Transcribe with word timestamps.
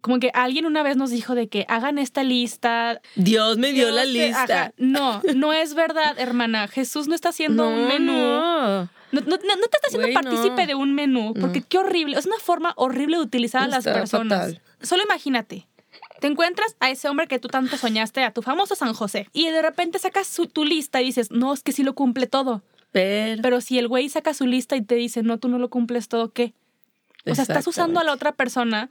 como 0.00 0.18
que 0.18 0.30
alguien 0.34 0.66
una 0.66 0.82
vez 0.82 0.96
nos 0.96 1.10
dijo 1.10 1.34
de 1.34 1.48
que 1.48 1.64
hagan 1.68 1.98
esta 1.98 2.22
lista. 2.24 3.00
Dios 3.16 3.58
me 3.58 3.72
dio 3.72 3.84
Dios 3.86 3.94
la 3.96 4.04
lista. 4.04 4.42
ajá. 4.42 4.72
No, 4.78 5.22
no 5.34 5.52
es 5.52 5.74
verdad, 5.74 6.18
hermana. 6.18 6.68
Jesús 6.68 7.08
no 7.08 7.14
está 7.14 7.30
haciendo 7.30 7.68
un 7.68 7.86
menú. 7.88 8.12
no. 8.12 8.88
No, 9.12 9.20
no- 9.22 9.38
te 9.38 9.46
está 9.46 9.88
haciendo 9.88 10.06
Güey, 10.06 10.14
partícipe 10.14 10.60
no. 10.62 10.66
de 10.68 10.74
un 10.76 10.94
menú, 10.94 11.34
porque 11.40 11.62
qué 11.62 11.78
horrible. 11.78 12.16
Es 12.16 12.26
una 12.26 12.38
forma 12.38 12.74
horrible 12.76 13.16
de 13.16 13.22
utilizar 13.24 13.62
a 13.62 13.66
las 13.66 13.78
Está 13.84 13.94
personas. 13.94 14.38
fatal. 14.38 14.62
Solo 14.82 15.02
imagínate. 15.02 15.66
Te 16.20 16.28
encuentras 16.28 16.76
a 16.78 16.90
ese 16.90 17.08
hombre 17.08 17.26
que 17.26 17.40
tú 17.40 17.48
tanto 17.48 17.76
soñaste, 17.76 18.22
a 18.22 18.30
tu 18.32 18.40
famoso 18.42 18.76
San 18.76 18.92
José, 18.94 19.26
y 19.32 19.48
de 19.48 19.62
repente 19.62 19.98
sacas 19.98 20.28
su- 20.28 20.46
tu 20.46 20.64
lista 20.64 21.02
y 21.02 21.06
dices, 21.06 21.30
no, 21.32 21.52
es 21.52 21.62
que 21.64 21.72
sí 21.72 21.82
lo 21.82 21.94
cumple 21.96 22.26
todo. 22.28 22.62
Pero, 22.92 23.42
Pero 23.42 23.60
si 23.60 23.78
el 23.80 23.88
güey 23.88 24.08
saca 24.08 24.32
su 24.32 24.46
lista 24.46 24.76
y 24.76 24.82
te 24.82 24.94
dice, 24.94 25.22
no, 25.24 25.38
tú 25.38 25.48
no 25.48 25.58
lo 25.58 25.70
cumples 25.70 26.06
todo, 26.08 26.32
¿qué? 26.32 26.52
O 27.26 27.34
sea, 27.34 27.42
estás 27.42 27.66
usando 27.66 27.98
a 28.00 28.04
la 28.04 28.12
otra 28.12 28.32
persona 28.32 28.90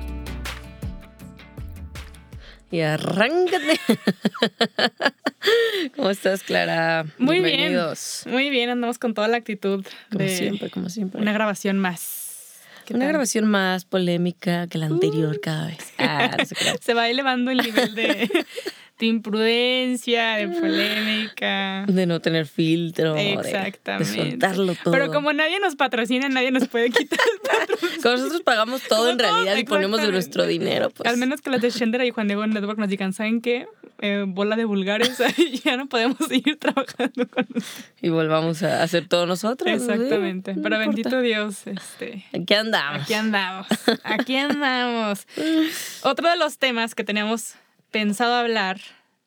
Y 2.71 2.79
arráncate. 2.81 3.79
¿Cómo 5.95 6.09
estás, 6.09 6.43
Clara? 6.43 7.05
Muy 7.17 7.39
Bienvenidos. 7.41 8.21
bien. 8.25 8.35
Muy 8.35 8.49
bien, 8.49 8.69
andamos 8.69 8.97
con 8.97 9.13
toda 9.13 9.27
la 9.27 9.37
actitud 9.37 9.85
Como 10.09 10.23
de 10.23 10.37
siempre, 10.37 10.69
como 10.69 10.89
siempre. 10.89 11.21
una 11.21 11.33
grabación 11.33 11.79
más. 11.79 12.59
¿Qué 12.85 12.93
Una 12.93 13.05
tal? 13.05 13.13
grabación 13.13 13.49
más 13.49 13.83
polémica 13.85 14.67
que 14.67 14.77
la 14.77 14.85
anterior 14.85 15.39
cada 15.41 15.67
vez. 15.67 15.93
Ah, 15.97 16.37
no. 16.37 16.45
Se 16.81 16.93
va 16.93 17.09
elevando 17.09 17.51
el 17.51 17.57
nivel 17.57 17.93
de, 17.93 18.29
de 19.01 19.07
imprudencia, 19.07 20.35
de 20.35 20.47
polémica. 20.47 21.85
De 21.87 22.05
no 22.05 22.19
tener 22.21 22.45
filtro. 22.45 23.15
de- 23.15 23.33
Exactamente. 23.33 24.15
De, 24.15 24.29
soltarlo 24.31 24.75
todo. 24.75 24.93
Pero 24.93 25.11
como 25.11 25.33
nadie 25.33 25.59
nos 25.59 25.75
patrocina, 25.75 26.29
nadie 26.29 26.51
nos 26.51 26.67
puede 26.67 26.89
quitar 26.91 27.19
el. 27.19 28.01
Como 28.01 28.15
nosotros 28.15 28.41
pagamos 28.41 28.83
todo 28.83 29.09
en 29.09 29.17
Como 29.17 29.29
realidad 29.29 29.57
y 29.57 29.63
ponemos 29.63 30.01
de 30.01 30.11
nuestro 30.11 30.45
dinero, 30.45 30.91
pues. 30.91 31.09
Al 31.09 31.17
menos 31.17 31.41
que 31.41 31.49
las 31.49 31.61
de 31.61 31.71
Shender 31.71 32.03
y 32.05 32.11
Juan 32.11 32.27
Diego 32.27 32.45
Network 32.45 32.77
nos 32.77 32.89
digan, 32.89 33.11
¿saben 33.13 33.41
qué? 33.41 33.67
Eh, 34.03 34.25
bola 34.27 34.55
de 34.55 34.65
vulgares, 34.65 35.17
ya 35.63 35.77
no 35.77 35.87
podemos 35.87 36.17
seguir 36.27 36.57
trabajando 36.57 37.27
con 37.27 37.45
ustedes. 37.55 37.85
Y 38.01 38.09
volvamos 38.09 38.63
a 38.63 38.81
hacer 38.81 39.07
todo 39.07 39.25
nosotros. 39.27 39.69
¿sí? 39.69 39.75
Exactamente. 39.91 40.55
No 40.55 40.61
Pero 40.63 40.75
importa. 40.75 40.87
bendito 40.95 41.21
Dios, 41.21 41.67
este, 41.67 42.25
Aquí 42.33 42.53
andamos. 42.53 43.03
Aquí 43.03 43.13
andamos, 43.13 43.67
aquí 44.03 44.37
andamos. 44.37 45.27
Otro 46.03 46.29
de 46.29 46.35
los 46.37 46.57
temas 46.57 46.95
que 46.95 47.03
teníamos 47.03 47.53
pensado 47.91 48.33
hablar 48.33 48.81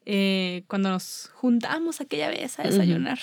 eh, 0.07 0.65
cuando 0.67 0.91
nos 0.91 1.31
juntamos 1.35 2.01
aquella 2.01 2.29
vez 2.29 2.59
a 2.59 2.65
desayunar, 2.65 3.19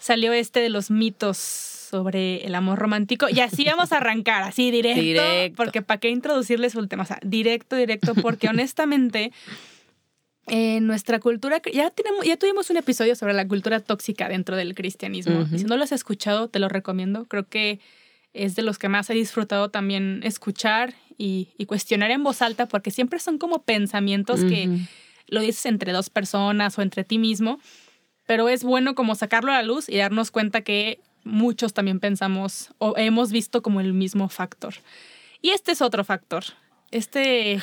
salió 0.00 0.32
este 0.32 0.60
de 0.60 0.68
los 0.70 0.90
mitos 0.90 1.38
sobre 1.38 2.44
el 2.44 2.54
amor 2.54 2.78
romántico. 2.78 3.28
Y 3.30 3.40
así 3.40 3.64
vamos 3.64 3.92
a 3.92 3.98
arrancar, 3.98 4.42
así 4.42 4.70
directo, 4.70 5.00
Directo. 5.00 5.56
porque 5.56 5.82
para 5.82 6.00
qué 6.00 6.10
introducirles 6.10 6.74
el 6.74 6.88
tema, 6.88 7.04
o 7.04 7.06
sea, 7.06 7.18
directo, 7.22 7.76
directo, 7.76 8.14
porque 8.14 8.48
honestamente... 8.50 9.32
En 10.50 10.86
nuestra 10.86 11.20
cultura, 11.20 11.60
ya, 11.74 11.90
tenemos, 11.90 12.24
ya 12.24 12.38
tuvimos 12.38 12.70
un 12.70 12.78
episodio 12.78 13.14
sobre 13.16 13.34
la 13.34 13.46
cultura 13.46 13.80
tóxica 13.80 14.30
dentro 14.30 14.56
del 14.56 14.74
cristianismo. 14.74 15.46
Si 15.54 15.64
no 15.64 15.76
lo 15.76 15.84
has 15.84 15.92
escuchado, 15.92 16.48
te 16.48 16.58
lo 16.58 16.70
recomiendo. 16.70 17.26
Creo 17.26 17.46
que 17.46 17.80
es 18.32 18.56
de 18.56 18.62
los 18.62 18.78
que 18.78 18.88
más 18.88 19.10
he 19.10 19.12
disfrutado 19.12 19.68
también 19.68 20.20
escuchar 20.24 20.94
y, 21.18 21.48
y 21.58 21.66
cuestionar 21.66 22.10
en 22.10 22.22
voz 22.22 22.40
alta, 22.40 22.66
porque 22.66 22.90
siempre 22.90 23.18
son 23.18 23.36
como 23.38 23.62
pensamientos 23.62 24.44
que 24.44 24.68
Ujú. 24.68 24.78
lo 25.26 25.40
dices 25.42 25.66
entre 25.66 25.92
dos 25.92 26.08
personas 26.08 26.78
o 26.78 26.82
entre 26.82 27.04
ti 27.04 27.18
mismo, 27.18 27.60
pero 28.26 28.48
es 28.48 28.62
bueno 28.64 28.94
como 28.94 29.14
sacarlo 29.14 29.50
a 29.52 29.56
la 29.56 29.62
luz 29.62 29.88
y 29.88 29.96
darnos 29.98 30.30
cuenta 30.30 30.62
que 30.62 31.00
muchos 31.24 31.74
también 31.74 31.98
pensamos 32.00 32.70
o 32.78 32.94
hemos 32.96 33.32
visto 33.32 33.60
como 33.62 33.80
el 33.80 33.92
mismo 33.92 34.28
factor. 34.28 34.74
Y 35.42 35.50
este 35.50 35.72
es 35.72 35.82
otro 35.82 36.04
factor. 36.04 36.44
Este, 36.90 37.60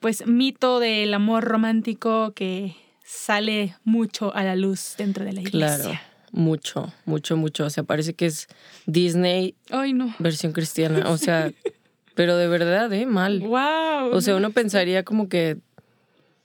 pues, 0.00 0.26
mito 0.26 0.80
del 0.80 1.12
amor 1.14 1.44
romántico 1.44 2.32
que 2.34 2.74
sale 3.04 3.74
mucho 3.84 4.34
a 4.34 4.44
la 4.44 4.56
luz 4.56 4.94
dentro 4.98 5.24
de 5.24 5.32
la 5.32 5.40
iglesia. 5.40 5.78
Claro. 5.84 6.00
Mucho, 6.30 6.92
mucho, 7.06 7.36
mucho. 7.38 7.64
O 7.64 7.70
sea, 7.70 7.82
parece 7.84 8.12
que 8.14 8.26
es 8.26 8.48
Disney 8.86 9.54
Ay, 9.70 9.94
no. 9.94 10.14
versión 10.18 10.52
cristiana. 10.52 11.08
O 11.10 11.16
sea, 11.16 11.50
pero 12.18 12.36
de 12.36 12.48
verdad, 12.48 12.92
¿eh? 12.94 13.06
Mal. 13.06 13.38
Wow. 13.38 14.10
O 14.12 14.20
sea, 14.20 14.34
uno 14.34 14.50
pensaría 14.50 15.04
como 15.04 15.28
que. 15.28 15.58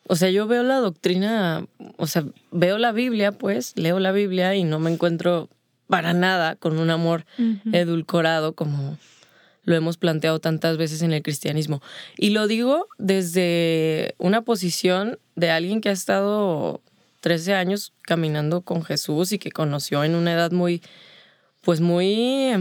O 0.08 0.16
sea, 0.16 0.30
yo 0.30 0.46
veo 0.46 0.62
la 0.62 0.76
doctrina, 0.76 1.66
o 1.98 2.06
sea, 2.06 2.26
veo 2.52 2.78
la 2.78 2.92
Biblia, 2.92 3.32
pues, 3.32 3.76
leo 3.76 3.98
la 3.98 4.12
Biblia 4.12 4.54
y 4.54 4.66
no 4.66 4.78
me 4.78 4.92
encuentro 4.92 5.50
para 5.88 6.14
nada 6.14 6.58
con 6.58 6.78
un 6.78 6.92
amor 6.92 7.26
edulcorado 7.72 8.54
como 8.54 9.00
lo 9.64 9.74
hemos 9.74 9.98
planteado 9.98 10.38
tantas 10.38 10.78
veces 10.78 11.02
en 11.02 11.12
el 11.12 11.24
cristianismo. 11.24 11.82
Y 12.18 12.30
lo 12.30 12.46
digo 12.46 12.86
desde 13.00 14.14
una 14.20 14.44
posición 14.44 15.18
de 15.36 15.50
alguien 15.50 15.82
que 15.82 15.90
ha 15.90 15.94
estado 15.94 16.82
13 17.22 17.56
años 17.56 17.94
caminando 18.04 18.62
con 18.62 18.84
Jesús 18.84 19.32
y 19.32 19.40
que 19.40 19.52
conoció 19.52 20.04
en 20.04 20.14
una 20.14 20.34
edad 20.34 20.52
muy, 20.52 20.84
pues 21.62 21.82
muy 21.82 22.54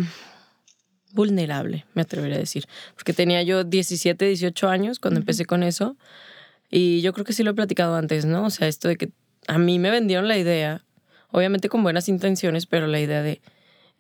vulnerable, 1.13 1.85
me 1.95 2.03
atrevería 2.03 2.37
a 2.37 2.41
decir. 2.41 2.67
Porque 2.95 3.13
tenía 3.13 3.43
yo 3.43 3.65
17, 3.65 4.25
18 4.25 4.69
años 4.69 4.99
cuando 4.99 5.21
empecé 5.21 5.45
con 5.45 5.63
eso. 5.63 5.97
Y 6.71 7.01
yo 7.03 7.13
creo 7.13 7.25
que 7.25 7.33
sí 7.33 7.43
lo 7.43 7.51
he 7.51 7.55
platicado 7.55 7.95
antes, 7.97 8.25
¿no? 8.25 8.45
O 8.45 8.51
sea, 8.51 8.69
esto 8.69 8.89
de 8.89 8.97
que 8.97 9.11
a 9.47 9.59
mí 9.59 9.79
me 9.79 9.91
vendieron 9.91 10.29
la 10.29 10.39
idea, 10.39 10.85
obviamente 11.31 11.69
con 11.69 11.83
buenas 11.83 12.09
intenciones, 12.09 12.67
pero 12.67 12.87
la 12.87 13.01
idea 13.01 13.23
de, 13.23 13.43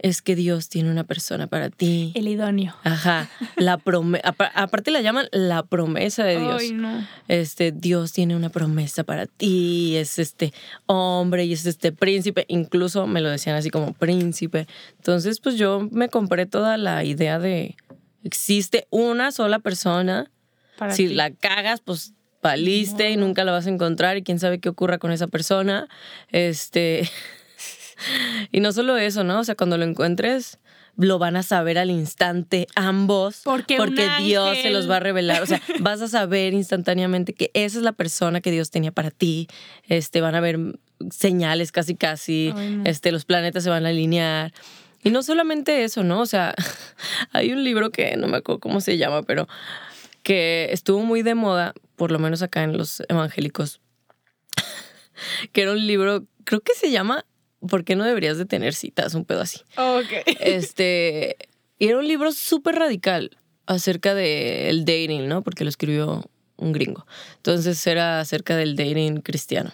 es 0.02 0.20
que 0.22 0.36
Dios 0.36 0.68
tiene 0.68 0.90
una 0.90 1.04
persona 1.04 1.46
para 1.46 1.70
ti. 1.70 2.12
El 2.14 2.28
idóneo. 2.28 2.74
Ajá, 2.84 3.30
la 3.56 3.78
promesa, 3.78 4.34
aparte 4.54 4.90
la 4.90 5.00
llaman 5.00 5.28
la 5.32 5.62
promesa 5.62 6.24
de 6.24 6.38
Dios. 6.38 6.60
Ay, 6.60 6.72
no. 6.72 7.06
Este, 7.28 7.72
Dios 7.72 8.12
tiene 8.12 8.36
una 8.36 8.50
promesa 8.50 9.04
para 9.04 9.26
ti, 9.26 9.96
es 9.96 10.18
este 10.18 10.52
hombre 10.86 11.44
y 11.44 11.52
es 11.52 11.66
este 11.66 11.92
príncipe, 11.92 12.44
incluso 12.48 13.06
me 13.06 13.20
lo 13.20 13.30
decían 13.30 13.56
así 13.56 13.70
como 13.70 13.92
príncipe. 13.92 14.66
Entonces, 14.98 15.40
pues 15.40 15.56
yo 15.56 15.88
me 15.90 16.08
compré 16.08 16.46
toda 16.46 16.76
la 16.76 17.04
idea 17.04 17.38
de 17.38 17.76
existe 18.24 18.86
una 18.90 19.32
sola 19.32 19.58
persona, 19.58 20.30
Para 20.78 20.94
si 20.94 21.08
ti. 21.08 21.14
la 21.14 21.30
cagas, 21.30 21.80
pues 21.80 22.14
valiste 22.42 23.10
y 23.10 23.16
nunca 23.16 23.44
la 23.44 23.52
vas 23.52 23.66
a 23.66 23.70
encontrar 23.70 24.16
y 24.16 24.22
quién 24.22 24.38
sabe 24.40 24.58
qué 24.58 24.68
ocurra 24.68 24.98
con 24.98 25.12
esa 25.12 25.28
persona. 25.28 25.88
Este, 26.30 27.08
y 28.50 28.60
no 28.60 28.72
solo 28.72 28.96
eso, 28.96 29.24
¿no? 29.24 29.40
O 29.40 29.44
sea, 29.44 29.54
cuando 29.54 29.78
lo 29.78 29.84
encuentres, 29.84 30.58
lo 30.96 31.18
van 31.18 31.36
a 31.36 31.42
saber 31.42 31.78
al 31.78 31.90
instante 31.90 32.66
ambos. 32.74 33.42
Porque 33.44 33.80
un 33.80 33.94
Dios 34.18 34.58
se 34.58 34.70
los 34.70 34.88
va 34.90 34.96
a 34.96 35.00
revelar. 35.00 35.42
O 35.42 35.46
sea, 35.46 35.60
vas 35.80 36.00
a 36.00 36.08
saber 36.08 36.52
instantáneamente 36.54 37.32
que 37.32 37.50
esa 37.54 37.78
es 37.78 37.84
la 37.84 37.92
persona 37.92 38.40
que 38.40 38.50
Dios 38.50 38.70
tenía 38.70 38.92
para 38.92 39.10
ti. 39.10 39.48
Este, 39.88 40.20
van 40.20 40.34
a 40.34 40.40
ver 40.40 40.58
señales 41.10 41.72
casi 41.72 41.94
casi. 41.94 42.52
Ay, 42.56 42.70
no. 42.70 42.84
Este, 42.84 43.12
los 43.12 43.24
planetas 43.24 43.64
se 43.64 43.70
van 43.70 43.86
a 43.86 43.90
alinear. 43.90 44.52
Y 45.02 45.10
no 45.10 45.22
solamente 45.22 45.82
eso, 45.82 46.04
¿no? 46.04 46.20
O 46.20 46.26
sea, 46.26 46.54
hay 47.32 47.52
un 47.52 47.64
libro 47.64 47.90
que 47.90 48.16
no 48.16 48.28
me 48.28 48.38
acuerdo 48.38 48.60
cómo 48.60 48.80
se 48.80 48.98
llama, 48.98 49.22
pero 49.22 49.48
que 50.22 50.68
estuvo 50.70 51.02
muy 51.02 51.22
de 51.22 51.34
moda, 51.34 51.74
por 51.96 52.12
lo 52.12 52.18
menos 52.18 52.42
acá 52.42 52.62
en 52.62 52.76
los 52.76 53.02
evangélicos, 53.08 53.80
que 55.52 55.62
era 55.62 55.72
un 55.72 55.84
libro, 55.84 56.24
creo 56.44 56.60
que 56.60 56.74
se 56.74 56.92
llama 56.92 57.24
¿Por 57.68 57.84
qué 57.84 57.96
no 57.96 58.04
deberías 58.04 58.38
de 58.38 58.44
tener 58.44 58.74
citas? 58.74 59.14
Un 59.14 59.24
pedo 59.24 59.40
así. 59.40 59.60
Ok. 59.76 60.26
Este, 60.40 61.36
y 61.78 61.88
era 61.88 61.98
un 61.98 62.06
libro 62.06 62.32
súper 62.32 62.76
radical 62.76 63.38
acerca 63.66 64.14
del 64.14 64.84
dating, 64.84 65.28
¿no? 65.28 65.42
Porque 65.42 65.64
lo 65.64 65.70
escribió 65.70 66.28
un 66.56 66.72
gringo. 66.72 67.06
Entonces 67.36 67.86
era 67.86 68.20
acerca 68.20 68.56
del 68.56 68.76
dating 68.76 69.20
cristiano. 69.20 69.72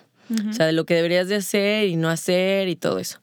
O 0.51 0.53
sea, 0.53 0.67
de 0.67 0.73
lo 0.73 0.85
que 0.85 0.95
deberías 0.95 1.29
de 1.29 1.37
hacer 1.37 1.89
y 1.89 1.97
no 1.97 2.11
hacer 2.11 2.69
y 2.69 2.77
todo 2.77 2.99
eso. 2.99 3.19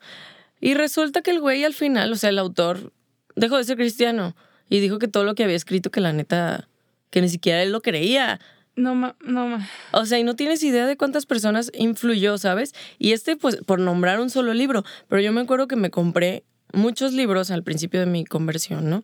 Y 0.60 0.74
resulta 0.74 1.22
que 1.22 1.30
el 1.30 1.40
güey 1.40 1.64
al 1.64 1.76
final, 1.76 2.12
o 2.12 2.16
sea, 2.16 2.32
el 2.32 2.40
autor 2.40 2.94
dejó 3.36 3.58
de 3.58 3.64
ser 3.64 3.78
cristiano 3.78 4.36
y 4.70 4.80
dijo 4.80 4.98
que 4.98 5.08
todo 5.08 5.24
lo 5.24 5.36
que 5.36 5.44
había 5.44 5.56
escrito, 5.56 5.92
que 5.92 6.02
la 6.02 6.14
neta, 6.14 6.68
que 7.12 7.22
ni 7.22 7.30
siquiera 7.30 7.62
él 7.62 7.72
lo 7.72 7.82
creía. 7.82 8.40
No, 8.76 8.96
ma, 8.96 9.16
no, 9.22 9.48
ma. 9.48 9.70
O 9.92 10.06
sea, 10.06 10.20
y 10.20 10.24
no 10.24 10.36
tienes 10.36 10.62
idea 10.64 10.86
de 10.86 10.98
cuántas 10.98 11.26
personas 11.26 11.72
influyó, 11.74 12.38
¿sabes? 12.38 12.74
Y 13.00 13.14
este, 13.14 13.38
pues, 13.38 13.58
por 13.58 13.80
nombrar 13.80 14.20
un 14.20 14.30
solo 14.30 14.54
libro. 14.54 14.84
Pero 15.08 15.22
yo 15.22 15.32
me 15.32 15.42
acuerdo 15.42 15.68
que 15.68 15.76
me 15.76 15.90
compré 15.90 16.44
muchos 16.74 17.14
libros 17.14 17.52
al 17.52 17.64
principio 17.64 18.02
de 18.02 18.06
mi 18.06 18.26
conversión, 18.26 18.90
¿no? 18.90 19.04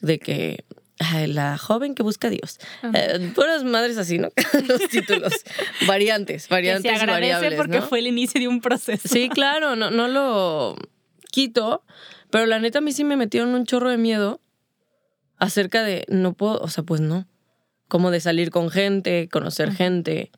De 0.00 0.18
que 0.18 0.64
Ay, 0.98 1.26
la 1.26 1.58
joven 1.58 1.94
que 1.94 2.02
busca 2.02 2.28
a 2.28 2.30
Dios. 2.30 2.58
Ajá. 2.82 2.92
Eh, 2.94 3.32
puras 3.34 3.64
madres 3.64 3.98
así, 3.98 4.18
¿no? 4.18 4.28
Los 4.68 4.88
títulos. 4.88 5.32
variantes, 5.86 6.46
Que 6.46 6.54
variantes 6.54 6.92
se 6.92 6.96
agradece 6.96 7.32
variables, 7.32 7.54
porque 7.58 7.80
¿no? 7.80 7.86
fue 7.86 7.98
el 7.98 8.06
inicio 8.06 8.40
de 8.40 8.48
un 8.48 8.60
proceso. 8.60 9.08
Sí, 9.08 9.28
claro, 9.28 9.74
no, 9.74 9.90
no 9.90 10.08
lo 10.08 10.76
quito, 11.30 11.82
pero 12.30 12.46
la 12.46 12.58
neta 12.60 12.78
a 12.78 12.82
mí 12.82 12.92
sí 12.92 13.04
me 13.04 13.16
metieron 13.16 13.54
un 13.54 13.64
chorro 13.64 13.90
de 13.90 13.98
miedo 13.98 14.40
acerca 15.38 15.82
de, 15.82 16.04
no 16.08 16.34
puedo, 16.34 16.60
o 16.60 16.68
sea, 16.68 16.84
pues 16.84 17.00
no, 17.00 17.26
como 17.92 18.10
de 18.10 18.20
salir 18.20 18.50
con 18.50 18.70
gente, 18.70 19.28
conocer 19.30 19.70
gente, 19.70 20.30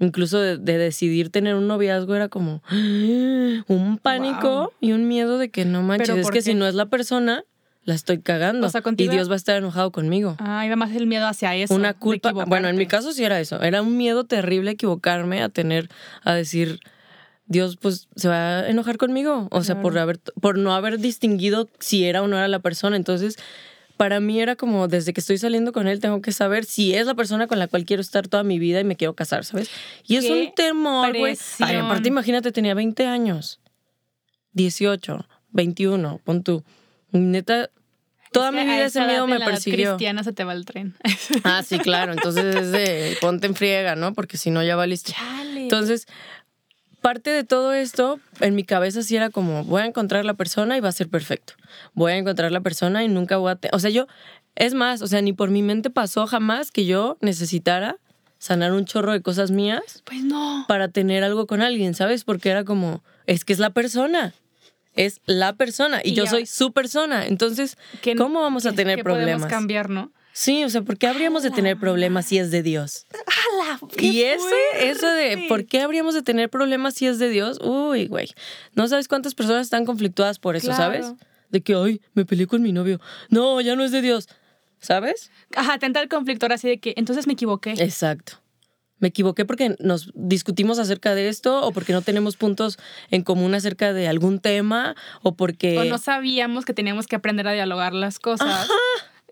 incluso 0.00 0.40
de, 0.40 0.56
de 0.56 0.78
decidir 0.78 1.28
tener 1.28 1.54
un 1.54 1.66
noviazgo 1.66 2.14
era 2.14 2.30
como 2.30 2.62
un 2.70 3.98
pánico 4.02 4.48
Wow. 4.48 4.70
y 4.80 4.92
un 4.92 5.06
miedo 5.06 5.36
de 5.36 5.50
que 5.50 5.66
no 5.66 5.82
manches, 5.82 6.08
¿Pero 6.08 6.22
es 6.22 6.28
que 6.28 6.38
qué? 6.38 6.42
si 6.42 6.54
no 6.54 6.66
es 6.66 6.74
la 6.74 6.86
persona, 6.86 7.44
la 7.84 7.92
estoy 7.92 8.20
cagando 8.20 8.66
O 8.66 8.70
sea, 8.70 8.80
y 8.96 9.08
Dios 9.08 9.28
va 9.28 9.34
a 9.34 9.36
estar 9.36 9.58
enojado 9.58 9.92
conmigo. 9.92 10.36
Ah, 10.38 10.64
iba 10.64 10.74
más 10.74 10.90
el 10.96 11.06
miedo 11.06 11.26
hacia 11.26 11.54
eso. 11.54 11.74
Una 11.74 11.92
culpa. 11.92 12.32
Bueno, 12.32 12.68
en 12.68 12.76
mi 12.76 12.86
caso 12.86 13.12
sí 13.12 13.22
era 13.22 13.38
eso. 13.40 13.60
Era 13.60 13.82
un 13.82 13.98
miedo 13.98 14.24
terrible 14.24 14.70
equivocarme 14.70 15.42
a 15.42 15.50
tener, 15.50 15.90
a 16.24 16.32
decir, 16.32 16.80
Dios 17.44 17.76
pues 17.76 18.08
se 18.16 18.28
va 18.28 18.60
a 18.60 18.70
enojar 18.70 18.96
conmigo. 18.96 19.48
O 19.50 19.62
sea, 19.64 19.82
por, 19.82 19.98
haber, 19.98 20.18
por 20.40 20.56
no 20.56 20.74
haber 20.74 20.98
distinguido 20.98 21.68
si 21.78 22.06
era 22.06 22.22
o 22.22 22.26
no 22.26 22.38
era 22.38 22.48
la 22.48 22.60
persona. 22.60 22.96
Entonces, 22.96 23.36
para 23.96 24.20
mí 24.20 24.40
era 24.40 24.56
como, 24.56 24.88
desde 24.88 25.12
que 25.12 25.20
estoy 25.20 25.38
saliendo 25.38 25.72
con 25.72 25.88
él, 25.88 26.00
tengo 26.00 26.20
que 26.20 26.32
saber 26.32 26.64
si 26.64 26.94
es 26.94 27.06
la 27.06 27.14
persona 27.14 27.46
con 27.46 27.58
la 27.58 27.68
cual 27.68 27.84
quiero 27.84 28.00
estar 28.00 28.28
toda 28.28 28.42
mi 28.42 28.58
vida 28.58 28.80
y 28.80 28.84
me 28.84 28.96
quiero 28.96 29.14
casar, 29.14 29.44
¿sabes? 29.44 29.70
Y 30.06 30.16
es 30.16 30.28
un 30.28 30.54
temor, 30.54 31.16
güey. 31.16 31.36
Aparte, 31.60 32.08
imagínate, 32.08 32.52
tenía 32.52 32.74
20 32.74 33.06
años, 33.06 33.60
18, 34.52 35.26
21, 35.50 36.20
pon 36.24 36.42
tú. 36.42 36.62
Neta, 37.12 37.70
toda 38.32 38.52
mi 38.52 38.64
vida 38.64 38.84
ese 38.84 39.04
miedo 39.06 39.26
me 39.26 39.38
la 39.38 39.46
persiguió. 39.46 39.92
cristiana 39.92 40.22
se 40.22 40.32
te 40.32 40.44
va 40.44 40.52
el 40.52 40.64
tren. 40.64 40.94
Ah, 41.44 41.62
sí, 41.62 41.78
claro. 41.78 42.12
Entonces 42.12 42.54
es 42.54 42.72
de 42.72 43.16
ponte 43.20 43.46
en 43.46 43.54
friega, 43.54 43.96
¿no? 43.96 44.12
Porque 44.12 44.36
si 44.36 44.50
no 44.50 44.62
ya 44.62 44.76
valiste. 44.76 45.12
Chale. 45.12 45.62
Entonces, 45.62 46.06
parte 47.06 47.30
de 47.30 47.44
todo 47.44 47.72
esto, 47.72 48.18
en 48.40 48.56
mi 48.56 48.64
cabeza 48.64 49.00
sí 49.00 49.14
era 49.14 49.30
como, 49.30 49.62
voy 49.62 49.82
a 49.82 49.86
encontrar 49.86 50.24
la 50.24 50.34
persona 50.34 50.76
y 50.76 50.80
va 50.80 50.88
a 50.88 50.92
ser 50.92 51.08
perfecto. 51.08 51.52
Voy 51.94 52.10
a 52.10 52.16
encontrar 52.16 52.50
la 52.50 52.62
persona 52.62 53.04
y 53.04 53.08
nunca 53.08 53.36
voy 53.36 53.52
a... 53.52 53.58
O 53.72 53.78
sea, 53.78 53.90
yo, 53.90 54.08
es 54.56 54.74
más, 54.74 55.02
o 55.02 55.06
sea, 55.06 55.22
ni 55.22 55.32
por 55.32 55.50
mi 55.50 55.62
mente 55.62 55.88
pasó 55.88 56.26
jamás 56.26 56.72
que 56.72 56.84
yo 56.84 57.16
necesitara 57.20 57.98
sanar 58.38 58.72
un 58.72 58.86
chorro 58.86 59.12
de 59.12 59.22
cosas 59.22 59.52
mías 59.52 60.02
pues 60.04 60.24
no. 60.24 60.64
para 60.66 60.88
tener 60.88 61.22
algo 61.22 61.46
con 61.46 61.62
alguien, 61.62 61.94
¿sabes? 61.94 62.24
Porque 62.24 62.50
era 62.50 62.64
como, 62.64 63.04
es 63.26 63.44
que 63.44 63.52
es 63.52 63.60
la 63.60 63.70
persona. 63.70 64.34
Es 64.94 65.20
la 65.26 65.52
persona 65.52 66.00
y, 66.02 66.10
Y 66.10 66.14
yo 66.14 66.24
ya- 66.24 66.30
soy 66.30 66.46
su 66.46 66.72
persona. 66.72 67.24
Entonces, 67.26 67.78
¿cómo 68.16 68.40
vamos 68.40 68.66
a 68.66 68.72
tener 68.72 68.96
que 68.96 69.04
problemas? 69.04 69.42
podemos 69.42 69.48
cambiar, 69.48 69.90
¿no? 69.90 70.10
Sí, 70.38 70.62
o 70.64 70.68
sea, 70.68 70.82
¿por 70.82 70.98
qué 70.98 71.06
habríamos 71.06 71.42
de 71.42 71.50
tener 71.50 71.78
problemas 71.78 72.26
si 72.26 72.36
es 72.36 72.50
de 72.50 72.62
Dios? 72.62 73.06
¡Hala! 73.10 73.80
Y 73.96 74.20
ese, 74.20 74.54
eso 74.80 75.08
de 75.08 75.46
por 75.48 75.64
qué 75.64 75.80
habríamos 75.80 76.12
de 76.12 76.20
tener 76.20 76.50
problemas 76.50 76.92
si 76.92 77.06
es 77.06 77.18
de 77.18 77.30
Dios, 77.30 77.58
uy, 77.62 78.06
güey. 78.06 78.28
No 78.74 78.86
sabes 78.86 79.08
cuántas 79.08 79.34
personas 79.34 79.62
están 79.62 79.86
conflictuadas 79.86 80.38
por 80.38 80.54
eso, 80.54 80.66
Claro. 80.66 80.82
¿sabes? 80.82 81.14
De 81.48 81.62
que, 81.62 81.74
ay, 81.74 82.02
me 82.12 82.26
peleé 82.26 82.46
con 82.46 82.60
mi 82.60 82.70
novio. 82.72 83.00
No, 83.30 83.58
ya 83.62 83.76
no 83.76 83.82
es 83.82 83.92
de 83.92 84.02
Dios. 84.02 84.28
¿Sabes? 84.78 85.30
Ajá, 85.54 85.78
tenta 85.78 86.02
el 86.02 86.10
conflicto 86.10 86.44
ahora 86.44 86.56
así 86.56 86.68
de 86.68 86.80
que 86.80 86.92
entonces 86.98 87.26
me 87.26 87.32
equivoqué. 87.32 87.70
Exacto. 87.78 88.34
Me 88.98 89.08
equivoqué 89.08 89.46
porque 89.46 89.74
nos 89.78 90.10
discutimos 90.14 90.78
acerca 90.78 91.14
de 91.14 91.28
esto 91.28 91.66
o 91.66 91.72
porque 91.72 91.94
no 91.94 92.02
tenemos 92.02 92.36
puntos 92.36 92.76
en 93.10 93.22
común 93.22 93.54
acerca 93.54 93.94
de 93.94 94.06
algún 94.06 94.38
tema 94.40 94.96
o 95.22 95.34
porque 95.34 95.78
O 95.78 95.84
no 95.84 95.96
sabíamos 95.96 96.66
que 96.66 96.74
teníamos 96.74 97.06
que 97.06 97.16
aprender 97.16 97.48
a 97.48 97.52
dialogar 97.54 97.94
las 97.94 98.18
cosas. 98.18 98.68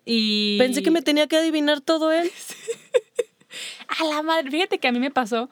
Y 0.04 0.58
pensé 0.58 0.82
que 0.82 0.90
me 0.90 1.02
tenía 1.02 1.26
que 1.26 1.36
adivinar 1.36 1.80
todo 1.80 2.12
él. 2.12 2.30
A 4.00 4.04
la 4.04 4.22
madre, 4.22 4.50
fíjate 4.50 4.78
que 4.78 4.88
a 4.88 4.92
mí 4.92 4.98
me 4.98 5.10
pasó. 5.10 5.48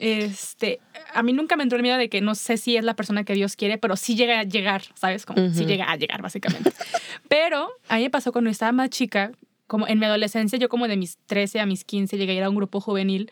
Este, 0.00 0.80
a 1.12 1.22
mí 1.22 1.32
nunca 1.34 1.56
me 1.56 1.62
entró 1.62 1.76
el 1.76 1.82
miedo 1.82 1.98
de 1.98 2.08
que 2.08 2.22
no 2.22 2.34
sé 2.34 2.56
si 2.56 2.76
es 2.76 2.84
la 2.84 2.94
persona 2.94 3.22
que 3.24 3.34
Dios 3.34 3.54
quiere, 3.54 3.76
pero 3.76 3.96
sí 3.96 4.16
llega 4.16 4.40
a 4.40 4.44
llegar, 4.44 4.82
¿sabes? 4.94 5.26
Como 5.26 5.50
sí 5.50 5.66
llega 5.66 5.90
a 5.90 5.96
llegar, 5.96 6.22
básicamente. 6.22 6.72
pero 7.28 7.70
a 7.88 7.96
mí 7.96 8.04
me 8.04 8.10
pasó 8.10 8.32
cuando 8.32 8.50
estaba 8.50 8.72
más 8.72 8.88
chica, 8.90 9.32
como 9.66 9.86
en 9.86 9.98
mi 9.98 10.06
adolescencia, 10.06 10.58
yo 10.58 10.68
como 10.68 10.88
de 10.88 10.96
mis 10.96 11.18
13 11.26 11.60
a 11.60 11.66
mis 11.66 11.84
15 11.84 12.16
llegué 12.16 12.32
a 12.32 12.34
ir 12.36 12.42
a 12.42 12.48
un 12.48 12.56
grupo 12.56 12.80
juvenil. 12.80 13.30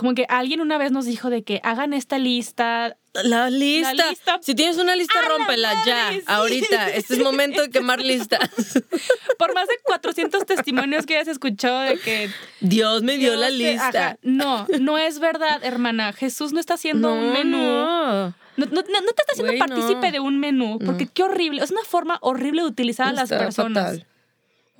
Como 0.00 0.14
que 0.14 0.24
alguien 0.30 0.62
una 0.62 0.78
vez 0.78 0.92
nos 0.92 1.04
dijo 1.04 1.28
de 1.28 1.42
que 1.44 1.60
hagan 1.62 1.92
esta 1.92 2.18
lista. 2.18 2.96
La 3.22 3.50
lista. 3.50 3.92
lista. 4.08 4.38
Si 4.40 4.54
tienes 4.54 4.78
una 4.78 4.96
lista, 4.96 5.18
¡A 5.18 5.22
la 5.22 5.28
rómpela 5.28 5.74
madre, 5.74 5.90
ya, 5.90 6.10
sí! 6.12 6.22
ahorita. 6.26 6.88
Este 6.90 7.14
es 7.14 7.20
momento 7.20 7.60
de 7.60 7.68
quemar 7.68 8.00
listas. 8.00 8.40
Por 9.38 9.52
más 9.54 9.68
de 9.68 9.74
400 9.84 10.46
testimonios 10.46 11.04
que 11.04 11.16
hayas 11.16 11.28
escuchado 11.28 11.80
de 11.80 11.98
que 11.98 12.30
Dios 12.60 13.02
me 13.02 13.18
dio 13.18 13.30
Dios 13.36 13.40
la 13.40 13.46
te- 13.48 13.52
lista. 13.52 13.88
ajá. 13.88 14.16
No, 14.22 14.66
no 14.80 14.96
es 14.96 15.18
verdad, 15.18 15.62
hermana. 15.64 16.14
Jesús 16.14 16.52
no 16.54 16.60
está 16.60 16.74
haciendo 16.74 17.12
un 17.12 17.32
menú. 17.32 17.58
no. 17.58 18.34
No, 18.56 18.66
no- 18.66 18.82
no- 18.82 19.00
no 19.00 19.12
te 19.12 19.22
está 19.22 19.32
haciendo 19.32 19.52
Güey, 19.52 19.58
partícipe 19.58 20.06
no. 20.06 20.12
de 20.12 20.20
un 20.20 20.38
menú, 20.38 20.78
porque 20.84 21.06
qué 21.06 21.22
horrible. 21.22 21.62
Es 21.62 21.70
una 21.70 21.82
forma 21.84 22.18
horrible 22.22 22.62
de 22.62 22.68
utilizar 22.68 23.08
a 23.08 23.12
las 23.12 23.28
personas. 23.28 23.84
fatal. 23.84 24.06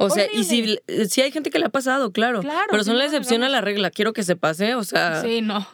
O 0.02 0.10
sea, 0.10 0.26
y 0.32 0.44
si, 0.44 0.78
si 1.08 1.20
hay 1.20 1.30
gente 1.30 1.50
que 1.50 1.58
le 1.58 1.66
ha 1.66 1.70
pasado, 1.70 2.10
claro. 2.12 2.40
Claro, 2.40 2.66
pero 2.70 2.84
son 2.84 2.98
la 2.98 3.04
excepción 3.04 3.42
a 3.42 3.48
la 3.48 3.60
regla. 3.60 3.90
Quiero 3.90 4.12
que 4.12 4.22
se 4.22 4.34
pase, 4.36 4.74
o 4.74 4.82
sea. 4.84 5.20
Sí, 5.22 5.40
no. 5.42 5.66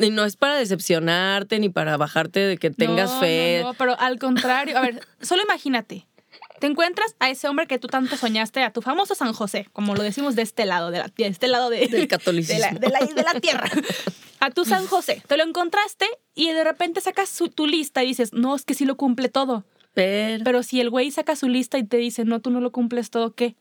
Y 0.00 0.10
no 0.10 0.24
es 0.24 0.36
para 0.36 0.56
decepcionarte 0.56 1.58
ni 1.58 1.68
para 1.70 1.96
bajarte 1.96 2.40
de 2.40 2.58
que 2.58 2.70
tengas 2.70 3.10
No, 3.12 3.20
fe. 3.20 3.60
No, 3.62 3.68
no, 3.68 3.74
pero 3.74 3.98
al 3.98 4.18
contrario. 4.18 4.76
A 4.76 4.80
ver, 4.82 5.00
solo 5.22 5.42
imagínate. 5.42 6.06
Te 6.60 6.66
encuentras 6.66 7.16
a 7.18 7.28
ese 7.30 7.48
hombre 7.48 7.66
que 7.66 7.78
tú 7.78 7.88
tanto 7.88 8.16
soñaste, 8.16 8.62
a 8.62 8.70
tu 8.72 8.82
famoso 8.82 9.14
San 9.16 9.32
José, 9.32 9.66
como 9.72 9.94
lo 9.96 10.02
decimos 10.02 10.36
de 10.36 10.42
este 10.42 10.64
lado, 10.64 10.90
de, 10.92 10.98
la, 10.98 11.08
de 11.16 11.26
este 11.26 11.48
lado 11.48 11.70
de, 11.70 11.86
Del 11.90 12.06
catolicismo. 12.06 12.54
De 12.78 12.88
la, 12.88 13.00
de 13.00 13.06
la- 13.06 13.14
de 13.14 13.22
la 13.34 13.40
tierra. 13.40 13.68
A 14.40 14.50
tu 14.50 14.64
San 14.64 14.86
José. 14.86 15.22
Te 15.26 15.36
lo 15.36 15.44
encontraste 15.44 16.06
y 16.34 16.50
de 16.50 16.62
repente 16.64 17.00
sacas 17.00 17.28
su- 17.28 17.48
tu 17.48 17.66
lista 17.66 18.02
y 18.04 18.08
dices, 18.08 18.32
no, 18.32 18.54
es 18.54 18.64
que 18.64 18.74
sí 18.74 18.84
lo 18.84 18.96
cumple 18.96 19.28
todo. 19.28 19.64
Pero, 19.94 20.44
Pero 20.44 20.62
si 20.62 20.80
el 20.80 20.90
güey 20.90 21.10
saca 21.10 21.36
su 21.36 21.48
lista 21.48 21.78
y 21.78 21.84
te 21.84 21.98
dice, 21.98 22.24
no, 22.24 22.40
tú 22.40 22.50
no 22.50 22.60
lo 22.60 22.72
cumples 22.72 23.10
todo, 23.10 23.34
¿qué? 23.34 23.56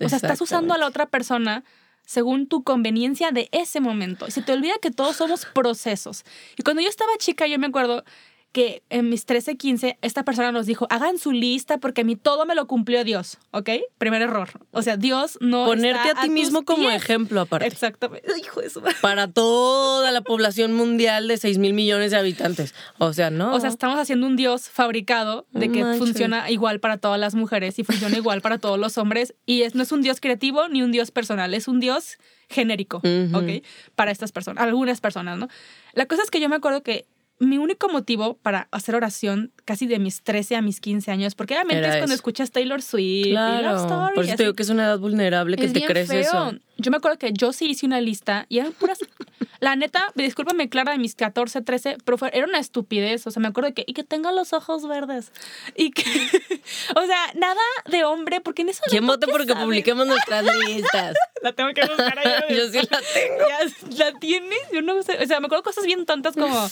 O 0.00 0.08
sea, 0.08 0.16
estás 0.16 0.40
usando 0.40 0.74
a 0.74 0.78
la 0.78 0.86
otra 0.86 1.06
persona 1.06 1.64
según 2.04 2.46
tu 2.46 2.64
conveniencia 2.64 3.30
de 3.30 3.48
ese 3.52 3.80
momento. 3.80 4.26
Y 4.26 4.30
se 4.30 4.42
te 4.42 4.52
olvida 4.52 4.74
que 4.80 4.90
todos 4.90 5.16
somos 5.16 5.46
procesos. 5.46 6.24
Y 6.58 6.62
cuando 6.62 6.82
yo 6.82 6.88
estaba 6.88 7.12
chica, 7.18 7.46
yo 7.46 7.58
me 7.58 7.66
acuerdo 7.66 8.04
que 8.54 8.84
en 8.88 9.08
mis 9.08 9.26
13, 9.26 9.56
15, 9.56 9.98
esta 10.00 10.22
persona 10.22 10.52
nos 10.52 10.66
dijo, 10.66 10.86
hagan 10.88 11.18
su 11.18 11.32
lista 11.32 11.78
porque 11.78 12.02
a 12.02 12.04
mí 12.04 12.14
todo 12.14 12.46
me 12.46 12.54
lo 12.54 12.68
cumplió 12.68 13.02
Dios, 13.02 13.38
¿ok? 13.50 13.68
Primer 13.98 14.22
error. 14.22 14.48
O 14.70 14.80
sea, 14.80 14.96
Dios 14.96 15.38
no... 15.40 15.66
Ponerte 15.66 16.10
está 16.10 16.20
a 16.20 16.22
ti 16.22 16.30
mismo 16.30 16.64
como 16.64 16.88
ejemplo, 16.88 17.40
aparte. 17.40 17.66
Exactamente. 17.66 18.28
Hijo 18.40 18.60
de 18.60 18.70
su 18.70 18.80
madre. 18.80 18.94
Para 19.02 19.26
toda 19.26 20.12
la 20.12 20.20
población 20.20 20.72
mundial 20.72 21.26
de 21.26 21.36
6 21.36 21.58
mil 21.58 21.72
millones 21.72 22.12
de 22.12 22.16
habitantes. 22.16 22.76
O 22.98 23.12
sea, 23.12 23.30
no. 23.30 23.52
O 23.52 23.58
sea, 23.58 23.70
estamos 23.70 23.98
haciendo 23.98 24.24
un 24.24 24.36
Dios 24.36 24.68
fabricado 24.68 25.48
de 25.50 25.72
que 25.72 25.84
funciona 25.98 26.48
igual 26.48 26.78
para 26.78 26.98
todas 26.98 27.18
las 27.18 27.34
mujeres 27.34 27.80
y 27.80 27.82
funciona 27.82 28.16
igual 28.16 28.40
para 28.40 28.58
todos 28.58 28.78
los 28.78 28.98
hombres. 28.98 29.34
Y 29.46 29.62
es, 29.62 29.74
no 29.74 29.82
es 29.82 29.90
un 29.90 30.00
Dios 30.00 30.20
creativo 30.20 30.68
ni 30.68 30.80
un 30.80 30.92
Dios 30.92 31.10
personal, 31.10 31.54
es 31.54 31.66
un 31.66 31.80
Dios 31.80 32.18
genérico. 32.48 32.98
¿ok? 32.98 33.64
Para 33.96 34.12
estas 34.12 34.30
personas, 34.30 34.62
algunas 34.62 35.00
personas, 35.00 35.38
¿no? 35.38 35.48
La 35.92 36.06
cosa 36.06 36.22
es 36.22 36.30
que 36.30 36.40
yo 36.40 36.48
me 36.48 36.56
acuerdo 36.56 36.84
que 36.84 37.06
mi 37.40 37.58
único 37.58 37.88
motivo 37.88 38.38
para 38.42 38.68
hacer 38.70 38.94
oración 38.94 39.52
casi 39.64 39.86
de 39.86 39.98
mis 39.98 40.22
13 40.22 40.56
a 40.56 40.62
mis 40.62 40.80
15 40.80 41.10
años, 41.10 41.34
porque 41.34 41.54
obviamente 41.54 41.78
Era 41.78 41.88
es 41.88 41.94
cuando 41.94 42.06
eso. 42.14 42.20
escuchas 42.20 42.50
Taylor 42.52 42.80
Swift 42.80 43.26
y 43.26 43.30
claro. 43.30 43.72
Love 43.72 43.80
Story. 43.82 44.14
Por 44.14 44.24
y 44.24 44.28
eso 44.28 44.36
te 44.36 44.42
digo 44.44 44.54
que 44.54 44.62
es 44.62 44.68
una 44.70 44.84
edad 44.84 44.98
vulnerable 44.98 45.56
que 45.56 45.64
Es 45.66 45.72
te 45.72 45.80
bien 45.80 45.88
crees 45.90 46.08
feo. 46.08 46.20
eso. 46.20 46.52
Yo 46.76 46.90
me 46.90 46.96
acuerdo 46.96 47.18
que 47.18 47.32
yo 47.32 47.52
sí 47.52 47.66
hice 47.66 47.86
una 47.86 48.00
lista 48.00 48.46
y 48.48 48.58
eran 48.58 48.72
puras. 48.72 48.98
La 49.60 49.76
neta, 49.76 50.12
discúlpame, 50.14 50.68
Clara, 50.68 50.92
de 50.92 50.98
mis 50.98 51.14
14, 51.14 51.62
13, 51.62 51.96
pero 52.04 52.18
fue- 52.18 52.30
era 52.34 52.46
una 52.46 52.58
estupidez. 52.58 53.26
O 53.26 53.30
sea, 53.30 53.40
me 53.40 53.48
acuerdo 53.48 53.68
de 53.68 53.74
que. 53.74 53.84
Y 53.86 53.94
que 53.94 54.04
tenga 54.04 54.30
los 54.32 54.52
ojos 54.52 54.86
verdes. 54.86 55.32
Y 55.76 55.90
que. 55.90 56.02
o 56.96 57.06
sea, 57.06 57.18
nada 57.36 57.60
de 57.90 58.04
hombre, 58.04 58.40
porque 58.40 58.62
en 58.62 58.68
eso. 58.70 58.82
¿Quién 58.88 59.06
te 59.18 59.26
porque 59.26 59.48
sabes. 59.48 59.64
publiquemos 59.64 60.06
nuestras 60.06 60.44
listas? 60.66 61.14
La 61.42 61.52
tengo 61.52 61.70
que 61.74 61.82
buscar 61.86 62.18
ahí. 62.18 62.56
Yo 62.56 62.68
sí 62.68 62.78
la 62.90 63.00
tengo. 63.14 63.44
Ya, 63.48 64.04
¿La 64.12 64.18
tienes? 64.18 64.58
Yo 64.72 64.82
no 64.82 65.02
sé. 65.02 65.18
O 65.22 65.26
sea, 65.26 65.40
me 65.40 65.46
acuerdo 65.46 65.62
cosas 65.64 65.84
bien 65.86 66.04
tontas 66.06 66.34
como. 66.34 66.68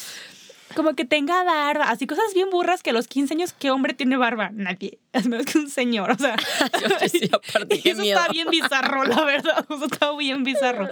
Como 0.74 0.94
que 0.94 1.04
tenga 1.04 1.42
barba, 1.44 1.90
así 1.90 2.06
cosas 2.06 2.32
bien 2.34 2.50
burras 2.50 2.82
que 2.82 2.90
a 2.90 2.92
los 2.92 3.08
15 3.08 3.34
años, 3.34 3.52
¿qué 3.52 3.70
hombre 3.70 3.94
tiene 3.94 4.16
barba? 4.16 4.50
Nadie. 4.52 4.98
Es 5.12 5.26
menos 5.26 5.46
que 5.46 5.58
un 5.58 5.68
señor, 5.68 6.10
o 6.12 6.18
sea. 6.18 6.36
Yo 6.80 7.08
sí, 7.08 7.30
aparte, 7.32 7.80
eso 7.84 8.00
miedo. 8.00 8.18
está 8.18 8.32
bien 8.32 8.48
bizarro, 8.50 9.04
la 9.04 9.24
verdad. 9.24 9.64
Eso 9.70 9.84
está 9.86 10.16
bien 10.16 10.44
bizarro. 10.44 10.88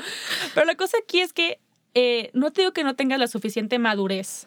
Pero 0.54 0.66
la 0.66 0.75
cosa 0.76 0.96
aquí 1.02 1.20
es 1.20 1.32
que 1.32 1.58
eh, 1.94 2.30
no 2.34 2.50
te 2.52 2.62
digo 2.62 2.72
que 2.72 2.84
no 2.84 2.94
tengas 2.94 3.18
la 3.18 3.26
suficiente 3.26 3.78
madurez 3.78 4.46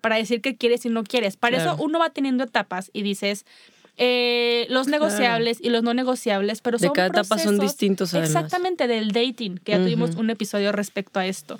para 0.00 0.16
decir 0.16 0.40
qué 0.42 0.56
quieres 0.56 0.84
y 0.84 0.90
no 0.90 1.02
quieres. 1.04 1.36
Para 1.36 1.56
Claro. 1.56 1.72
eso 1.74 1.82
uno 1.82 1.98
va 1.98 2.10
teniendo 2.10 2.44
etapas 2.44 2.90
y 2.92 3.02
dices 3.02 3.46
eh, 3.96 4.66
los 4.70 4.86
Claro. 4.88 5.04
negociables 5.04 5.58
y 5.60 5.70
los 5.70 5.82
no 5.82 5.94
negociables, 5.94 6.60
pero 6.60 6.78
De 6.78 6.86
son 6.88 6.94
cada 6.94 7.08
etapa 7.08 7.38
son 7.38 7.58
distintos, 7.58 8.12
además. 8.12 8.30
Exactamente, 8.30 8.86
del 8.88 9.12
dating, 9.12 9.58
que 9.58 9.72
ya 9.72 9.78
tuvimos 9.78 10.16
un 10.16 10.30
episodio 10.30 10.72
respecto 10.72 11.20
a 11.20 11.26
esto. 11.26 11.58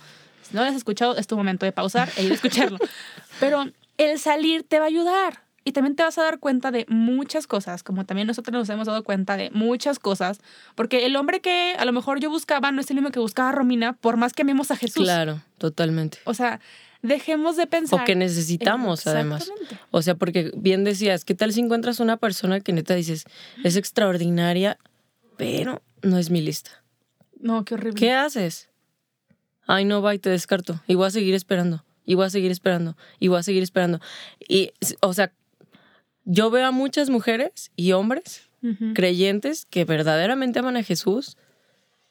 Si 0.49 0.55
no 0.55 0.63
lo 0.63 0.69
has 0.69 0.77
escuchado, 0.77 1.17
es 1.17 1.27
tu 1.27 1.37
momento 1.37 1.67
de 1.67 1.73
pausar 1.73 2.09
e 2.17 2.25
ir 2.25 2.33
a 2.33 2.35
escucharlo. 2.35 2.79
Pero 3.41 3.65
el 3.99 4.19
salir 4.19 4.63
te 4.63 4.79
va 4.79 4.85
a 4.85 4.89
ayudar. 4.89 5.43
y 5.67 5.73
también 5.73 5.97
te 5.97 6.03
vas 6.03 6.19
a 6.19 6.23
dar 6.23 6.41
cuenta 6.41 6.71
de 6.71 6.85
muchas 6.91 7.47
cosas, 7.47 7.83
como 7.83 8.05
también 8.05 8.27
nosotros 8.29 8.53
nos 8.53 8.69
hemos 8.69 8.87
dado 8.87 9.03
cuenta 9.03 9.39
de 9.39 9.51
muchas 9.51 9.99
cosas, 9.99 10.41
porque 10.75 11.07
el 11.07 11.17
hombre 11.17 11.41
que 11.41 11.75
a 11.79 11.87
lo 11.87 11.93
mejor 11.93 12.21
yo 12.21 12.29
buscaba 12.29 12.71
no 12.71 12.83
es 12.83 12.91
el 12.91 12.97
mismo 12.97 13.11
que 13.11 13.19
buscaba 13.19 13.49
a 13.49 13.53
Romina, 13.53 13.95
por 13.95 14.19
más 14.19 14.35
que 14.35 14.43
amemos 14.43 14.71
a 14.71 14.77
Jesús. 14.77 15.05
Claro, 15.05 15.41
totalmente. 15.57 16.19
O 16.25 16.35
sea, 16.35 16.61
dejemos 17.01 17.57
de 17.57 17.67
pensar. 17.67 18.03
O 18.03 18.05
que 18.05 18.15
necesitamos, 18.15 19.07
además. 19.07 19.51
O 19.91 20.03
sea, 20.03 20.17
porque 20.17 20.53
bien 20.55 20.85
decías, 20.85 21.25
¿qué 21.25 21.35
tal 21.35 21.51
si 21.55 21.61
encuentras 21.61 21.99
una 21.99 22.19
persona 22.19 22.61
que 22.61 22.75
neta 22.75 22.95
dices, 22.95 23.25
es 23.65 23.77
extraordinaria, 23.77 24.77
pero 25.39 25.81
no 26.03 26.19
es 26.19 26.29
mi 26.29 26.43
lista? 26.43 26.83
No, 27.41 27.65
qué 27.65 27.73
horrible. 27.75 27.99
¿Qué 27.99 28.13
haces? 28.13 28.69
Ay, 29.67 29.85
no, 29.85 30.03
va 30.03 30.15
y 30.15 30.19
te 30.19 30.31
descarto. 30.31 30.81
Y 30.87 30.95
voy 30.95 31.07
a 31.07 31.11
seguir 31.11 31.35
esperando. 31.35 31.85
Y 32.05 32.15
voy 32.15 32.27
a 32.27 32.31
seguir 32.31 32.51
esperando. 32.51 32.97
Y 33.19 33.29
voy 33.29 33.39
a 33.39 33.43
seguir 33.43 33.63
esperando. 33.63 34.01
Y, 34.47 34.73
o 35.01 35.15
sea, 35.15 35.33
yo 36.25 36.51
veo 36.51 36.67
a 36.67 36.71
muchas 36.71 37.11
mujeres 37.11 37.71
y 37.77 37.93
hombres 37.93 38.49
creyentes 38.95 39.67
que 39.67 39.85
verdaderamente 39.85 40.59
aman 40.59 40.79
a 40.79 40.83
Jesús 40.83 41.37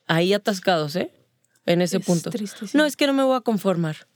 ahí 0.06 0.34
atascados, 0.34 0.96
¿eh? 0.96 1.12
En 1.66 1.82
ese 1.82 2.00
punto. 2.00 2.30
No, 2.74 2.86
es 2.86 2.96
que 2.96 3.08
no 3.08 3.14
me 3.14 3.24
voy 3.24 3.36
a 3.36 3.42
conformar. 3.42 4.08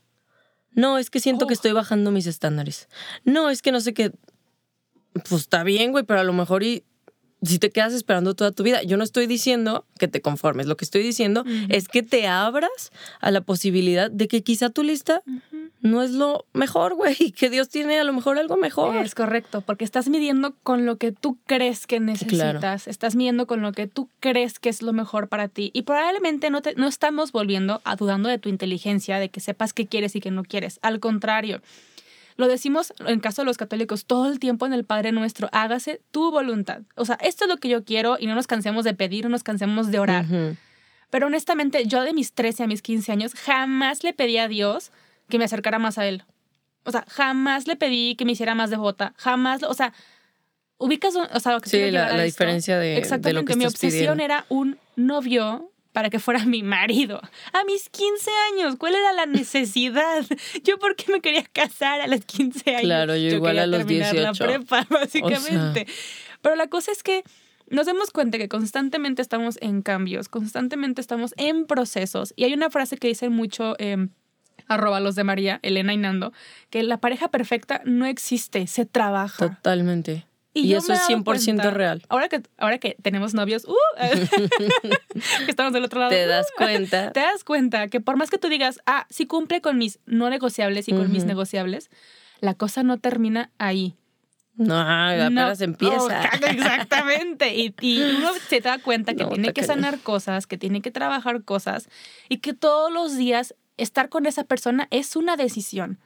No, 0.72 0.98
es 0.98 1.10
que 1.10 1.18
siento 1.18 1.46
que 1.46 1.54
oh. 1.54 1.56
estoy 1.56 1.72
bajando 1.72 2.12
mis 2.12 2.26
estándares. 2.26 2.88
No, 3.24 3.50
es 3.50 3.62
que 3.62 3.72
no 3.72 3.80
sé 3.80 3.94
qué. 3.94 4.12
Pues 5.28 5.42
está 5.42 5.64
bien, 5.64 5.90
güey, 5.90 6.04
pero 6.04 6.20
a 6.20 6.24
lo 6.24 6.32
mejor 6.32 6.62
y 6.62 6.84
si 7.42 7.58
te 7.58 7.70
quedas 7.70 7.92
esperando 7.92 8.34
toda 8.34 8.52
tu 8.52 8.62
vida. 8.62 8.82
Yo 8.82 8.96
no 8.96 9.04
estoy 9.04 9.26
diciendo 9.26 9.84
que 9.98 10.08
te 10.08 10.20
conformes, 10.20 10.66
lo 10.66 10.76
que 10.76 10.84
estoy 10.84 11.02
diciendo 11.02 11.44
es 11.68 11.88
que 11.88 12.02
te 12.02 12.26
abras 12.26 12.92
a 13.20 13.30
la 13.30 13.40
posibilidad 13.40 14.10
de 14.10 14.28
que 14.28 14.42
quizá 14.42 14.70
tu 14.70 14.82
lista 14.82 15.22
no 15.80 16.02
es 16.02 16.10
lo 16.10 16.44
mejor, 16.52 16.94
güey, 16.94 17.16
y 17.18 17.32
que 17.32 17.50
Dios 17.50 17.68
tiene 17.68 17.98
a 17.98 18.04
lo 18.04 18.12
mejor 18.12 18.38
algo 18.38 18.56
mejor. 18.56 18.96
Es 18.96 19.14
correcto, 19.14 19.60
porque 19.60 19.84
estás 19.84 20.08
midiendo 20.08 20.54
con 20.62 20.86
lo 20.86 20.96
que 20.96 21.12
tú 21.12 21.38
crees 21.46 21.86
que 21.86 22.00
necesitas, 22.00 22.88
estás 22.88 23.14
midiendo 23.14 23.46
con 23.46 23.62
lo 23.62 23.72
que 23.72 23.86
tú 23.86 24.08
crees 24.20 24.58
que 24.58 24.68
es 24.68 24.82
lo 24.82 24.92
mejor 24.92 25.28
para 25.28 25.48
ti 25.48 25.70
y 25.72 25.82
probablemente 25.82 26.50
no, 26.50 26.62
te, 26.62 26.74
no 26.74 26.86
estamos 26.86 27.32
volviendo 27.32 27.80
a 27.84 27.96
dudando 27.96 28.28
de 28.28 28.38
tu 28.38 28.48
inteligencia, 28.48 29.18
de 29.18 29.28
que 29.28 29.40
sepas 29.40 29.72
qué 29.72 29.86
quieres 29.86 30.16
y 30.16 30.20
qué 30.20 30.30
no 30.30 30.44
quieres. 30.44 30.78
Al 30.82 31.00
contrario, 31.00 31.60
lo 32.38 32.46
decimos 32.46 32.94
en 33.04 33.18
caso 33.18 33.42
de 33.42 33.46
los 33.46 33.58
católicos 33.58 34.06
todo 34.06 34.30
el 34.30 34.38
tiempo 34.38 34.64
en 34.64 34.72
el 34.72 34.84
Padre 34.84 35.10
Nuestro, 35.10 35.48
hágase 35.50 36.00
tu 36.12 36.30
voluntad. 36.30 36.82
O 36.94 37.04
sea, 37.04 37.18
esto 37.20 37.44
es 37.44 37.50
lo 37.50 37.56
que 37.56 37.68
yo 37.68 37.84
quiero 37.84 38.16
y 38.18 38.28
no 38.28 38.36
nos 38.36 38.46
cansemos 38.46 38.84
de 38.84 38.94
pedir, 38.94 39.24
no 39.24 39.30
nos 39.30 39.42
cansemos 39.42 39.90
de 39.90 39.98
orar. 39.98 40.24
Pero 41.10 41.26
honestamente, 41.26 41.84
yo 41.86 42.02
de 42.02 42.12
mis 42.12 42.32
13 42.34 42.62
a 42.62 42.66
mis 42.68 42.80
15 42.80 43.10
años 43.10 43.34
jamás 43.34 44.04
le 44.04 44.12
pedí 44.12 44.38
a 44.38 44.46
Dios 44.46 44.92
que 45.28 45.38
me 45.38 45.46
acercara 45.46 45.80
más 45.80 45.98
a 45.98 46.06
Él. 46.06 46.22
O 46.84 46.92
sea, 46.92 47.04
jamás 47.08 47.66
le 47.66 47.74
pedí 47.74 48.14
que 48.14 48.24
me 48.24 48.32
hiciera 48.32 48.54
más 48.54 48.70
devota, 48.70 49.14
jamás, 49.16 49.64
o 49.64 49.74
sea, 49.74 49.92
ubicas, 50.78 51.16
o 51.16 51.40
sea, 51.40 51.52
lo 51.52 51.60
que 51.60 51.68
sí, 51.68 51.90
la, 51.90 52.12
la 52.12 52.22
diferencia 52.22 52.78
de, 52.78 52.98
Exactamente, 52.98 53.28
de 53.30 53.34
lo 53.34 53.44
que 53.44 53.56
mi 53.56 53.66
obsesión 53.66 54.20
era 54.20 54.46
un 54.48 54.78
novio 54.94 55.72
para 55.92 56.10
que 56.10 56.18
fuera 56.18 56.44
mi 56.46 56.62
marido. 56.62 57.20
A 57.52 57.64
mis 57.64 57.88
15 57.88 58.30
años, 58.52 58.76
¿cuál 58.76 58.94
era 58.94 59.12
la 59.12 59.26
necesidad? 59.26 60.24
Yo 60.64 60.78
por 60.78 60.96
qué 60.96 61.12
me 61.12 61.20
quería 61.20 61.44
casar 61.44 62.00
a 62.00 62.06
los 62.06 62.24
15 62.24 62.70
años. 62.70 62.82
Claro, 62.82 63.16
yo, 63.16 63.30
igual 63.30 63.58
a 63.58 63.66
los 63.66 63.86
18. 63.86 64.20
la 64.20 64.32
prepa, 64.32 64.86
básicamente. 64.90 65.86
Pero 66.42 66.56
la 66.56 66.68
cosa 66.68 66.92
es 66.92 67.02
que 67.02 67.24
nos 67.68 67.86
damos 67.86 68.10
cuenta 68.10 68.38
que 68.38 68.48
constantemente 68.48 69.22
estamos 69.22 69.58
en 69.60 69.82
cambios, 69.82 70.28
constantemente 70.28 71.00
estamos 71.00 71.34
en 71.36 71.66
procesos. 71.66 72.32
Y 72.36 72.44
hay 72.44 72.54
una 72.54 72.70
frase 72.70 72.96
que 72.96 73.08
dice 73.08 73.28
mucho 73.28 73.74
eh, 73.78 74.08
arroba 74.68 75.00
los 75.00 75.14
de 75.14 75.24
María, 75.24 75.60
Elena 75.62 75.92
y 75.92 75.96
Nando, 75.96 76.32
que 76.70 76.82
la 76.82 76.98
pareja 76.98 77.28
perfecta 77.28 77.82
no 77.84 78.06
existe, 78.06 78.66
se 78.66 78.86
trabaja. 78.86 79.48
Totalmente. 79.48 80.26
Y, 80.64 80.74
eso 80.74 80.92
es 80.92 81.00
100% 81.08 81.72
real. 81.72 82.02
Ahora 82.08 82.28
que, 82.28 82.42
ahora 82.56 82.78
que 82.78 82.96
tenemos 83.02 83.34
novios, 83.34 83.64
uh, 83.64 83.74
que 85.44 85.50
estamos 85.50 85.72
del 85.72 85.84
otro 85.84 86.00
lado. 86.00 86.10
Te 86.10 86.26
das 86.26 86.46
uh, 86.46 86.56
cuenta. 86.56 87.12
Te 87.12 87.20
das 87.20 87.44
cuenta 87.44 87.88
que 87.88 88.00
por 88.00 88.16
más 88.16 88.30
que 88.30 88.38
tú 88.38 88.48
digas, 88.48 88.80
ah, 88.86 89.06
sí 89.10 89.26
cumple 89.26 89.60
con 89.60 89.78
mis 89.78 90.00
no 90.06 90.30
negociables 90.30 90.88
y 90.88 90.92
con 90.92 91.12
mis 91.12 91.24
negociables, 91.24 91.90
la 92.40 92.54
cosa 92.54 92.82
no 92.82 92.98
termina 92.98 93.50
ahí. 93.58 93.96
No, 94.56 94.76
apenas 94.76 95.60
empieza. 95.60 95.96
Oh, 95.96 96.46
exactamente. 96.46 97.54
Y, 97.54 97.72
y, 97.80 98.00
uno 98.00 98.30
se 98.48 98.60
da 98.60 98.78
cuenta 98.78 99.14
que 99.14 99.24
tiene 99.24 99.52
que 99.52 99.62
sanar 99.62 100.00
cosas, 100.00 100.48
que 100.48 100.58
tiene 100.58 100.82
que 100.82 100.90
trabajar 100.90 101.44
cosas 101.44 101.88
y 102.28 102.38
que 102.38 102.54
todos 102.54 102.92
los 102.92 103.16
días 103.16 103.54
estar 103.78 104.08
con 104.08 104.26
esa 104.26 104.44
persona 104.44 104.88
es 104.90 105.16
una 105.16 105.36
decisión. 105.36 105.98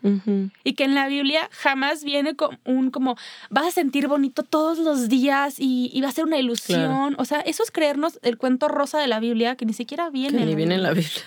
Y 0.64 0.74
que 0.74 0.84
en 0.84 0.94
la 0.94 1.08
Biblia 1.08 1.48
jamás 1.52 2.04
viene 2.04 2.36
con 2.36 2.58
un 2.64 2.90
como, 2.90 3.16
vas 3.50 3.66
a 3.66 3.70
sentir 3.70 4.08
bonito 4.08 4.42
todos 4.42 4.78
los 4.78 5.08
días 5.08 5.56
y, 5.58 6.00
va 6.02 6.08
a 6.08 6.12
ser 6.12 6.24
una 6.24 6.38
ilusión. 6.38 7.14
O 7.18 7.24
sea, 7.24 7.40
eso 7.40 7.62
es 7.62 7.70
creernos 7.70 8.18
el 8.22 8.38
cuento 8.38 8.68
rosa 8.68 8.98
de 8.98 9.08
la 9.08 9.20
Biblia 9.20 9.56
que 9.56 9.66
ni 9.66 9.72
siquiera 9.72 10.10
viene. 10.10 10.38
Que 10.38 10.46
ni 10.46 10.54
viene 10.54 10.76
en 10.76 10.82
la 10.82 10.92
Biblia. 10.92 11.22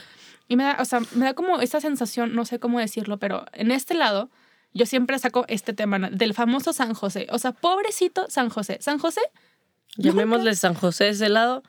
Y 0.47 0.55
me 0.55 0.63
da, 0.63 0.77
o 0.79 0.85
sea, 0.85 1.01
me 1.13 1.25
da 1.25 1.33
como 1.33 1.59
esa 1.59 1.81
sensación, 1.81 2.35
no 2.35 2.45
sé 2.45 2.59
cómo 2.59 2.79
decirlo, 2.79 3.17
pero 3.17 3.45
en 3.53 3.71
este 3.71 3.95
lado, 3.95 4.29
yo 4.73 4.85
siempre 4.85 5.17
saco 5.17 5.45
este 5.47 5.73
tema 5.73 5.97
del 5.97 6.33
famoso 6.33 6.71
San 6.71 6.93
José. 6.93 7.27
O 7.31 7.39
sea, 7.39 7.51
pobrecito 7.51 8.27
San 8.29 8.49
José. 8.49 8.77
San 8.81 8.99
José 8.99 9.21
Llamémosle 9.97 10.55
San 10.55 10.73
José 10.73 11.05
de 11.05 11.09
ese 11.11 11.29
lado, 11.29 11.63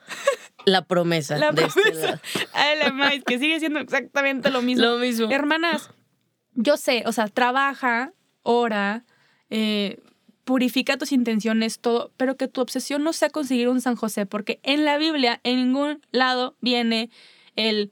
la 0.65 0.83
promesa. 0.85 1.37
La 1.37 1.51
de 1.51 1.65
este 1.65 1.81
promesa. 1.81 2.21
Este 2.33 3.23
que 3.25 3.39
sigue 3.39 3.59
siendo 3.59 3.79
exactamente 3.79 4.49
lo 4.51 4.61
mismo. 4.61 4.85
Lo 4.85 4.97
mismo. 4.97 5.31
Hermanas, 5.31 5.89
yo 6.53 6.77
sé, 6.77 7.03
o 7.05 7.11
sea, 7.11 7.27
trabaja, 7.27 8.13
ora, 8.43 9.05
eh, 9.49 10.01
purifica 10.43 10.97
tus 10.97 11.11
intenciones, 11.11 11.79
todo, 11.79 12.11
pero 12.17 12.37
que 12.37 12.47
tu 12.47 12.61
obsesión 12.61 13.03
no 13.03 13.13
sea 13.13 13.29
conseguir 13.29 13.69
un 13.69 13.81
San 13.81 13.95
José, 13.95 14.25
porque 14.25 14.59
en 14.63 14.85
la 14.85 14.97
Biblia, 14.97 15.39
en 15.43 15.57
ningún 15.57 16.01
lado 16.11 16.55
viene 16.61 17.09
el. 17.55 17.91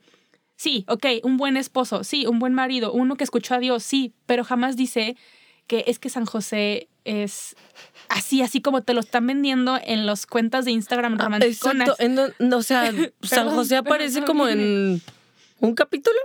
Sí, 0.56 0.86
ok, 0.88 1.06
un 1.22 1.36
buen 1.36 1.58
esposo, 1.58 2.02
sí, 2.02 2.26
un 2.26 2.38
buen 2.38 2.54
marido, 2.54 2.92
uno 2.92 3.16
que 3.16 3.24
escuchó 3.24 3.54
a 3.54 3.58
Dios, 3.58 3.82
sí, 3.82 4.14
pero 4.24 4.42
jamás 4.42 4.74
dice 4.74 5.16
que 5.66 5.84
es 5.86 5.98
que 5.98 6.08
San 6.08 6.24
José 6.24 6.88
es 7.04 7.56
así, 8.08 8.42
así 8.42 8.60
como 8.60 8.82
te 8.82 8.94
lo 8.94 9.00
están 9.00 9.26
vendiendo 9.26 9.78
en 9.82 10.06
las 10.06 10.26
cuentas 10.26 10.64
de 10.64 10.72
Instagram 10.72 11.14
ah, 11.18 11.24
romanticonas. 11.24 11.88
Exacto. 11.98 12.56
o 12.56 12.62
sea, 12.62 12.92
San 13.22 13.50
José 13.50 13.76
aparece 13.76 14.22
como 14.24 14.48
en 14.48 15.02
un 15.60 15.74
capítulo. 15.74 16.18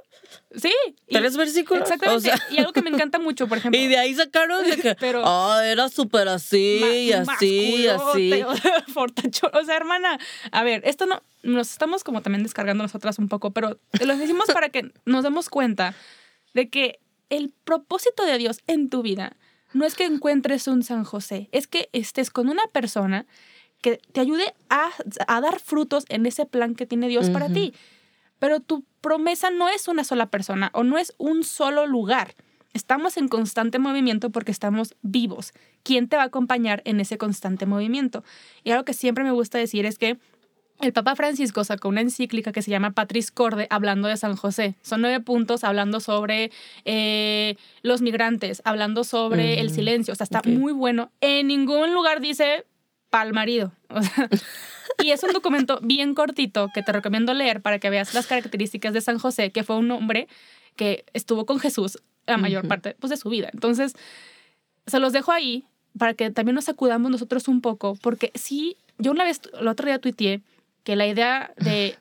Sí. 0.56 0.72
Tres 1.08 1.38
versículos. 1.38 1.84
Exactamente. 1.84 2.32
y 2.52 2.60
algo 2.60 2.74
que 2.74 2.82
me 2.82 2.90
encanta 2.90 3.20
mucho, 3.20 3.48
por 3.48 3.58
ejemplo. 3.60 3.80
Y 3.80 3.88
de 3.88 3.98
ahí 3.98 4.14
sacaron 4.14 4.70
de 4.70 4.78
que. 4.78 4.96
Pero. 5.00 5.24
Ah, 5.26 5.62
era 5.66 5.90
súper 5.90 6.28
así, 6.28 6.82
y 7.08 7.12
así, 7.14 7.88
así. 7.88 8.44
O 8.44 9.66
sea, 9.66 9.76
hermana, 9.76 10.20
a 10.52 10.64
ver, 10.64 10.82
esto 10.86 11.06
no. 11.06 11.22
Nos 11.44 11.72
estamos 11.72 12.04
como 12.04 12.22
también 12.22 12.44
descargando 12.44 12.84
nosotras 12.84 13.18
un 13.18 13.28
poco, 13.28 13.50
pero 13.50 13.80
lo 14.00 14.16
decimos 14.16 14.46
para 14.54 14.70
que 14.70 14.92
nos 15.06 15.24
demos 15.24 15.50
cuenta 15.50 15.96
de 16.54 16.70
que 16.70 17.00
el 17.32 17.52
propósito 17.64 18.24
de 18.26 18.38
Dios 18.38 18.60
en 18.68 18.92
tu 18.92 19.02
vida 19.02 19.36
no 19.74 19.86
es 19.86 19.96
que 19.96 20.06
encuentres 20.06 20.68
un 20.68 20.84
San 20.84 21.04
José, 21.04 21.50
es 21.52 21.68
que 21.68 21.90
estés 21.94 22.30
con 22.30 22.50
una 22.50 22.66
persona 22.72 23.26
que 23.82 24.00
te 24.12 24.22
ayude 24.22 24.54
a, 24.70 24.92
dar 25.42 25.60
frutos 25.60 26.06
en 26.10 26.26
ese 26.26 26.46
plan 26.46 26.76
que 26.76 26.86
tiene 26.86 27.08
Dios 27.08 27.30
para 27.30 27.50
ti. 27.50 27.74
Pero 28.40 28.60
tu 28.60 28.86
promesa 29.02 29.50
no 29.50 29.70
es 29.70 29.88
una 29.88 30.04
sola 30.04 30.28
persona 30.28 30.70
o 30.74 30.84
no 30.84 30.98
es 30.98 31.14
un 31.18 31.44
solo 31.44 31.88
lugar. 31.88 32.36
Estamos 32.74 33.18
en 33.18 33.28
constante 33.28 33.80
movimiento 33.80 34.30
porque 34.30 34.52
estamos 34.52 34.96
vivos. 35.02 35.54
¿Quién 35.84 36.08
te 36.08 36.16
va 36.16 36.24
a 36.24 36.28
acompañar 36.28 36.82
en 36.86 37.00
ese 37.00 37.18
constante 37.18 37.66
movimiento? 37.66 38.24
Y 38.64 38.72
algo 38.72 38.86
que 38.86 38.94
siempre 38.94 39.24
me 39.24 39.32
gusta 39.32 39.58
decir 39.58 39.86
es 39.86 39.98
que 39.98 40.18
el 40.82 40.94
Papa 40.94 41.16
Francisco 41.16 41.64
sacó 41.64 41.90
una 41.90 42.02
encíclica 42.02 42.52
que 42.52 42.62
se 42.62 42.72
llama 42.72 42.92
Patris 42.92 43.32
Corde 43.32 43.68
hablando 43.70 44.08
de 44.08 44.18
San 44.18 44.36
José. 44.36 44.76
Son 44.82 45.02
nueve 45.02 45.20
puntos 45.20 45.64
hablando 45.64 46.00
sobre 46.00 46.52
eh, 46.86 47.56
los 47.82 48.02
migrantes, 48.02 48.62
hablando 48.66 49.04
sobre 49.04 49.60
el 49.60 49.70
silencio. 49.70 50.12
O 50.12 50.16
sea, 50.16 50.24
está 50.26 50.42
muy 50.46 50.74
bueno. 50.74 51.12
En 51.22 51.48
ningún 51.48 51.94
lugar 51.94 52.22
dice 52.22 52.66
pal 53.10 53.34
marido. 53.34 53.72
y 55.04 55.12
es 55.12 55.24
un 55.24 55.34
documento 55.34 55.80
bien 55.82 56.16
cortito 56.16 56.70
que 56.74 56.82
te 56.82 56.92
recomiendo 56.92 57.34
leer 57.34 57.62
para 57.62 57.80
que 57.80 57.90
veas 57.90 58.14
las 58.14 58.28
características 58.28 58.94
de 58.94 59.02
San 59.02 59.20
José, 59.20 59.52
que 59.52 59.64
fue 59.64 59.78
un 59.78 59.92
hombre 59.92 60.28
que 60.76 61.06
estuvo 61.14 61.46
con 61.46 61.60
Jesús 61.60 62.00
la 62.26 62.38
mayor 62.38 62.68
parte 62.68 62.96
pues, 63.00 63.10
de 63.10 63.18
su 63.18 63.30
vida. 63.30 63.50
Entonces, 63.54 63.94
se 64.88 65.00
los 65.00 65.14
dejo 65.14 65.32
ahí 65.32 65.66
para 65.98 66.14
que 66.14 66.32
también 66.32 66.56
nos 66.56 66.70
acudamos 66.70 67.12
nosotros 67.12 67.48
un 67.48 67.62
poco, 67.62 67.98
porque 68.02 68.32
sí, 68.36 68.78
yo 68.98 69.12
una 69.12 69.24
vez, 69.24 69.42
el 69.60 69.68
otro 69.68 69.86
día 69.86 70.00
tuiteé 70.00 70.42
que 70.84 70.96
la 70.96 71.08
idea 71.08 71.54
de 71.58 71.98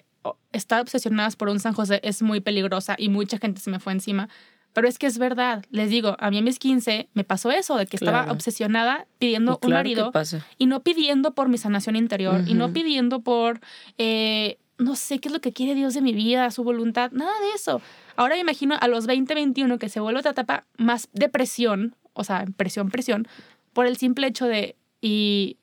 estar 0.52 0.80
obsesionadas 0.80 1.37
por 1.37 1.49
un 1.49 1.60
San 1.60 1.72
José 1.72 2.00
es 2.02 2.22
muy 2.22 2.40
peligrosa 2.40 2.94
y 2.99 3.08
mucha 3.08 3.38
gente 3.38 3.60
se 3.60 3.70
me 3.70 3.80
fue 3.80 3.92
encima. 3.92 4.28
Pero 4.72 4.87
es 4.87 4.99
que 4.99 5.06
es 5.06 5.18
verdad, 5.18 5.64
les 5.70 5.90
digo, 5.90 6.16
a 6.20 6.30
mí 6.30 6.38
a 6.38 6.42
mis 6.42 6.60
15 6.60 7.08
me 7.12 7.25
pasó 7.25 7.50
eso, 7.50 7.76
de 7.76 7.87
que 7.87 7.96
estaba 7.96 8.30
obsesionada 8.30 9.06
pidiendo 9.18 9.58
un 9.62 9.70
marido 9.70 10.12
y 10.58 10.66
no 10.66 10.80
pidiendo 10.82 11.34
por 11.34 11.49
mi 11.49 11.58
sanación 11.58 11.96
interior 11.96 12.44
y 12.46 12.54
no 12.54 12.72
pidiendo 12.72 13.20
por, 13.20 13.60
eh, 13.99 14.58
no 14.78 14.94
sé 14.94 15.18
qué 15.18 15.28
es 15.28 15.34
lo 15.34 15.40
que 15.40 15.52
quiere 15.52 15.75
Dios 15.75 15.94
de 15.94 16.02
mi 16.02 16.12
vida, 16.12 16.49
su 16.52 16.62
voluntad, 16.62 17.10
nada 17.10 17.32
de 17.40 17.54
eso. 17.56 17.82
Ahora 18.14 18.37
me 18.37 18.42
imagino 18.42 18.76
a 18.80 18.87
los 18.87 19.06
20, 19.06 19.34
21 19.34 19.78
que 19.78 19.88
se 19.88 19.99
vuelve 19.99 20.20
otra 20.20 20.32
etapa 20.32 20.64
más 20.76 21.08
de 21.14 21.28
presión, 21.28 21.96
o 22.12 22.22
sea, 22.22 22.44
presión, 22.56 22.90
presión, 22.90 23.26
por 23.72 23.87
el 23.87 23.96
simple 23.96 24.28
hecho 24.28 24.46
de, 24.46 24.76
y 25.00 25.56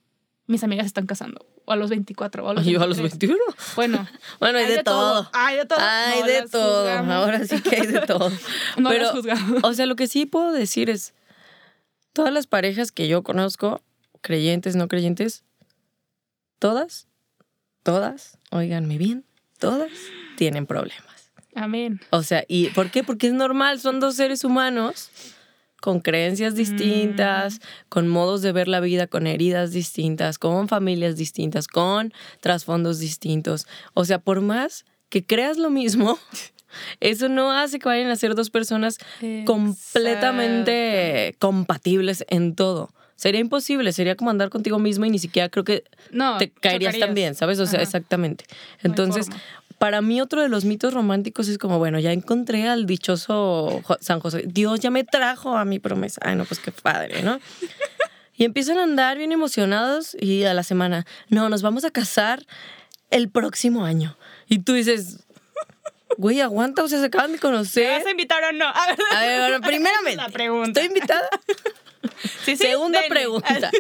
mis 0.48 0.66
amigas 0.66 0.86
están 0.86 1.06
casando. 1.06 1.46
O 1.70 1.74
a 1.74 1.76
los 1.76 1.90
24, 1.90 2.46
o 2.46 2.50
a 2.50 2.54
los 2.54 2.66
Yo 2.66 2.82
a 2.82 2.88
los 2.88 2.98
23. 2.98 3.30
21. 3.30 3.56
Bueno, 3.76 4.08
Bueno, 4.40 4.58
hay, 4.60 4.68
de, 4.68 4.84
todo. 4.84 5.30
Hay 5.34 5.58
de 5.58 5.66
todo. 5.66 5.80
Hay 5.82 6.22
No 6.22 6.26
de 6.26 6.48
todo. 6.48 6.80
juzgamos. 6.84 7.14
Ahora 7.14 7.46
sí 7.46 7.62
que 7.62 7.76
hay 7.76 7.88
de 7.88 8.00
todo. 8.08 8.32
No 8.78 8.90
Pero, 8.90 9.10
juzgamos. 9.12 9.64
o 9.64 9.74
sea, 9.74 9.86
lo 9.86 9.98
que 9.98 10.08
sí 10.08 10.26
puedo 10.26 10.54
decir 10.54 10.90
es, 10.90 11.14
todas 12.14 12.32
las 12.34 12.48
parejas 12.48 12.94
que 12.94 13.10
yo 13.10 13.22
conozco, 13.22 13.82
creyentes, 14.22 14.78
no 14.78 14.88
creyentes, 14.88 15.44
todas, 16.60 17.08
todas, 17.84 18.38
óiganme 18.50 18.98
bien, 18.98 19.26
todas 19.60 19.92
tienen 20.38 20.66
problemas. 20.68 21.32
Amén. 21.54 22.00
O 22.12 22.24
sea, 22.24 22.46
¿y 22.48 22.70
por 22.70 22.92
qué? 22.92 23.04
Porque 23.04 23.28
es 23.28 23.34
normal, 23.34 23.82
son 23.82 24.00
dos 24.00 24.16
seres 24.16 24.44
humanos 24.46 25.12
con 25.82 26.00
creencias 26.00 26.56
distintas, 26.56 27.60
con 27.90 28.08
modos 28.08 28.42
de 28.42 28.52
ver 28.52 28.68
la 28.68 28.80
vida, 28.80 29.08
con 29.08 29.28
heridas 29.28 29.72
distintas, 29.72 30.38
con 30.40 30.68
familias 30.68 31.16
distintas, 31.18 31.68
con 31.68 32.14
trasfondos 32.42 33.00
distintos. 33.00 33.68
O 33.94 34.04
sea, 34.06 34.20
por 34.20 34.42
más 34.42 34.86
que 35.10 35.26
creas 35.26 35.58
lo 35.58 35.70
mismo, 35.70 36.18
eso 37.00 37.30
no 37.30 37.52
hace 37.52 37.80
que 37.80 37.88
vayan 37.88 38.10
a 38.10 38.16
ser 38.16 38.36
dos 38.36 38.50
personas 38.50 38.98
completamente 39.46 41.36
compatibles 41.40 42.26
en 42.30 42.56
todo. 42.56 42.90
Sería 43.16 43.42
imposible, 43.42 43.94
sería 43.94 44.16
como 44.16 44.30
andar 44.30 44.50
contigo 44.50 44.78
mismo 44.78 45.06
y 45.06 45.10
ni 45.10 45.18
siquiera 45.18 45.50
creo 45.50 45.64
que 45.64 45.84
No, 46.12 46.38
te 46.38 46.52
caerías 46.52 46.92
chocarías. 46.94 47.08
tan 47.08 47.16
bien, 47.16 47.34
¿sabes? 47.36 47.60
O 47.60 47.66
sea, 47.66 47.78
Ajá. 47.80 47.84
exactamente. 47.84 48.46
Entonces. 48.84 49.28
Para 49.80 50.02
mí 50.02 50.22
otro 50.22 50.42
de 50.42 50.50
los 50.50 50.66
mitos 50.66 50.94
románticos 50.94 51.48
es 51.48 51.58
como, 51.58 51.78
bueno, 51.78 52.00
ya 52.00 52.12
encontré 52.12 52.68
al 52.68 52.86
dichoso 52.86 53.82
San 54.00 54.20
José. 54.20 54.44
Dios 54.48 54.80
ya 54.80 54.90
me 54.92 55.04
trajo 55.04 55.56
a 55.58 55.66
mi 55.66 55.80
promesa. 55.80 56.20
Ay, 56.24 56.36
no, 56.36 56.46
pues 56.46 56.60
qué 56.60 56.72
padre, 56.72 57.22
¿no? 57.24 57.40
Y 58.36 58.46
empiezan 58.46 58.78
a 58.78 58.84
andar 58.84 59.18
bien 59.18 59.32
emocionados 59.32 60.16
y 60.20 60.44
a 60.44 60.54
la 60.54 60.64
semana, 60.64 61.06
no, 61.30 61.50
nos 61.50 61.62
vamos 61.62 61.86
a 61.86 61.92
casar 61.92 62.46
el 63.10 63.30
próximo 63.30 63.84
año. 63.86 64.16
Y 64.48 64.60
tú 64.60 64.74
dices, 64.74 65.20
güey, 66.18 66.42
aguanta, 66.42 66.84
o 66.84 66.88
sea, 66.88 67.00
se 67.00 67.06
acaban 67.06 67.32
de 67.32 67.38
¿Te 67.38 67.42
conocer. 67.42 67.98
vas 67.98 68.06
a 68.06 68.12
invitar 68.12 68.44
o 68.44 68.52
no? 68.54 68.66
A 68.68 68.88
ver, 68.88 68.98
A 69.16 69.22
ver, 69.22 69.40
bueno, 69.52 69.62
primeramente, 69.68 70.18
La 70.18 70.30
pregunta. 70.30 70.80
¿estoy 70.82 70.86
invitada? 70.98 71.30
Sí, 72.46 72.56
sí, 72.56 72.58
Segunda 72.58 73.00
dele. 73.02 73.10
pregunta. 73.10 73.72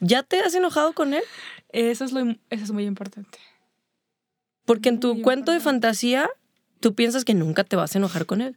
¿Ya 0.00 0.22
te 0.22 0.40
has 0.40 0.54
enojado 0.54 0.92
con 0.92 1.14
él? 1.14 1.22
Eso 1.70 2.04
es, 2.04 2.12
lo, 2.12 2.20
eso 2.50 2.64
es 2.64 2.70
muy 2.70 2.84
importante. 2.84 3.38
Porque 4.68 4.88
en 4.90 5.00
tu 5.00 5.20
cuento 5.22 5.50
de 5.50 5.58
fantasía, 5.58 6.28
tú 6.78 6.94
piensas 6.94 7.24
que 7.24 7.34
nunca 7.34 7.64
te 7.64 7.74
vas 7.74 7.94
a 7.96 7.98
enojar 7.98 8.24
con 8.26 8.40
él. 8.40 8.54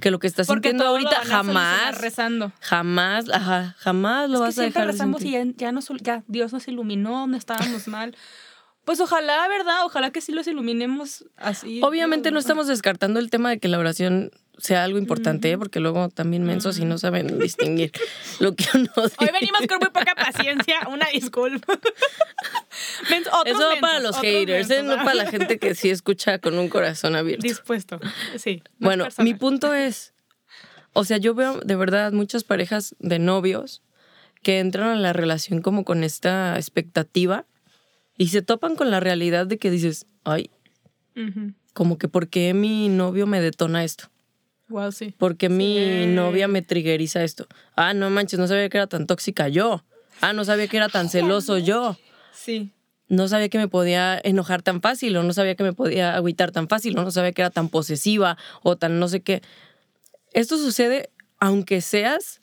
Que 0.00 0.10
lo 0.10 0.18
que 0.18 0.26
estás 0.26 0.46
Porque 0.46 0.70
sintiendo 0.70 0.84
lo 0.84 0.90
ahorita 0.90 1.10
van 1.18 1.20
a 1.20 1.30
jamás, 1.30 1.98
rezando. 2.00 2.50
jamás, 2.60 3.28
ajá, 3.28 3.76
jamás 3.78 4.30
lo 4.30 4.36
Es 4.36 4.40
que 4.40 4.44
vas 4.46 4.48
a 4.48 4.52
siempre 4.62 4.66
dejar 4.80 4.86
de 4.86 4.92
rezamos 4.92 5.22
y 5.22 5.32
sentir. 5.32 5.56
ya, 5.58 5.66
ya, 5.66 5.72
nos, 5.72 5.88
ya 6.00 6.22
Dios 6.26 6.52
nos 6.54 6.66
iluminó 6.66 7.10
donde 7.20 7.36
estábamos 7.38 7.86
mal. 7.88 8.16
Pues 8.84 9.00
ojalá, 9.00 9.46
¿verdad? 9.48 9.84
Ojalá 9.84 10.10
que 10.10 10.20
sí 10.20 10.32
los 10.32 10.46
iluminemos 10.46 11.24
así. 11.36 11.80
Obviamente 11.82 12.30
no 12.32 12.38
estamos 12.38 12.66
descartando 12.66 13.20
el 13.20 13.30
tema 13.30 13.50
de 13.50 13.58
que 13.58 13.68
la 13.68 13.78
oración 13.78 14.32
sea 14.58 14.84
algo 14.84 14.98
importante, 14.98 15.56
porque 15.56 15.80
luego 15.80 16.08
también 16.08 16.44
mensos 16.44 16.78
y 16.78 16.84
no 16.84 16.98
saben 16.98 17.38
distinguir 17.38 17.92
lo 18.38 18.54
que 18.54 18.64
uno 18.74 18.90
dice. 18.96 19.16
Hoy 19.18 19.28
venimos 19.32 19.60
con 19.68 19.78
muy 19.78 19.90
poca 19.90 20.14
paciencia, 20.14 20.80
una 20.88 21.06
disculpa. 21.12 21.72
Eso 23.10 23.30
va 23.30 23.44
mensos, 23.44 23.76
para 23.80 24.00
los 24.00 24.18
haters, 24.18 24.70
¿eh? 24.70 24.82
no 24.82 24.96
para 24.96 25.14
la 25.14 25.26
gente 25.26 25.58
que 25.58 25.74
sí 25.74 25.90
escucha 25.90 26.38
con 26.38 26.58
un 26.58 26.68
corazón 26.68 27.16
abierto. 27.16 27.42
Dispuesto, 27.42 28.00
sí. 28.36 28.62
Bueno, 28.78 29.06
mi 29.18 29.34
punto 29.34 29.74
es, 29.74 30.12
o 30.92 31.04
sea, 31.04 31.18
yo 31.18 31.34
veo 31.34 31.60
de 31.60 31.76
verdad 31.76 32.12
muchas 32.12 32.44
parejas 32.44 32.94
de 32.98 33.18
novios 33.18 33.82
que 34.42 34.58
entran 34.58 34.90
a 34.90 34.96
la 34.96 35.12
relación 35.12 35.62
como 35.62 35.84
con 35.84 36.02
esta 36.02 36.56
expectativa 36.56 37.46
y 38.16 38.28
se 38.28 38.42
topan 38.42 38.76
con 38.76 38.90
la 38.90 39.00
realidad 39.00 39.46
de 39.46 39.58
que 39.58 39.70
dices, 39.70 40.06
ay, 40.24 40.50
como 41.72 41.98
que 41.98 42.08
¿por 42.08 42.28
qué 42.28 42.54
mi 42.54 42.88
novio 42.88 43.26
me 43.26 43.40
detona 43.40 43.84
esto? 43.84 44.10
Wow, 44.68 44.92
sí. 44.92 45.14
¿Por 45.18 45.36
qué 45.36 45.48
mi 45.48 46.06
novia 46.06 46.48
me 46.48 46.62
triggeriza 46.62 47.22
esto? 47.24 47.46
Ah, 47.76 47.94
no 47.94 48.08
manches, 48.10 48.38
no 48.38 48.46
sabía 48.46 48.68
que 48.68 48.78
era 48.78 48.86
tan 48.86 49.06
tóxica 49.06 49.48
yo. 49.48 49.84
Ah, 50.20 50.32
no 50.32 50.44
sabía 50.44 50.68
que 50.68 50.76
era 50.76 50.88
tan 50.88 51.08
celoso 51.08 51.58
yo. 51.58 51.96
Sí. 52.32 52.72
No 53.08 53.28
sabía 53.28 53.50
que 53.50 53.58
me 53.58 53.68
podía 53.68 54.18
enojar 54.24 54.62
tan 54.62 54.80
fácil 54.80 55.16
o 55.16 55.22
no 55.22 55.34
sabía 55.34 55.54
que 55.54 55.64
me 55.64 55.74
podía 55.74 56.14
agüitar 56.14 56.52
tan 56.52 56.68
fácil 56.68 56.98
o 56.98 57.02
no 57.02 57.10
sabía 57.10 57.32
que 57.32 57.42
era 57.42 57.50
tan 57.50 57.68
posesiva 57.68 58.38
o 58.62 58.76
tan 58.76 58.98
no 58.98 59.08
sé 59.08 59.20
qué. 59.20 59.42
Esto 60.32 60.56
sucede 60.56 61.10
aunque 61.38 61.80
seas 61.80 62.40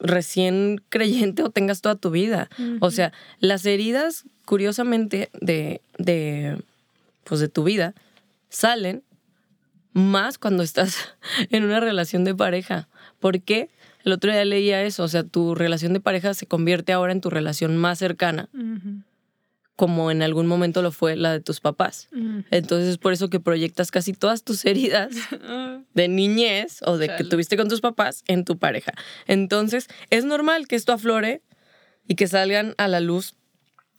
recién 0.00 0.82
creyente 0.88 1.42
o 1.42 1.50
tengas 1.50 1.80
toda 1.80 1.94
tu 1.94 2.10
vida. 2.10 2.48
O 2.80 2.90
sea, 2.90 3.12
las 3.38 3.64
heridas, 3.66 4.24
curiosamente, 4.44 5.30
de, 5.40 5.82
de, 5.98 6.62
pues 7.24 7.40
de 7.40 7.48
tu 7.48 7.64
vida, 7.64 7.94
salen 8.48 9.02
más 9.92 10.38
cuando 10.38 10.62
estás 10.62 11.14
en 11.50 11.64
una 11.64 11.80
relación 11.80 12.24
de 12.24 12.34
pareja. 12.34 12.88
¿Por 13.20 13.40
qué? 13.42 13.70
El 14.04 14.12
otro 14.12 14.32
día 14.32 14.44
leía 14.44 14.82
eso, 14.82 15.04
o 15.04 15.08
sea, 15.08 15.24
tu 15.24 15.54
relación 15.54 15.92
de 15.92 16.00
pareja 16.00 16.32
se 16.32 16.46
convierte 16.46 16.92
ahora 16.92 17.12
en 17.12 17.20
tu 17.20 17.28
relación 17.28 17.76
más 17.76 17.98
cercana. 17.98 18.48
Como 19.80 20.10
en 20.10 20.20
algún 20.20 20.46
momento 20.46 20.82
lo 20.82 20.92
fue 20.92 21.16
la 21.16 21.32
de 21.32 21.40
tus 21.40 21.60
papás. 21.60 22.10
Entonces 22.50 22.86
es 22.86 22.98
por 22.98 23.14
eso 23.14 23.30
que 23.30 23.40
proyectas 23.40 23.90
casi 23.90 24.12
todas 24.12 24.44
tus 24.44 24.66
heridas 24.66 25.14
de 25.94 26.06
niñez 26.06 26.80
o 26.84 26.98
de 26.98 27.08
que 27.16 27.24
tuviste 27.24 27.56
con 27.56 27.70
tus 27.70 27.80
papás 27.80 28.22
en 28.26 28.44
tu 28.44 28.58
pareja. 28.58 28.92
Entonces 29.26 29.88
es 30.10 30.26
normal 30.26 30.68
que 30.68 30.76
esto 30.76 30.92
aflore 30.92 31.40
y 32.06 32.14
que 32.16 32.26
salgan 32.26 32.74
a 32.76 32.88
la 32.88 33.00
luz 33.00 33.36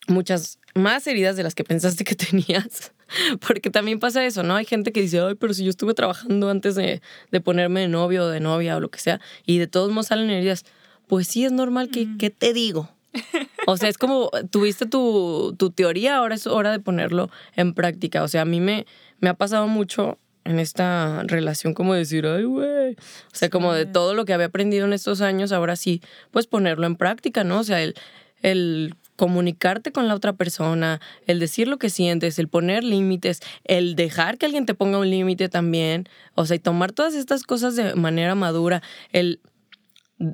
muchas 0.08 0.60
más 0.76 1.08
heridas 1.08 1.36
de 1.36 1.42
las 1.42 1.56
que 1.56 1.64
pensaste 1.64 2.04
que 2.04 2.14
tenías. 2.14 2.92
Porque 3.48 3.72
también 3.72 3.98
pasa 3.98 4.24
eso, 4.24 4.44
¿no? 4.44 4.56
Hay 4.58 4.66
gente 4.66 4.92
que 4.92 5.02
dice, 5.02 5.20
ay, 5.20 5.34
pero 5.34 5.56
si 5.56 5.64
yo 5.64 5.72
estuve 5.72 5.96
trabajando 5.96 6.52
antes 6.52 6.76
de, 6.76 7.02
de 7.32 7.42
ponerme 7.42 7.80
de 7.80 7.88
novio 7.88 8.26
o 8.26 8.28
de 8.28 8.40
novia 8.40 8.78
o 8.78 8.80
lo 8.80 8.92
que 8.92 9.00
sea, 9.00 9.20
y 9.48 9.58
de 9.58 9.66
todos 9.66 9.90
modos 9.90 10.10
salen 10.10 10.30
heridas. 10.30 10.64
Pues 11.08 11.28
sí, 11.28 11.44
es 11.44 11.52
normal 11.52 11.90
que, 11.90 12.08
¿qué 12.20 12.30
te 12.30 12.54
digo? 12.54 12.92
O 13.68 13.78
sea, 13.78 13.90
es 13.90 13.98
como 13.98 14.30
tuviste 14.50 14.86
tu, 14.86 15.56
tu 15.58 15.72
teoría, 15.72 16.18
ahora 16.18 16.36
es 16.36 16.48
hora 16.48 16.72
de 16.72 16.80
ponerlo 16.80 17.30
en 17.56 17.74
práctica. 17.74 18.24
O 18.24 18.28
sea, 18.28 18.42
a 18.42 18.46
mí 18.46 18.60
me, 18.60 18.86
me 19.20 19.30
ha 19.30 19.34
pasado 19.34 19.68
mucho 19.68 20.18
en 20.44 20.60
esta 20.60 21.24
relación 21.24 21.74
como 21.74 21.94
decir, 21.94 22.26
ay, 22.26 22.44
güey. 22.44 22.94
O 22.94 23.34
sea, 23.34 23.50
como 23.50 23.74
de 23.74 23.86
todo 23.86 24.14
lo 24.14 24.26
que 24.26 24.34
había 24.34 24.48
aprendido 24.48 24.86
en 24.86 24.94
estos 24.94 25.22
años, 25.22 25.52
ahora 25.52 25.76
sí, 25.76 26.02
pues 26.32 26.48
ponerlo 26.48 26.88
en 26.88 26.96
práctica, 26.96 27.44
¿no? 27.44 27.60
O 27.60 27.64
sea, 27.64 27.82
el, 27.84 27.96
el 28.42 28.96
comunicarte 29.16 29.92
con 29.92 30.08
la 30.08 30.16
otra 30.16 30.34
persona, 30.34 31.00
el 31.28 31.40
decir 31.40 31.68
lo 31.68 31.78
que 31.78 31.92
sientes, 31.92 32.40
el 32.40 32.48
poner 32.48 32.84
límites, 32.84 33.42
el 33.66 33.96
dejar 33.96 34.40
que 34.40 34.48
alguien 34.48 34.66
te 34.66 34.74
ponga 34.74 34.98
un 34.98 35.12
límite 35.12 35.48
también, 35.48 36.10
o 36.34 36.48
sea, 36.48 36.56
y 36.56 36.60
tomar 36.60 36.92
todas 36.92 37.14
estas 37.14 37.44
cosas 37.44 37.76
de 37.76 37.94
manera 37.94 38.34
madura, 38.34 38.82
el 39.12 39.40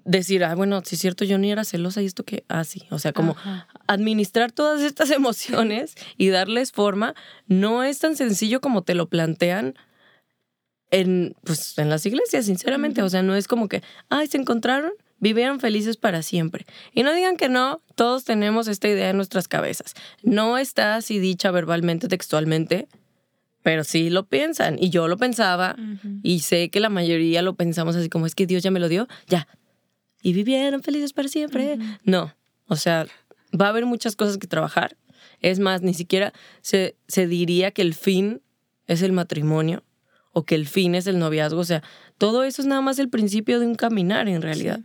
decir, 0.06 0.44
ah, 0.44 0.56
bueno, 0.56 0.82
si 0.84 0.96
es 0.96 1.02
cierto, 1.02 1.24
yo 1.24 1.38
ni 1.38 1.52
era 1.52 1.64
celosa 1.64 2.02
y 2.02 2.06
esto 2.06 2.24
que, 2.24 2.44
ah, 2.50 2.64
sí, 2.64 2.84
o 2.90 3.00
sea, 3.00 3.14
como 3.14 3.32
Ajá. 3.32 3.68
administrar 3.88 4.52
todas 4.52 4.82
estas 4.82 5.12
emociones 5.12 5.96
y 6.18 6.30
darles 6.30 6.72
forma 6.72 7.16
no 7.48 7.84
es 7.84 8.00
tan 8.00 8.16
sencillo 8.16 8.60
como 8.62 8.84
te 8.84 8.96
lo 8.96 9.08
plantean 9.08 9.76
en, 10.92 11.36
pues, 11.44 11.78
en 11.78 11.90
las 11.90 12.06
iglesias, 12.06 12.46
sinceramente. 12.46 13.02
O 13.02 13.10
sea, 13.10 13.24
no 13.24 13.36
es 13.36 13.48
como 13.48 13.68
que, 13.68 13.82
ay, 14.10 14.28
se 14.28 14.38
encontraron, 14.38 14.92
vivieron 15.20 15.60
felices 15.60 15.98
para 15.98 16.22
siempre. 16.22 16.66
Y 16.94 17.04
no 17.04 17.14
digan 17.14 17.38
que 17.38 17.50
no, 17.50 17.82
todos 17.96 18.24
tenemos 18.24 18.68
esta 18.68 18.88
idea 18.88 19.10
en 19.10 19.18
nuestras 19.18 19.48
cabezas. 19.48 19.94
No 20.24 20.58
está 20.58 20.96
así 20.96 21.20
dicha 21.20 21.52
verbalmente, 21.52 22.08
textualmente, 22.08 22.88
pero 23.64 23.84
sí 23.84 24.10
lo 24.10 24.28
piensan. 24.28 24.78
Y 24.80 24.90
yo 24.90 25.08
lo 25.08 25.18
pensaba 25.18 25.76
y 26.24 26.40
sé 26.40 26.70
que 26.70 26.80
la 26.80 26.90
mayoría 26.90 27.42
lo 27.42 27.56
pensamos 27.56 27.96
así 27.96 28.10
como, 28.10 28.26
es 28.26 28.36
que 28.36 28.48
Dios 28.48 28.64
ya 28.64 28.72
me 28.72 28.80
lo 28.80 28.90
dio, 28.90 29.08
ya. 29.28 29.48
Y 30.22 30.34
vivieron 30.34 30.84
felices 30.84 31.14
para 31.14 31.28
siempre. 31.28 31.78
No, 32.04 32.34
o 32.68 32.76
sea, 32.76 33.06
va 33.60 33.68
a 33.68 33.70
haber 33.70 33.86
muchas 33.86 34.16
cosas 34.16 34.38
que 34.38 34.48
trabajar. 34.48 34.98
Es 35.40 35.60
más, 35.60 35.82
ni 35.82 35.94
siquiera 35.94 36.34
se, 36.62 36.96
se 37.08 37.28
diría 37.28 37.72
que 37.72 37.82
el 37.82 37.94
fin 37.94 38.42
es 38.88 39.02
el 39.02 39.12
matrimonio 39.12 39.84
o 40.32 40.46
que 40.46 40.56
el 40.56 40.68
fin 40.68 40.96
es 40.96 41.08
el 41.08 41.20
noviazgo. 41.20 41.60
O 41.60 41.66
sea, 41.66 41.84
todo 42.18 42.44
eso 42.44 42.62
es 42.62 42.68
nada 42.68 42.82
más 42.82 43.00
el 43.00 43.10
principio 43.10 43.60
de 43.60 43.68
un 43.68 43.76
caminar 43.76 44.28
en 44.28 44.42
realidad. 44.42 44.82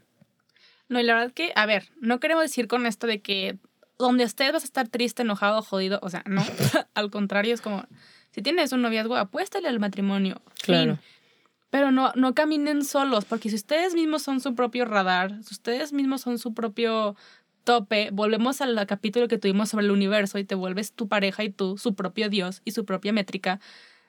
No, 0.89 1.01
y 1.01 1.05
la 1.05 1.15
verdad 1.15 1.33
que, 1.33 1.53
a 1.57 1.67
ver, 1.67 1.89
no 2.01 2.21
queremos 2.21 2.43
decir 2.43 2.69
con 2.69 2.87
esto 2.87 3.07
de 3.07 3.23
que 3.23 3.59
donde 3.99 4.25
estés 4.25 4.53
vas 4.53 4.63
a 4.63 4.67
estar 4.67 4.89
triste, 4.89 5.23
enojado, 5.23 5.63
jodido. 5.63 5.99
O 6.03 6.11
sea, 6.11 6.23
no. 6.27 6.45
Al 6.95 7.11
contrario, 7.11 7.55
es 7.55 7.61
como, 7.61 7.87
si 8.31 8.43
tienes 8.43 8.73
un 8.73 8.83
noviazgo, 8.83 9.17
apuéstale 9.17 9.69
al 9.69 9.81
matrimonio. 9.81 10.43
Fin. 10.55 10.75
Claro. 10.75 10.99
Pero 11.73 11.91
no, 11.91 12.13
no 12.17 12.35
caminen 12.35 12.85
solos, 12.85 13.25
porque 13.25 13.49
si 13.49 13.55
ustedes 13.55 13.95
mismos 13.95 14.21
son 14.21 14.41
su 14.41 14.55
propio 14.55 14.85
radar, 14.85 15.43
si 15.43 15.55
ustedes 15.55 15.95
mismos 15.95 16.21
son 16.21 16.39
su 16.39 16.53
propio 16.53 17.17
tope, 17.65 18.11
volvemos 18.13 18.61
al 18.61 18.87
capítulo 18.87 19.27
que 19.27 19.39
tuvimos 19.39 19.71
sobre 19.71 19.87
el 19.87 19.91
universo 19.91 20.39
y 20.39 20.45
te 20.45 20.55
vuelves 20.55 20.93
tu 20.93 21.09
pareja 21.09 21.45
y 21.45 21.49
tú, 21.49 21.79
su 21.79 21.95
propio 21.95 22.29
Dios 22.29 22.61
y 22.67 22.73
su 22.73 22.85
propia 22.85 23.15
métrica 23.15 23.59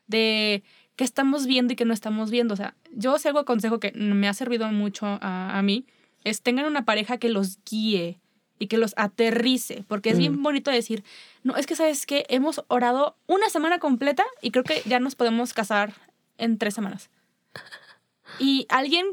de 0.07 0.61
qué 0.97 1.05
estamos 1.05 1.45
viendo 1.45 1.71
y 1.71 1.77
qué 1.77 1.85
no 1.85 1.93
estamos 1.93 2.31
viendo. 2.31 2.53
O 2.53 2.57
sea, 2.57 2.75
yo 2.91 3.17
si 3.17 3.29
algo 3.29 3.39
aconsejo 3.39 3.79
que 3.79 3.93
me 3.93 4.27
ha 4.27 4.33
servido 4.33 4.67
mucho 4.67 5.05
a, 5.05 5.57
a 5.57 5.61
mí, 5.61 5.85
es 6.25 6.41
tengan 6.41 6.65
una 6.65 6.83
pareja 6.83 7.17
que 7.17 7.29
los 7.29 7.59
guíe, 7.63 8.19
y 8.59 8.67
que 8.67 8.77
los 8.77 8.93
aterrice, 8.97 9.83
porque 9.87 10.09
es 10.09 10.17
bien 10.17 10.43
bonito 10.43 10.69
decir, 10.69 11.03
no, 11.43 11.55
es 11.55 11.65
que 11.65 11.75
sabes 11.75 12.05
que 12.05 12.25
hemos 12.29 12.63
orado 12.67 13.17
una 13.27 13.49
semana 13.49 13.79
completa 13.79 14.23
y 14.41 14.51
creo 14.51 14.63
que 14.63 14.81
ya 14.85 14.99
nos 14.99 15.15
podemos 15.15 15.53
casar 15.53 15.93
en 16.37 16.57
tres 16.57 16.73
semanas. 16.73 17.09
Y 18.39 18.65
alguien 18.69 19.05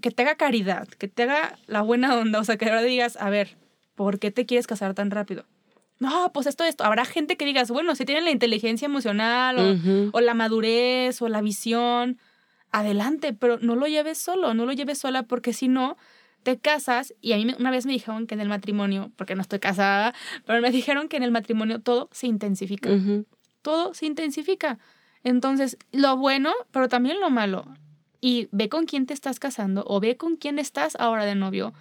que 0.00 0.10
te 0.10 0.22
haga 0.22 0.36
caridad, 0.36 0.88
que 0.88 1.08
te 1.08 1.24
haga 1.24 1.58
la 1.66 1.82
buena 1.82 2.16
onda, 2.16 2.40
o 2.40 2.44
sea, 2.44 2.56
que 2.56 2.66
ahora 2.66 2.82
digas, 2.82 3.16
a 3.16 3.30
ver, 3.30 3.56
¿por 3.94 4.18
qué 4.18 4.30
te 4.30 4.46
quieres 4.46 4.66
casar 4.66 4.94
tan 4.94 5.10
rápido? 5.10 5.44
No, 5.98 6.30
pues 6.32 6.46
esto, 6.46 6.64
esto. 6.64 6.84
Habrá 6.84 7.04
gente 7.04 7.36
que 7.36 7.44
digas, 7.44 7.70
bueno, 7.70 7.94
si 7.96 8.04
tienen 8.04 8.24
la 8.24 8.30
inteligencia 8.30 8.86
emocional 8.86 9.58
o, 9.58 10.10
o 10.16 10.20
la 10.20 10.34
madurez 10.34 11.20
o 11.22 11.28
la 11.28 11.40
visión, 11.40 12.18
adelante, 12.70 13.32
pero 13.32 13.58
no 13.58 13.74
lo 13.74 13.86
lleves 13.86 14.18
solo, 14.18 14.54
no 14.54 14.66
lo 14.66 14.72
lleves 14.72 14.98
sola 14.98 15.24
porque 15.24 15.52
si 15.52 15.68
no, 15.68 15.96
te 16.42 16.58
casas 16.58 17.14
y 17.20 17.32
a 17.32 17.36
mí 17.36 17.46
una 17.58 17.70
vez 17.70 17.86
me 17.86 17.92
dijeron 17.92 18.26
que 18.26 18.34
en 18.34 18.40
el 18.40 18.48
matrimonio, 18.48 19.10
porque 19.16 19.34
no 19.34 19.42
estoy 19.42 19.58
casada, 19.58 20.14
pero 20.46 20.60
me 20.60 20.70
dijeron 20.70 21.08
que 21.08 21.16
en 21.16 21.22
el 21.22 21.30
matrimonio 21.30 21.80
todo 21.80 22.08
se 22.12 22.26
intensifica. 22.26 22.90
Todo 23.62 23.92
se 23.94 24.06
intensifica. 24.06 24.78
Entonces, 25.24 25.76
lo 25.92 26.16
bueno, 26.16 26.52
pero 26.70 26.88
también 26.88 27.20
lo 27.20 27.28
malo. 27.28 27.66
Y 28.20 28.48
ve 28.50 28.68
con 28.68 28.86
quién 28.86 29.06
te 29.06 29.14
estás 29.14 29.38
casando 29.38 29.84
o 29.86 30.00
ve 30.00 30.16
con 30.16 30.36
quién 30.36 30.58
estás 30.58 30.96
ahora 30.96 31.24
de 31.24 31.34
novio 31.34 31.72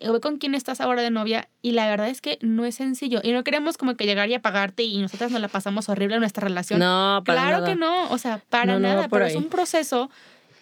o 0.00 0.12
ve 0.12 0.20
con 0.20 0.38
quién 0.38 0.54
estás 0.54 0.80
ahora 0.80 1.02
de 1.02 1.10
novia 1.10 1.48
y 1.62 1.72
la 1.72 1.88
verdad 1.88 2.08
es 2.08 2.20
que 2.20 2.38
no 2.42 2.64
es 2.64 2.74
sencillo 2.74 3.20
y 3.22 3.32
no 3.32 3.44
queremos 3.44 3.76
como 3.76 3.96
que 3.96 4.06
llegar 4.06 4.28
y 4.28 4.34
apagarte 4.34 4.82
y 4.82 5.00
nosotras 5.00 5.30
nos 5.30 5.40
la 5.40 5.48
pasamos 5.48 5.88
horrible 5.88 6.16
en 6.16 6.20
nuestra 6.20 6.46
relación. 6.46 6.80
No, 6.80 7.22
para 7.24 7.42
claro 7.42 7.64
que 7.64 7.76
no, 7.76 8.10
o 8.10 8.18
sea, 8.18 8.42
para 8.48 8.78
nada, 8.78 9.08
pero 9.08 9.24
es 9.26 9.36
un 9.36 9.48
proceso 9.48 10.10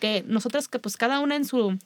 que 0.00 0.24
nosotras 0.26 0.68
que 0.68 0.78
pues 0.78 0.96
cada 0.96 1.20
una 1.20 1.36
en 1.36 1.44
su 1.44 1.78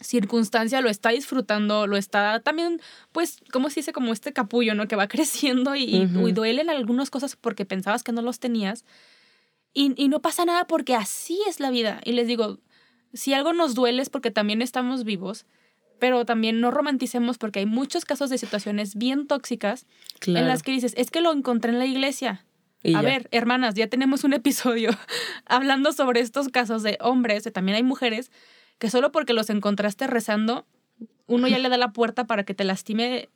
circunstancia 0.00 0.80
lo 0.80 0.90
está 0.90 1.10
disfrutando, 1.10 1.86
lo 1.86 1.96
está 1.96 2.40
también, 2.40 2.80
pues, 3.12 3.40
como 3.50 3.70
se 3.70 3.80
dice, 3.80 3.92
como 3.92 4.12
este 4.12 4.32
capullo, 4.32 4.74
¿no? 4.74 4.88
Que 4.88 4.96
va 4.96 5.08
creciendo 5.08 5.74
y, 5.74 5.84
y, 5.84 6.32
duelen 6.32 6.70
algunas 6.70 7.10
cosas 7.10 7.36
porque 7.36 7.64
pensabas 7.64 8.02
que 8.02 8.12
no 8.12 8.22
los 8.22 8.38
tenías. 8.38 8.84
Y, 9.72 9.94
y, 9.96 10.08
no 10.08 10.20
pasa 10.20 10.44
nada 10.44 10.66
porque 10.66 10.94
así 10.94 11.40
es 11.48 11.60
la 11.60 11.70
vida. 11.70 12.00
Y 12.04 12.12
les 12.12 12.26
digo, 12.26 12.58
si 13.12 13.34
algo 13.34 13.52
nos 13.52 13.74
duele 13.74 14.02
es 14.02 14.10
porque 14.10 14.30
también 14.30 14.62
estamos 14.62 15.04
vivos, 15.04 15.46
pero 15.98 16.24
también 16.24 16.60
no 16.60 16.70
romanticemos 16.70 17.38
porque 17.38 17.60
hay 17.60 17.66
muchos 17.66 18.04
casos 18.04 18.30
de 18.30 18.38
situaciones 18.38 18.96
bien 18.96 19.26
tóxicas 19.26 19.86
en 20.26 20.46
las 20.46 20.62
que 20.62 20.72
dices, 20.72 20.92
es 20.96 21.10
que 21.10 21.20
lo 21.20 21.32
encontré 21.32 21.72
en 21.72 21.78
la 21.78 21.86
iglesia. 21.86 22.44
a 22.94 23.02
ver, 23.02 23.28
hermanas, 23.32 23.74
ya 23.74 23.88
tenemos 23.88 24.24
un 24.24 24.32
episodio 24.32 24.90
hablando 25.46 25.92
sobre 25.92 26.20
estos 26.20 26.48
casos 26.48 26.82
de 26.82 26.98
hombres, 27.00 27.46
y 27.46 27.50
también 27.50 27.76
hay 27.76 27.82
mujeres 27.82 28.30
que 28.78 28.90
solo 28.90 29.10
porque 29.10 29.32
los 29.32 29.48
encontraste 29.50 30.06
rezando, 30.06 30.66
uno 31.26 31.48
ya 31.48 31.58
le 31.58 31.68
da 31.68 31.78
la 31.78 31.92
puerta 31.92 32.26
para 32.26 32.44
que 32.44 32.54
te 32.54 32.64
lastime 32.64 33.28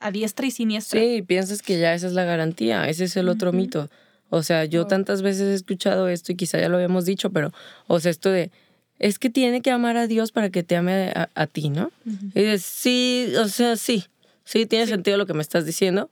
a 0.00 0.10
diestra 0.10 0.46
y 0.46 0.50
siniestra. 0.50 1.00
Sí, 1.00 1.22
piensas 1.22 1.62
que 1.62 1.78
ya 1.78 1.94
esa 1.94 2.06
es 2.06 2.12
la 2.12 2.24
garantía, 2.24 2.88
ese 2.88 3.04
es 3.04 3.16
el 3.16 3.28
otro 3.28 3.52
mito. 3.52 3.88
O 4.30 4.42
sea, 4.42 4.64
yo 4.64 4.86
tantas 4.86 5.22
veces 5.22 5.42
he 5.48 5.54
escuchado 5.54 6.08
esto 6.08 6.32
y 6.32 6.36
quizá 6.36 6.60
ya 6.60 6.68
lo 6.68 6.76
habíamos 6.76 7.06
dicho, 7.06 7.30
pero, 7.30 7.52
o 7.86 7.98
sea, 7.98 8.10
esto 8.10 8.30
de, 8.30 8.50
es 8.98 9.18
que 9.18 9.30
tiene 9.30 9.62
que 9.62 9.70
amar 9.70 9.96
a 9.96 10.06
Dios 10.06 10.32
para 10.32 10.50
que 10.50 10.62
te 10.62 10.76
ame 10.76 11.12
a, 11.14 11.46
ti, 11.46 11.70
¿no? 11.70 11.90
Y 12.04 12.42
dices, 12.42 12.62
sí, 12.62 13.32
o 13.38 13.48
sea, 13.48 13.76
sí, 13.76 14.06
sí, 14.44 14.66
tiene 14.66 14.86
sentido 14.86 15.16
lo 15.16 15.26
que 15.26 15.34
me 15.34 15.42
estás 15.42 15.64
diciendo, 15.64 16.10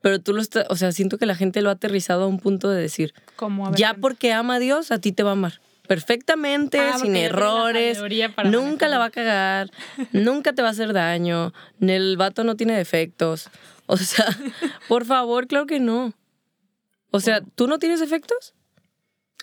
pero 0.00 0.20
tú 0.20 0.32
lo 0.32 0.40
estás, 0.40 0.66
o 0.70 0.76
sea, 0.76 0.92
siento 0.92 1.18
que 1.18 1.26
la 1.26 1.34
gente 1.34 1.62
lo 1.62 1.70
ha 1.70 1.74
aterrizado 1.74 2.24
a 2.24 2.26
un 2.26 2.38
punto 2.38 2.70
de 2.70 2.80
decir, 2.80 3.14
ya 3.74 3.94
porque 3.94 4.32
ama 4.32 4.56
a 4.56 4.58
Dios, 4.58 4.90
a 4.90 4.98
ti 4.98 5.12
te 5.12 5.22
va 5.22 5.30
a 5.30 5.32
amar 5.32 5.60
perfectamente, 5.90 6.78
ah, 6.78 6.98
sin 7.00 7.16
errores, 7.16 8.00
nunca 8.44 8.86
la 8.86 8.98
va 8.98 9.06
a 9.06 9.10
cagar, 9.10 9.72
nunca 10.12 10.52
te 10.52 10.62
va 10.62 10.68
a 10.68 10.70
hacer 10.70 10.92
daño, 10.92 11.52
el 11.80 12.16
vato 12.16 12.44
no 12.44 12.54
tiene 12.54 12.76
defectos. 12.76 13.50
O 13.86 13.96
sea, 13.96 14.24
por 14.88 15.04
favor, 15.04 15.48
claro 15.48 15.66
que 15.66 15.80
no. 15.80 16.12
O 17.10 17.18
sea, 17.18 17.40
¿tú 17.56 17.66
no 17.66 17.80
tienes 17.80 17.98
defectos? 17.98 18.54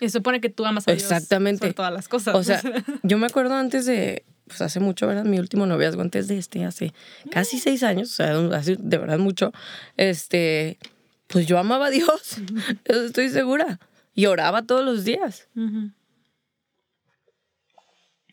Y 0.00 0.10
supone 0.10 0.40
que 0.40 0.48
tú 0.48 0.64
amas 0.64 0.86
a 0.86 0.92
Dios 0.92 1.02
Exactamente. 1.02 1.72
todas 1.72 1.92
las 1.92 2.08
cosas. 2.08 2.34
O 2.34 2.42
sea, 2.42 2.60
yo 3.02 3.18
me 3.18 3.26
acuerdo 3.26 3.54
antes 3.54 3.86
de, 3.86 4.24
pues 4.46 4.60
hace 4.60 4.80
mucho, 4.80 5.06
¿verdad? 5.06 5.24
Mi 5.24 5.38
último 5.38 5.66
noviazgo 5.66 6.02
antes 6.02 6.28
de 6.28 6.38
este, 6.38 6.64
hace 6.64 6.92
casi 7.30 7.56
mm. 7.56 7.60
seis 7.60 7.82
años, 7.82 8.12
o 8.12 8.14
sea, 8.14 8.38
hace 8.56 8.76
de 8.78 8.98
verdad 8.98 9.18
mucho, 9.18 9.52
este, 9.96 10.78
pues 11.26 11.46
yo 11.46 11.58
amaba 11.58 11.86
a 11.86 11.90
Dios, 11.90 12.36
estoy 12.84 13.28
segura. 13.28 13.78
Y 14.14 14.26
oraba 14.26 14.62
todos 14.62 14.84
los 14.84 15.04
días. 15.04 15.46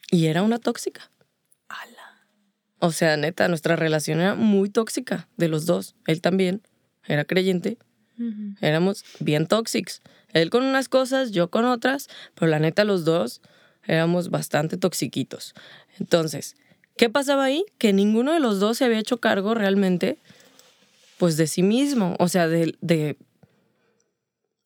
Y 0.09 0.25
era 0.25 0.41
una 0.41 0.57
tóxica. 0.57 1.11
¡Hala! 1.69 2.25
O 2.79 2.91
sea, 2.91 3.17
neta, 3.17 3.47
nuestra 3.49 3.75
relación 3.75 4.19
era 4.19 4.33
muy 4.33 4.71
tóxica 4.71 5.27
de 5.37 5.47
los 5.47 5.67
dos. 5.67 5.93
Él 6.07 6.21
también 6.21 6.63
era 7.05 7.23
creyente. 7.23 7.77
Éramos 8.61 9.03
bien 9.19 9.47
tóxicos. 9.47 10.01
Él 10.33 10.49
con 10.49 10.63
unas 10.63 10.89
cosas, 10.89 11.31
yo 11.31 11.49
con 11.49 11.65
otras, 11.65 12.09
pero 12.33 12.49
la 12.51 12.59
neta 12.59 12.83
los 12.83 13.05
dos 13.05 13.41
éramos 13.85 14.29
bastante 14.29 14.77
toxiquitos. 14.77 15.53
Entonces, 15.99 16.55
¿qué 16.97 17.09
pasaba 17.09 17.45
ahí? 17.45 17.65
Que 17.77 17.93
ninguno 17.93 18.33
de 18.33 18.39
los 18.39 18.59
dos 18.59 18.77
se 18.77 18.85
había 18.85 18.99
hecho 18.99 19.19
cargo 19.19 19.53
realmente, 19.53 20.17
pues 21.17 21.37
de 21.37 21.47
sí 21.47 21.63
mismo, 21.63 22.15
o 22.19 22.27
sea, 22.27 22.47
de, 22.47 22.75
de 22.81 23.17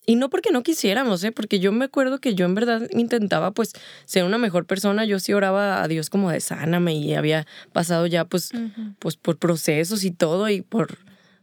y 0.10 0.16
no 0.16 0.32
porque 0.32 0.50
no 0.50 0.64
quisiéramos, 0.64 1.24
¿eh? 1.24 1.32
porque 1.32 1.60
yo 1.60 1.72
me 1.72 1.86
acuerdo 1.86 2.18
que 2.18 2.34
yo 2.34 2.46
en 2.46 2.56
verdad 2.56 2.90
intentaba 2.94 3.52
pues 3.52 3.74
ser 4.06 4.24
una 4.24 4.40
mejor 4.40 4.66
persona. 4.66 5.06
Yo 5.06 5.20
sí 5.20 5.34
oraba 5.34 5.84
a 5.84 5.88
Dios 5.88 6.10
como 6.10 6.32
de 6.32 6.40
sáname 6.40 6.96
y 6.96 7.14
había 7.14 7.46
pasado 7.74 8.08
ya 8.08 8.26
pues, 8.26 8.52
pues 8.98 9.18
por 9.18 9.38
procesos 9.38 10.04
y 10.04 10.10
todo 10.10 10.50
y 10.50 10.62
por 10.64 10.98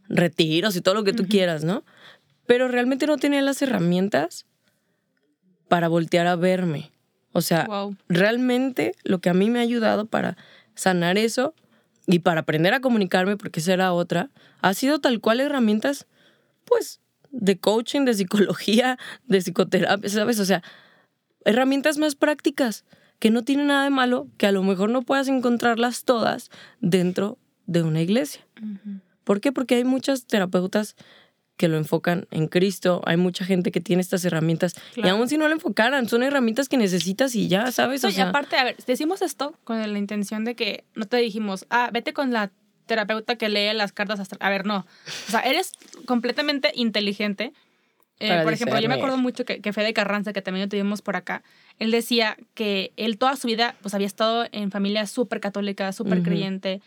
retiros 0.08 0.74
y 0.74 0.80
todo 0.80 0.96
lo 0.96 1.04
que 1.04 1.12
tú 1.12 1.28
quieras, 1.28 1.62
¿no? 1.62 1.84
Pero 2.46 2.68
realmente 2.68 3.06
no 3.06 3.16
tenía 3.16 3.42
las 3.42 3.60
herramientas 3.62 4.46
para 5.68 5.88
voltear 5.88 6.26
a 6.26 6.36
verme. 6.36 6.92
O 7.32 7.42
sea, 7.42 7.68
realmente 8.08 8.94
lo 9.04 9.18
que 9.18 9.28
a 9.28 9.34
mí 9.34 9.50
me 9.50 9.58
ha 9.58 9.62
ayudado 9.62 10.06
para 10.06 10.36
sanar 10.74 11.18
eso 11.18 11.54
y 12.06 12.20
para 12.20 12.40
aprender 12.40 12.72
a 12.72 12.80
comunicarme, 12.80 13.36
porque 13.36 13.60
esa 13.60 13.74
era 13.74 13.92
otra, 13.92 14.30
ha 14.62 14.72
sido 14.74 15.00
tal 15.00 15.20
cual 15.20 15.40
herramientas, 15.40 16.06
pues 16.64 17.00
de 17.30 17.58
coaching, 17.58 18.04
de 18.04 18.14
psicología, 18.14 18.98
de 19.26 19.40
psicoterapia, 19.40 20.08
¿sabes? 20.08 20.40
O 20.40 20.44
sea, 20.44 20.62
herramientas 21.44 21.98
más 21.98 22.14
prácticas 22.14 22.84
que 23.18 23.30
no 23.30 23.42
tienen 23.42 23.68
nada 23.68 23.84
de 23.84 23.90
malo, 23.90 24.28
que 24.36 24.46
a 24.46 24.52
lo 24.52 24.62
mejor 24.62 24.90
no 24.90 25.02
puedas 25.02 25.28
encontrarlas 25.28 26.04
todas 26.04 26.50
dentro 26.80 27.38
de 27.66 27.82
una 27.82 28.00
iglesia. 28.00 28.46
¿Por 29.24 29.40
qué? 29.40 29.52
Porque 29.52 29.76
hay 29.76 29.84
muchas 29.84 30.26
terapeutas 30.26 30.96
que 31.56 31.68
lo 31.68 31.76
enfocan 31.76 32.26
en 32.30 32.48
Cristo, 32.48 33.02
hay 33.06 33.16
mucha 33.16 33.44
gente 33.44 33.70
que 33.70 33.80
tiene 33.80 34.02
estas 34.02 34.24
herramientas 34.24 34.74
y 34.94 35.08
aún 35.08 35.28
si 35.28 35.38
no 35.38 35.48
lo 35.48 35.54
enfocaran, 35.54 36.08
son 36.08 36.22
herramientas 36.22 36.68
que 36.68 36.76
necesitas 36.76 37.34
y 37.34 37.48
ya, 37.48 37.72
¿sabes? 37.72 38.04
O 38.04 38.08
y 38.10 38.20
aparte, 38.20 38.56
a 38.56 38.64
ver, 38.64 38.76
decimos 38.86 39.22
esto 39.22 39.54
con 39.64 39.80
la 39.80 39.98
intención 39.98 40.44
de 40.44 40.54
que 40.54 40.84
no 40.94 41.06
te 41.06 41.16
dijimos, 41.16 41.66
ah, 41.70 41.90
vete 41.92 42.12
con 42.12 42.32
la 42.32 42.50
terapeuta 42.86 43.36
que 43.36 43.48
lee 43.48 43.74
las 43.74 43.92
cartas 43.92 44.20
astrales. 44.20 44.44
A 44.46 44.50
ver, 44.50 44.64
no. 44.64 44.86
O 45.28 45.30
sea, 45.30 45.40
eres 45.40 45.72
completamente 46.06 46.72
inteligente. 46.74 47.52
Eh, 48.18 48.40
por 48.44 48.52
ejemplo, 48.52 48.80
yo 48.80 48.88
me 48.88 48.94
acuerdo 48.94 49.18
mucho 49.18 49.44
que, 49.44 49.60
que 49.60 49.72
Fede 49.74 49.92
Carranza, 49.92 50.32
que 50.32 50.40
también 50.40 50.66
lo 50.66 50.70
tuvimos 50.70 51.02
por 51.02 51.16
acá, 51.16 51.42
él 51.78 51.90
decía 51.90 52.38
que 52.54 52.92
él 52.96 53.18
toda 53.18 53.36
su 53.36 53.46
vida 53.46 53.76
pues 53.82 53.92
había 53.92 54.06
estado 54.06 54.46
en 54.52 54.70
familia 54.70 55.06
súper 55.06 55.40
católica, 55.40 55.92
súper 55.92 56.22
creyente. 56.22 56.80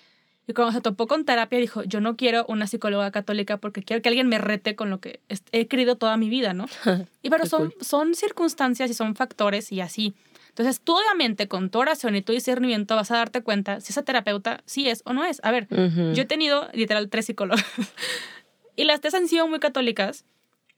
Y 0.50 0.54
cuando 0.54 0.74
se 0.74 0.82
topó 0.82 1.06
con 1.06 1.26
terapia 1.26 1.60
dijo, 1.60 1.84
yo 1.84 2.02
no 2.02 2.18
quiero 2.18 2.44
una 2.48 2.66
psicóloga 2.66 3.12
católica 3.12 3.58
porque 3.58 3.84
quiero 3.84 4.02
que 4.02 4.10
alguien 4.10 4.28
me 4.28 4.40
rete 4.40 4.76
con 4.76 4.90
lo 4.90 5.00
que 5.00 5.20
he 5.52 5.68
querido 5.68 5.96
toda 5.96 6.18
mi 6.18 6.28
vida, 6.28 6.56
¿no? 6.56 6.66
y 7.22 7.30
pero 7.30 7.46
son, 7.46 7.72
son 7.82 8.16
circunstancias 8.16 8.90
y 8.90 8.96
son 8.96 9.14
factores 9.14 9.72
y 9.72 9.80
así. 9.80 10.16
Entonces, 10.48 10.82
tú 10.82 10.98
obviamente 10.98 11.48
con 11.48 11.70
tu 11.70 11.78
oración 11.78 12.16
y 12.16 12.24
tu 12.24 12.34
discernimiento 12.34 12.96
vas 12.96 13.12
a 13.12 13.18
darte 13.18 13.44
cuenta 13.44 13.80
si 13.80 13.94
esa 13.94 14.02
terapeuta 14.02 14.64
sí 14.66 14.90
es 14.90 15.04
o 15.06 15.14
no 15.14 15.24
es. 15.24 15.40
A 15.44 15.52
ver, 15.52 15.68
yo 15.70 16.24
he 16.24 16.26
tenido 16.26 16.68
literal 16.74 17.12
tres 17.12 17.28
psicólogos 17.28 17.64
y 18.76 18.86
las 18.86 19.02
tres 19.02 19.14
han 19.14 19.28
sido 19.28 19.48
muy 19.48 19.60
católicas 19.60 20.26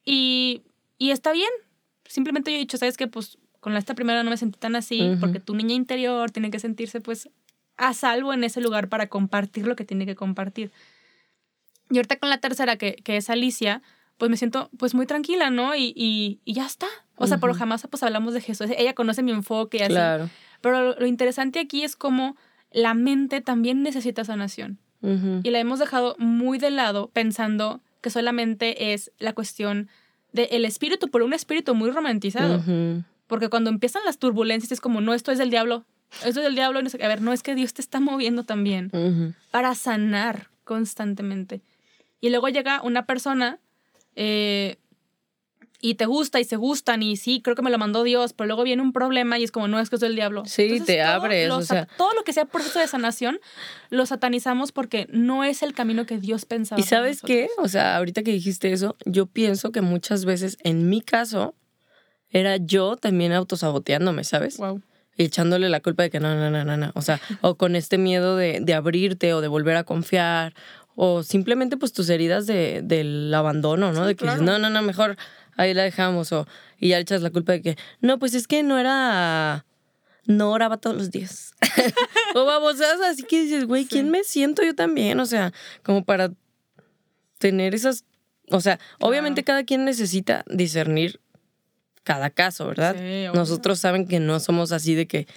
y, 0.04 0.64
y 0.98 1.12
está 1.12 1.32
bien. 1.32 1.50
Simplemente 2.04 2.52
yo 2.52 2.58
he 2.58 2.60
dicho, 2.60 2.78
¿sabes 2.78 2.98
qué? 2.98 3.08
Pues 3.08 3.38
con 3.62 3.78
esta 3.78 3.96
primera 3.96 4.22
no 4.24 4.32
me 4.32 4.38
sentí 4.38 4.60
tan 4.60 4.76
así 4.76 5.12
porque 5.22 5.40
tu 5.40 5.56
niña 5.56 5.76
interior 5.76 6.30
tiene 6.32 6.52
que 6.52 6.60
sentirse 6.60 7.00
pues 7.00 7.30
a 7.78 7.94
salvo 7.94 8.34
en 8.34 8.44
ese 8.44 8.62
lugar 8.62 8.90
para 8.90 9.08
compartir 9.08 9.68
lo 9.68 9.76
que 9.76 9.86
tiene 9.86 10.06
que 10.06 10.16
compartir. 10.16 10.72
Y 11.90 11.98
ahorita 11.98 12.18
con 12.18 12.30
la 12.30 12.40
tercera, 12.40 12.78
que, 12.78 12.96
que 12.96 13.18
es 13.18 13.30
Alicia, 13.30 13.82
pues 14.18 14.30
me 14.30 14.38
siento 14.38 14.70
pues 14.78 14.94
muy 14.94 15.06
tranquila, 15.06 15.50
¿no? 15.50 15.76
Y, 15.76 15.94
y, 15.96 16.40
y 16.46 16.54
ya 16.54 16.66
está. 16.66 16.88
O 17.16 17.28
sea, 17.28 17.40
pero 17.40 17.54
jamás 17.54 17.88
pues 17.90 18.04
hablamos 18.04 18.34
de 18.34 18.42
Jesús. 18.42 18.68
Ella 18.78 18.94
conoce 18.94 19.24
mi 19.24 19.32
enfoque 19.32 19.78
y 19.78 19.82
así. 19.82 19.94
Claro. 19.94 20.30
Pero 20.62 20.96
lo, 20.96 21.06
interesante 21.06 21.60
aquí 21.60 21.84
es 21.84 21.96
cómo 21.96 22.38
la 22.72 22.94
mente 22.94 23.42
también 23.42 23.84
necesita 23.84 24.24
sanación. 24.24 24.80
Y 25.02 25.50
la 25.50 25.58
hemos 25.58 25.80
dejado 25.80 26.16
muy 26.20 26.60
de 26.60 26.70
lado 26.70 27.10
pensando 27.10 27.82
que 28.02 28.12
solamente 28.12 28.94
es 28.94 29.12
la 29.18 29.34
cuestión 29.34 29.90
del 30.32 30.64
espíritu, 30.64 31.08
por 31.08 31.24
un 31.24 31.34
espíritu 31.34 31.74
muy 31.74 31.90
romantizado. 31.90 32.64
Porque 33.26 33.50
cuando 33.50 33.72
empiezan 33.72 34.04
las 34.06 34.20
turbulencias 34.20 34.72
es 34.72 34.80
como, 34.80 35.02
no, 35.02 35.16
esto 35.16 35.32
es 35.32 35.40
del 35.40 35.50
diablo, 35.50 35.86
esto 36.26 36.28
es 36.28 36.36
del 36.36 36.56
diablo. 36.56 36.80
A 36.80 37.08
ver, 37.08 37.21
no 37.21 37.34
es 37.34 37.43
que 37.43 37.56
Dios 37.56 37.74
te 37.74 37.82
está 37.82 38.00
moviendo 38.00 38.43
también 38.43 39.36
para 39.52 39.76
sanar 39.76 40.50
constantemente. 40.63 41.62
Y 42.19 42.30
luego 42.30 42.50
llega 42.50 42.82
una 42.84 43.06
persona 43.06 43.60
eh, 44.15 44.78
y 45.82 45.95
te 45.95 46.06
gusta 46.06 46.39
y 46.39 46.43
se 46.43 46.56
gustan 46.56 47.02
y 47.02 47.17
sí, 47.17 47.41
creo 47.41 47.56
que 47.56 47.63
me 47.63 47.71
lo 47.71 47.80
mandó 47.80 48.04
Dios, 48.04 48.34
pero 48.34 48.47
luego 48.47 48.63
viene 48.63 48.84
un 48.84 48.93
problema 48.93 49.39
y 49.39 49.43
es 49.43 49.52
como, 49.52 49.67
no, 49.67 49.80
es 49.80 49.89
que 49.89 49.95
es 49.95 50.00
del 50.00 50.15
diablo. 50.15 50.43
Sí, 50.45 50.80
te 50.86 51.02
abres, 51.02 51.50
o 51.50 51.62
sea. 51.63 51.88
Todo 51.97 52.13
lo 52.13 52.24
que 52.24 52.34
sea 52.34 52.45
proceso 52.45 52.80
de 52.80 52.88
sanación 52.88 53.39
lo 53.89 54.06
satanizamos 54.06 54.71
porque 54.71 55.08
no 55.10 55.43
es 55.43 55.63
el 55.63 55.74
camino 55.74 56.06
que 56.06 56.19
Dios 56.19 56.45
pensaba. 56.45 56.80
¿Y 56.80 56.84
sabes 56.84 57.21
qué? 57.21 57.50
O 57.58 57.67
sea, 57.67 57.97
ahorita 57.97 58.21
que 58.21 58.32
dijiste 58.32 58.71
eso, 58.71 58.95
yo 59.06 59.26
pienso 59.26 59.71
que 59.71 59.82
muchas 59.82 60.26
veces, 60.26 60.58
en 60.63 60.88
mi 60.88 61.02
caso, 61.02 61.56
era 62.30 62.58
yo 62.58 62.95
también 62.95 63.34
autosaboteándome, 63.34 64.24
¿sabes? 64.24 64.58
Wow. 64.58 64.82
Y 65.22 65.26
echándole 65.26 65.70
la 65.70 65.82
culpa 65.82 66.02
de 66.02 66.10
que 66.10 66.20
no, 66.20 66.34
no, 66.34 66.50
no, 66.50 66.66
no, 66.66 66.78
no. 66.78 66.92
O 66.96 67.04
sea, 67.04 67.22
o 67.42 67.54
con 67.56 67.76
este 67.76 68.00
miedo 68.00 68.36
de, 68.38 68.60
de 68.60 68.74
abrirte 68.74 69.36
o 69.36 69.42
de 69.42 69.48
volver 69.48 69.78
a 69.78 69.84
confiar 69.84 70.56
o 70.96 71.22
simplemente 71.22 71.78
pues 71.78 71.94
tus 71.94 72.10
heridas 72.10 72.48
de, 72.48 72.82
del 72.84 73.32
abandono, 73.34 73.92
¿no? 73.92 74.06
de 74.08 74.16
que 74.16 74.26
dices, 74.26 74.42
no, 74.42 74.58
no, 74.58 74.72
no, 74.72 74.82
mejor 74.82 75.18
ahí 75.58 75.76
la 75.76 75.84
dejamos 75.84 76.32
o 76.32 76.48
y 76.80 76.90
ya 76.90 76.98
echas 76.98 77.22
la 77.22 77.30
culpa 77.30 77.52
de 77.52 77.62
que, 77.62 77.78
no, 78.00 78.18
pues 78.18 78.34
es 78.34 78.48
que 78.48 78.64
no 78.64 78.80
era, 78.80 79.66
no 80.26 80.52
oraba 80.52 80.78
todos 80.78 80.98
los 80.98 81.12
días. 81.12 81.54
o 82.36 82.44
babosas, 82.44 83.00
así 83.02 83.22
que 83.22 83.44
dices, 83.44 83.66
güey, 83.66 83.86
¿quién 83.86 84.10
me 84.10 84.24
siento 84.24 84.64
yo 84.64 84.74
también? 84.74 85.20
O 85.20 85.28
sea, 85.28 85.54
como 85.84 86.04
para 86.04 86.32
tener 87.38 87.76
esas, 87.76 88.06
o 88.50 88.60
sea, 88.60 88.80
obviamente 89.00 89.44
cada 89.44 89.64
quien 89.66 89.86
necesita 89.86 90.44
discernir 90.48 91.20
cada 92.04 92.30
caso, 92.30 92.68
¿verdad? 92.68 92.96
Nosotros 93.34 93.80
saben 93.80 94.08
que 94.08 94.20
no 94.20 94.40
somos 94.40 94.72
así 94.72 94.96
de 94.96 95.08
que 95.08 95.28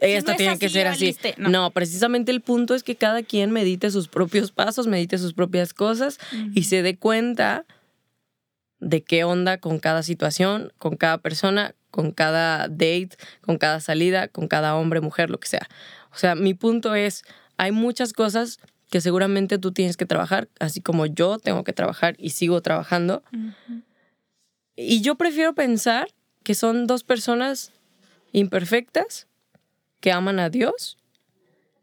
esta 0.00 0.36
tiene 0.36 0.58
que 0.58 0.68
ser 0.68 0.86
así. 0.86 1.16
No. 1.36 1.70
precisamente 1.70 2.32
el 2.32 2.40
punto 2.40 2.74
es 2.74 2.82
que 2.82 2.96
cada 2.96 3.22
quien 3.22 3.50
medite 3.50 3.90
sus 3.90 4.08
propios 4.08 4.52
pasos, 4.52 4.86
medite 4.86 5.18
sus 5.18 5.34
propias 5.34 5.74
cosas 5.74 6.18
y 6.54 6.64
se 6.64 6.82
dé 6.82 6.96
cuenta 6.96 7.66
de 8.80 9.02
qué 9.02 9.24
onda 9.24 9.58
con 9.58 9.78
cada 9.78 10.02
situación, 10.02 10.72
con 10.78 10.96
cada 10.96 11.18
persona, 11.18 11.74
con 11.90 12.10
cada 12.10 12.68
date, 12.68 13.10
con 13.40 13.58
cada 13.58 13.80
salida, 13.80 14.28
con 14.28 14.48
cada 14.48 14.74
hombre, 14.74 15.00
mujer, 15.00 15.30
lo 15.30 15.38
que 15.38 15.48
sea. 15.48 15.68
O 16.12 16.16
sea, 16.16 16.34
mi 16.34 16.54
punto 16.54 16.94
es, 16.94 17.22
hay 17.58 17.70
muchas 17.70 18.12
cosas 18.12 18.58
que 18.90 19.00
seguramente 19.00 19.58
tú 19.58 19.72
tienes 19.72 19.96
que 19.96 20.04
trabajar, 20.04 20.48
así 20.58 20.80
como 20.80 21.06
yo 21.06 21.38
tengo 21.38 21.64
que 21.64 21.72
trabajar 21.72 22.14
y 22.18 22.30
sigo 22.30 22.60
trabajando. 22.60 23.22
Y 24.76 25.02
yo 25.02 25.16
prefiero 25.16 25.54
pensar 25.54 26.08
que 26.42 26.54
son 26.54 26.86
dos 26.86 27.04
personas 27.04 27.72
imperfectas 28.32 29.26
que 30.00 30.12
aman 30.12 30.40
a 30.40 30.50
Dios 30.50 30.98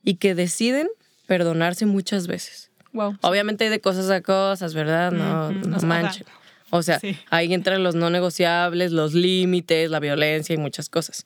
y 0.04 0.15
que 0.15 0.36
deciden 0.36 0.88
perdonarse 1.28 1.86
muchas 1.86 2.28
veces. 2.28 2.71
Wow. 2.91 3.17
Obviamente 3.21 3.65
hay 3.65 3.69
de 3.69 3.82
cosas 3.82 4.10
a 4.10 4.21
cosas, 4.21 4.73
¿verdad? 4.73 5.12
No, 5.12 5.52
no 5.52 5.78
manchen. 5.82 6.25
O 6.71 6.84
sea, 6.84 6.99
ahí 7.30 7.54
entran 7.54 7.84
los 7.84 7.95
no 7.95 8.10
negociables, 8.10 8.91
los 8.91 9.13
límites, 9.13 9.89
la 9.89 9.99
violencia 9.99 10.54
y 10.54 10.58
muchas 10.58 10.89
cosas. 10.89 11.25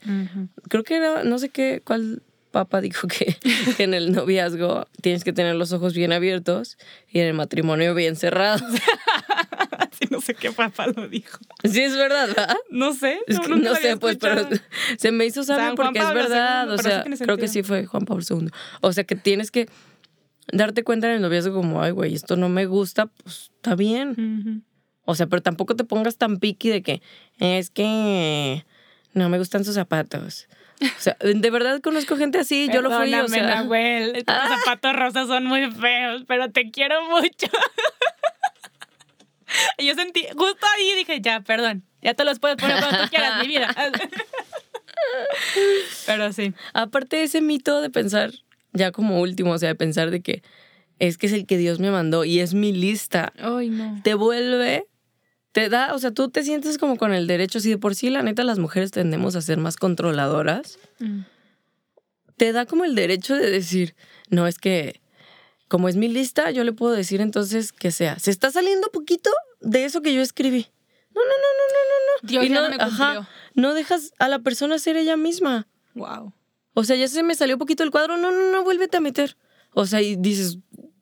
Creo 0.69 0.83
que 0.83 0.97
era, 0.97 1.23
no 1.23 1.37
sé 1.37 1.49
qué, 1.49 1.81
cuál 1.83 2.21
papa 2.51 2.81
dijo 2.81 3.07
que, 3.07 3.35
que, 3.75 3.83
en 3.83 3.93
el 3.93 4.11
noviazgo 4.11 4.85
tienes 5.01 5.23
que 5.23 5.33
tener 5.33 5.55
los 5.55 5.73
ojos 5.73 5.93
bien 5.95 6.13
abiertos 6.13 6.77
y 7.09 7.19
en 7.19 7.27
el 7.27 7.33
matrimonio 7.33 7.95
bien 7.95 8.15
cerrados. 8.15 8.61
no 10.09 10.21
sé 10.21 10.33
qué 10.33 10.51
papá 10.51 10.87
lo 10.87 11.07
dijo. 11.07 11.37
Sí, 11.63 11.81
es 11.81 11.95
verdad, 11.95 12.27
¿verdad? 12.27 12.57
No 12.69 12.93
sé. 12.93 13.19
no, 13.27 13.75
sé, 13.75 13.97
pues, 13.97 14.17
pero 14.17 14.47
se 14.97 15.11
me 15.11 15.25
hizo 15.25 15.43
saber 15.43 15.75
porque 15.75 15.99
es 15.99 16.13
verdad. 16.13 16.69
o 16.71 16.77
sea, 16.77 17.03
creo 17.03 17.37
que 17.37 17.47
sí 17.47 17.63
fue 17.63 17.85
Juan 17.85 18.05
Pablo 18.05 18.23
II. 18.27 18.49
O 18.81 18.93
sea, 18.93 19.03
que 19.03 19.15
tienes 19.15 19.51
que 19.51 19.69
darte 20.51 20.83
cuenta 20.83 21.07
en 21.07 21.15
el 21.15 21.21
noviazgo 21.21 21.55
como, 21.55 21.81
ay, 21.81 21.91
güey, 21.91 22.13
esto 22.13 22.35
no 22.35 22.49
me 22.49 22.65
gusta, 22.65 23.07
pues 23.07 23.51
está 23.55 23.75
bien. 23.75 24.65
O 25.05 25.15
sea, 25.15 25.27
pero 25.27 25.41
tampoco 25.41 25.75
te 25.75 25.83
pongas 25.83 26.17
tan 26.17 26.37
piqui 26.37 26.69
de 26.69 26.81
que 26.81 27.01
es 27.39 27.69
que 27.69 28.65
no 29.13 29.29
me 29.29 29.37
gustan 29.37 29.65
sus 29.65 29.75
zapatos. 29.75 30.47
O 30.81 31.01
sea, 31.01 31.17
de 31.19 31.49
verdad 31.49 31.81
conozco 31.81 32.17
gente 32.17 32.39
así, 32.39 32.69
yo 32.73 32.81
lo 32.81 32.91
fui, 32.91 33.13
o 33.13 33.27
sea... 33.27 33.61
Nahuel, 33.61 34.15
estos 34.15 34.35
ah. 34.37 34.57
zapatos 34.59 34.93
rosas 34.93 35.27
son 35.27 35.45
muy 35.45 35.71
feos, 35.71 36.23
pero 36.27 36.51
te 36.51 36.71
quiero 36.71 37.07
mucho. 37.09 37.47
y 39.77 39.87
yo 39.87 39.95
sentí, 39.95 40.25
justo 40.35 40.65
ahí 40.75 40.95
dije, 40.97 41.21
ya, 41.21 41.41
perdón, 41.41 41.83
ya 42.01 42.13
te 42.13 42.23
los 42.23 42.39
puedes 42.39 42.57
poner 42.57 42.79
cuando 42.79 43.03
tú 43.03 43.09
quieras, 43.09 43.41
mi 43.41 43.47
vida. 43.47 43.75
pero 46.05 46.31
sí. 46.33 46.53
Aparte 46.73 47.17
de 47.17 47.23
ese 47.23 47.41
mito 47.41 47.81
de 47.81 47.89
pensar, 47.89 48.31
ya 48.71 48.91
como 48.91 49.21
último, 49.21 49.51
o 49.51 49.57
sea, 49.57 49.69
de 49.69 49.75
pensar 49.75 50.11
de 50.11 50.21
que 50.21 50.43
es 50.99 51.17
que 51.17 51.27
es 51.27 51.33
el 51.33 51.45
que 51.45 51.57
Dios 51.57 51.79
me 51.79 51.91
mandó 51.91 52.23
y 52.23 52.39
es 52.39 52.53
mi 52.53 52.71
lista. 52.71 53.33
Ay, 53.39 53.69
no. 53.69 53.99
Te 54.03 54.13
vuelve 54.13 54.87
te 55.53 55.69
da, 55.69 55.93
o 55.93 55.99
sea, 55.99 56.11
tú 56.11 56.29
te 56.29 56.43
sientes 56.43 56.77
como 56.77 56.97
con 56.97 57.13
el 57.13 57.27
derecho, 57.27 57.59
si 57.59 57.69
de 57.69 57.77
por 57.77 57.95
sí 57.95 58.09
la 58.09 58.23
neta 58.23 58.43
las 58.43 58.57
mujeres 58.57 58.91
tendemos 58.91 59.35
a 59.35 59.41
ser 59.41 59.59
más 59.59 59.77
controladoras, 59.77 60.79
mm. 60.99 61.21
te 62.37 62.51
da 62.51 62.65
como 62.65 62.83
el 62.83 62.95
derecho 62.95 63.35
de 63.35 63.51
decir, 63.51 63.95
no, 64.29 64.47
es 64.47 64.57
que 64.57 64.99
como 65.67 65.89
es 65.89 65.95
mi 65.95 66.07
lista, 66.07 66.51
yo 66.51 66.63
le 66.63 66.73
puedo 66.73 66.93
decir 66.93 67.21
entonces 67.21 67.71
que 67.71 67.91
sea, 67.91 68.19
se 68.19 68.31
está 68.31 68.51
saliendo 68.51 68.89
poquito 68.89 69.31
de 69.59 69.85
eso 69.85 70.01
que 70.01 70.13
yo 70.13 70.21
escribí. 70.21 70.67
No, 71.15 71.21
no, 71.21 71.27
no, 71.27 71.49
no, 71.57 71.65
no, 71.69 71.97
no, 72.07 72.27
Dios 72.27 72.49
no, 72.49 72.69
me 72.69 72.83
ajá, 72.83 73.29
no 73.53 73.73
dejas 73.73 74.13
a 74.19 74.27
la 74.27 74.39
persona 74.39 74.79
ser 74.79 74.97
ella 74.97 75.15
misma. 75.17 75.67
Wow. 75.93 76.33
O 76.73 76.83
sea, 76.83 76.95
ya 76.95 77.07
se 77.07 77.23
me 77.23 77.35
salió 77.35 77.57
poquito 77.57 77.83
el 77.83 77.91
cuadro, 77.91 78.17
no, 78.17 78.31
no, 78.31 78.51
no, 78.51 78.63
vuélvete 78.63 78.97
a 78.97 79.01
meter. 79.01 79.37
O 79.73 79.85
sea, 79.85 80.01
y 80.01 80.15
dices, 80.15 80.57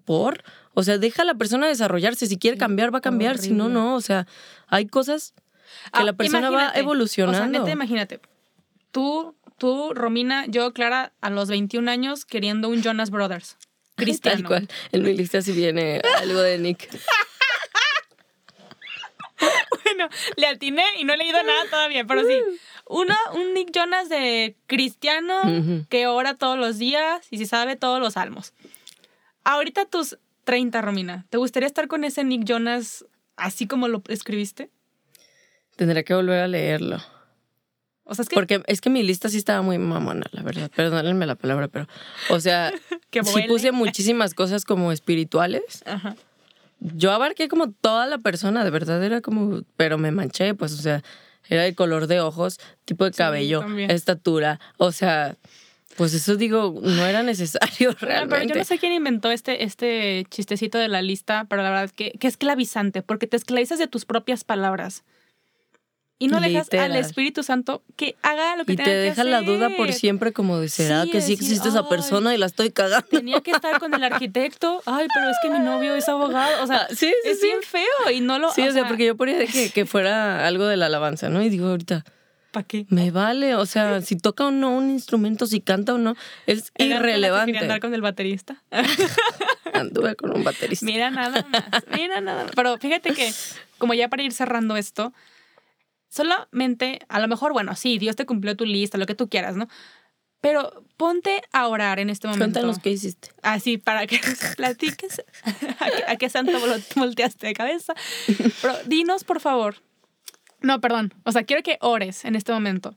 ¿por? 0.06 0.44
O 0.74 0.84
sea, 0.84 0.98
deja 0.98 1.24
a 1.24 1.26
la 1.26 1.36
persona 1.36 1.68
desarrollarse. 1.68 2.28
Si 2.28 2.38
quiere 2.38 2.58
cambiar, 2.58 2.94
va 2.94 3.00
a 3.00 3.02
cambiar. 3.02 3.38
Si 3.38 3.52
no, 3.52 3.70
no. 3.70 3.96
O 3.96 4.02
sea, 4.02 4.28
hay 4.68 4.88
cosas 4.88 5.34
que 5.94 6.02
ah, 6.02 6.04
la 6.04 6.14
persona 6.14 6.50
va 6.50 6.72
evolucionando. 6.76 7.38
O 7.38 7.42
sea, 7.42 7.60
neta, 7.60 7.72
imagínate. 7.72 8.20
Tú, 8.92 9.36
tú, 9.58 9.94
Romina, 9.94 10.46
yo, 10.48 10.74
Clara, 10.74 11.14
a 11.22 11.30
los 11.30 11.50
21 11.50 11.90
años 11.90 12.26
queriendo 12.26 12.70
un 12.70 12.82
Jonas 12.82 13.10
Brothers. 13.10 13.58
Cristiano. 14.06 14.38
Tal 14.38 14.48
cual. 14.48 14.70
En 14.92 15.04
mi 15.04 15.14
lista 15.14 15.42
sí 15.42 15.52
viene 15.52 16.02
algo 16.18 16.42
de 16.42 16.58
Nick. 16.58 16.90
bueno, 19.84 20.10
le 20.36 20.48
atiné 20.48 20.84
y 20.98 21.04
no 21.04 21.14
he 21.14 21.18
leído 21.18 21.42
nada 21.44 21.66
todavía, 21.70 22.06
pero 22.06 22.24
sí. 22.24 22.40
Uno, 22.88 23.16
un 23.34 23.54
Nick 23.54 23.72
Jonas 23.74 24.10
de 24.10 24.58
cristiano 24.68 25.42
que 25.90 26.08
ora 26.08 26.34
todos 26.36 26.58
los 26.58 26.78
días 26.78 27.26
y 27.30 27.38
se 27.38 27.46
sabe 27.46 27.76
todos 27.76 28.00
los 28.00 28.14
salmos. 28.14 28.54
Ahorita 29.44 29.86
tus 29.86 30.18
30, 30.44 30.82
Romina. 30.82 31.26
¿Te 31.30 31.38
gustaría 31.38 31.68
estar 31.68 31.88
con 31.88 32.04
ese 32.04 32.24
Nick 32.24 32.44
Jonas 32.44 33.06
así 33.38 33.68
como 33.68 33.88
lo 33.88 34.04
escribiste? 34.10 34.70
Tendré 35.78 36.04
que 36.04 36.14
volver 36.14 36.42
a 36.42 36.48
leerlo. 36.48 37.02
O 38.12 38.16
sea, 38.16 38.24
es 38.24 38.30
que... 38.30 38.36
Porque 38.36 38.62
es 38.68 38.82
que 38.82 38.90
mi 38.90 39.04
lista 39.04 39.30
sí 39.30 39.38
estaba 39.38 39.62
muy 39.62 39.78
mamona, 39.78 40.26
la 40.32 40.44
verdad. 40.44 40.70
Perdónenme 40.76 41.26
la 41.26 41.36
palabra, 41.36 41.70
pero... 41.70 41.88
O 42.30 42.42
sea, 42.42 42.74
sí 43.24 43.44
puse 43.48 43.72
muchísimas 43.72 44.34
cosas 44.34 44.66
como 44.66 44.92
espirituales. 44.92 45.82
Ajá. 45.86 46.18
Yo 46.82 47.14
abarqué 47.14 47.48
como 47.48 47.72
toda 47.72 48.08
la 48.08 48.18
persona, 48.18 48.66
de 48.66 48.70
verdad 48.70 49.02
era 49.02 49.22
como... 49.22 49.62
Pero 49.78 49.98
me 49.98 50.12
manché, 50.12 50.54
pues, 50.56 50.74
o 50.74 50.82
sea, 50.82 51.02
era 51.48 51.66
el 51.66 51.74
color 51.74 52.08
de 52.08 52.20
ojos, 52.20 52.60
tipo 52.84 53.06
de 53.06 53.12
cabello, 53.12 53.66
estatura, 53.78 54.60
o 54.76 54.92
sea... 54.92 55.38
Pues 55.96 56.14
eso 56.14 56.38
digo, 56.38 56.80
no 56.82 57.06
era 57.06 57.22
necesario 57.22 57.94
realmente. 58.00 58.36
Pero 58.36 58.50
yo 58.50 58.56
no 58.56 58.64
sé 58.64 58.78
quién 58.78 58.94
inventó 58.94 59.30
este, 59.30 59.64
este 59.66 60.26
chistecito 60.30 60.78
de 60.78 60.88
la 60.88 61.02
lista, 61.02 61.46
pero 61.50 61.64
la 61.64 61.70
verdad 61.70 61.86
es 61.86 61.94
que, 61.94 62.12
que 62.12 62.28
esclavizante, 62.28 63.02
porque 63.02 63.28
te 63.28 63.36
esclavizas 63.36 63.78
de 63.78 63.88
tus 63.88 64.06
propias 64.06 64.46
palabras. 64.46 65.04
Y 66.22 66.28
no 66.28 66.40
dejas 66.40 66.72
al 66.74 66.96
Espíritu 66.96 67.42
Santo 67.42 67.82
que 67.96 68.16
haga 68.22 68.56
lo 68.56 68.64
que 68.64 68.76
tenga 68.76 68.84
que 68.84 68.92
hacer. 68.92 69.08
Y 69.08 69.16
te 69.16 69.22
deja 69.22 69.24
la 69.24 69.42
duda 69.42 69.72
por 69.76 69.92
siempre 69.92 70.32
como 70.32 70.60
de, 70.60 70.70
¿será 70.70 71.08
que 71.08 71.20
sí 71.20 71.34
existe 71.34 71.70
esa 71.70 71.90
persona 71.90 72.36
y 72.36 72.38
la 72.38 72.46
estoy 72.46 72.70
cagando? 72.70 73.08
Tenía 73.08 73.42
que 73.42 73.50
estar 73.50 73.80
con 73.80 73.92
el 73.96 74.04
arquitecto. 74.04 74.84
Ay, 74.86 75.08
pero 75.12 75.32
es 75.32 75.38
que 75.42 75.50
mi 75.50 75.58
novio 75.58 75.96
es 75.96 76.08
abogado. 76.08 76.64
O 76.64 76.68
sea, 76.68 76.88
ah, 76.90 76.94
sí, 76.96 77.12
es 77.26 77.42
bien 77.42 77.64
feo 77.64 78.12
y 78.14 78.22
no 78.22 78.38
lo... 78.38 78.52
Sí, 78.54 78.62
o, 78.62 78.72
sea, 78.72 78.88
porque 78.88 79.08
yo 79.08 79.18
ponía 79.18 79.44
que, 79.48 79.72
que 79.72 79.86
fuera 79.88 80.46
algo 80.46 80.68
de 80.68 80.78
la 80.78 80.86
alabanza, 80.86 81.30
¿no? 81.30 81.42
Y 81.42 81.50
digo 81.50 81.70
ahorita... 81.70 82.06
¿Para 82.52 82.68
qué? 82.68 82.86
Me 82.90 83.10
vale, 83.10 83.56
o 83.56 83.66
sea, 83.66 84.02
si 84.02 84.16
toca 84.16 84.46
o 84.46 84.52
no 84.52 84.76
un 84.76 84.92
instrumento, 84.92 85.48
si 85.48 85.60
canta 85.62 85.96
o 85.96 85.98
no, 85.98 86.16
es 86.46 86.72
irrelevante. 86.78 87.58
andar 87.58 87.80
con 87.80 87.96
el 87.96 88.02
baterista? 88.02 88.62
Anduve 89.74 90.16
con 90.16 90.36
un 90.36 90.44
baterista. 90.44 90.86
Mira 90.86 91.10
nada 91.10 91.46
más, 91.50 91.84
mira 91.96 92.22
nada 92.22 92.44
más. 92.44 92.52
Pero 92.54 92.78
fíjate 92.78 93.14
que, 93.14 93.32
como 93.78 93.94
ya 93.94 94.10
para 94.10 94.24
ir 94.24 94.34
cerrando 94.34 94.76
esto, 94.76 95.14
solamente, 96.12 97.00
a 97.10 97.20
lo 97.20 97.28
mejor, 97.28 97.54
bueno, 97.54 97.76
sí, 97.76 97.98
Dios 97.98 98.16
te 98.16 98.28
cumplió 98.28 98.56
tu 98.56 98.66
lista, 98.66 99.00
lo 99.00 99.08
que 99.08 99.16
tú 99.16 99.30
quieras, 99.30 99.56
¿no? 99.56 99.68
Pero 100.42 100.84
ponte 100.98 101.42
a 101.52 101.68
orar 101.68 102.00
en 102.00 102.10
este 102.12 102.28
momento. 102.28 102.60
Cuéntanos 102.60 102.80
qué 102.80 102.92
hiciste. 102.92 103.30
Así, 103.42 103.80
para 103.80 104.06
que 104.06 104.20
nos 104.20 104.56
platiques 104.56 105.24
a, 106.08 106.16
qué, 106.18 106.30
santo 106.30 106.54
volteaste 106.96 107.48
de 107.48 107.54
cabeza. 107.54 107.94
Pero 108.62 108.76
dinos, 108.86 109.24
por 109.24 109.40
favor, 109.40 109.78
no, 110.60 110.82
perdón. 110.82 111.14
O 111.24 111.32
sea, 111.32 111.44
quiero 111.44 111.64
que 111.64 111.80
ores 111.82 112.26
en 112.26 112.36
este 112.36 112.52
momento 112.52 112.96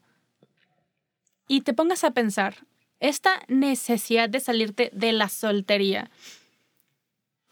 y 1.49 1.63
te 1.63 1.73
pongas 1.73 2.05
a 2.05 2.11
pensar 2.11 2.67
esta 3.01 3.43
necesidad 3.49 4.29
de 4.29 4.41
salirte 4.41 4.91
de 4.93 5.13
la 5.13 5.29
soltería. 5.31 6.11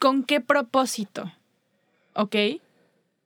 ¿con 0.03 0.25
qué 0.25 0.40
propósito? 0.40 1.33
¿Ok? 2.14 2.35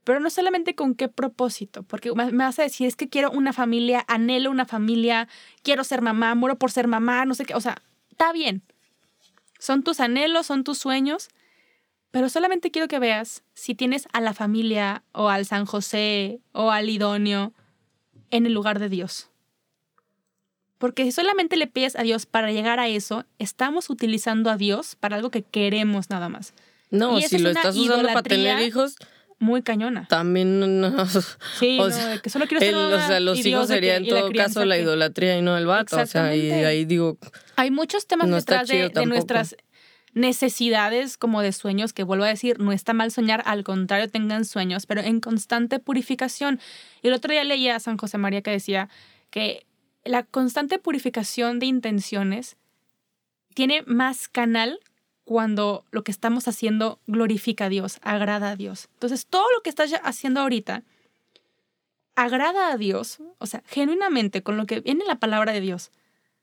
Pero 0.06 0.20
no 0.20 0.30
solamente 0.30 0.76
con 0.76 0.94
qué 0.94 1.08
propósito, 1.08 1.82
porque 1.82 2.12
me 2.14 2.30
vas 2.30 2.60
a 2.60 2.62
decir, 2.62 2.86
es 2.86 2.94
que 2.94 3.08
quiero 3.08 3.28
una 3.32 3.52
familia, 3.52 4.04
anhelo 4.06 4.52
una 4.52 4.64
familia, 4.64 5.26
quiero 5.64 5.82
ser 5.82 6.00
mamá, 6.00 6.36
muero 6.36 6.56
por 6.56 6.70
ser 6.70 6.86
mamá, 6.86 7.24
no 7.24 7.34
sé 7.34 7.44
qué, 7.44 7.56
o 7.56 7.60
sea, 7.60 7.82
está 8.12 8.32
bien. 8.32 8.62
Son 9.58 9.82
tus 9.82 9.98
anhelos, 9.98 10.46
son 10.46 10.62
tus 10.62 10.78
sueños, 10.78 11.26
pero 12.12 12.28
solamente 12.28 12.70
quiero 12.70 12.86
que 12.86 13.00
veas 13.00 13.42
si 13.54 13.74
tienes 13.74 14.06
a 14.12 14.20
la 14.20 14.32
familia 14.32 15.02
o 15.10 15.28
al 15.28 15.44
San 15.44 15.66
José 15.66 16.38
o 16.52 16.70
al 16.70 16.88
idóneo 16.88 17.52
en 18.30 18.46
el 18.46 18.52
lugar 18.52 18.78
de 18.78 18.88
Dios. 18.88 19.28
Porque 20.78 21.02
si 21.02 21.10
solamente 21.10 21.56
le 21.56 21.66
pides 21.66 21.96
a 21.96 22.02
Dios 22.02 22.26
para 22.26 22.52
llegar 22.52 22.78
a 22.78 22.86
eso, 22.86 23.24
estamos 23.40 23.90
utilizando 23.90 24.50
a 24.50 24.56
Dios 24.56 24.94
para 24.94 25.16
algo 25.16 25.32
que 25.32 25.42
queremos 25.42 26.10
nada 26.10 26.28
más. 26.28 26.54
No, 26.90 27.20
si 27.20 27.38
lo 27.38 27.50
estás 27.50 27.76
usando 27.76 28.06
para 28.06 28.22
tener 28.22 28.60
hijos. 28.60 28.94
Muy 29.38 29.62
cañona. 29.62 30.06
También 30.08 30.80
no. 30.80 31.06
Sí, 31.58 31.78
o 31.78 31.88
que 32.22 32.30
solo 32.30 32.46
quiero 32.46 32.60
ser 32.60 32.74
O 32.74 33.06
sea, 33.06 33.20
los 33.20 33.44
hijos 33.44 33.68
serían 33.68 34.04
en 34.04 34.08
todo 34.08 34.32
caso 34.32 34.64
la 34.64 34.78
idolatría 34.78 35.36
y 35.38 35.42
no 35.42 35.56
el 35.58 35.66
vato. 35.66 35.96
O 36.00 36.06
sea, 36.06 36.34
y 36.34 36.50
ahí 36.50 36.84
digo. 36.84 37.18
Hay 37.56 37.70
muchos 37.70 38.06
temas 38.06 38.30
detrás 38.30 38.68
de, 38.68 38.88
de, 38.88 39.06
nuestras 39.06 39.56
necesidades 40.14 41.18
como 41.18 41.42
de 41.42 41.52
sueños, 41.52 41.92
que 41.92 42.02
vuelvo 42.02 42.24
a 42.24 42.28
decir, 42.28 42.58
no 42.58 42.72
está 42.72 42.94
mal 42.94 43.10
soñar, 43.10 43.42
al 43.44 43.64
contrario, 43.64 44.08
tengan 44.08 44.46
sueños, 44.46 44.86
pero 44.86 45.02
en 45.02 45.20
constante 45.20 45.78
purificación. 45.78 46.58
Y 47.02 47.08
el 47.08 47.14
otro 47.14 47.30
día 47.30 47.44
leía 47.44 47.76
a 47.76 47.80
San 47.80 47.98
José 47.98 48.16
María 48.16 48.40
que 48.40 48.50
decía 48.50 48.88
que 49.30 49.66
la 50.04 50.22
constante 50.22 50.78
purificación 50.78 51.58
de 51.58 51.66
intenciones 51.66 52.56
tiene 53.54 53.82
más 53.86 54.28
canal 54.28 54.80
cuando 55.26 55.84
lo 55.90 56.04
que 56.04 56.12
estamos 56.12 56.46
haciendo 56.46 57.00
glorifica 57.08 57.64
a 57.64 57.68
Dios, 57.68 57.98
agrada 58.02 58.50
a 58.50 58.56
Dios. 58.56 58.88
Entonces, 58.94 59.26
todo 59.26 59.44
lo 59.56 59.60
que 59.60 59.70
estás 59.70 59.92
haciendo 60.04 60.40
ahorita 60.40 60.84
agrada 62.14 62.70
a 62.72 62.76
Dios, 62.76 63.18
o 63.38 63.46
sea, 63.46 63.62
genuinamente 63.66 64.44
con 64.44 64.56
lo 64.56 64.66
que 64.66 64.80
viene 64.80 65.04
la 65.04 65.18
palabra 65.18 65.52
de 65.52 65.60
Dios. 65.60 65.90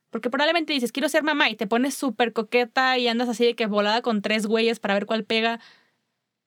Porque 0.09 0.29
probablemente 0.29 0.73
dices, 0.73 0.91
quiero 0.91 1.07
ser 1.07 1.23
mamá 1.23 1.49
y 1.49 1.55
te 1.55 1.65
pones 1.65 1.95
súper 1.95 2.33
coqueta 2.33 2.97
y 2.97 3.07
andas 3.07 3.29
así 3.29 3.45
de 3.45 3.55
que 3.55 3.67
volada 3.67 4.01
con 4.01 4.21
tres 4.21 4.45
güeyes 4.47 4.81
para 4.81 4.95
ver 4.95 5.05
cuál 5.05 5.23
pega. 5.23 5.61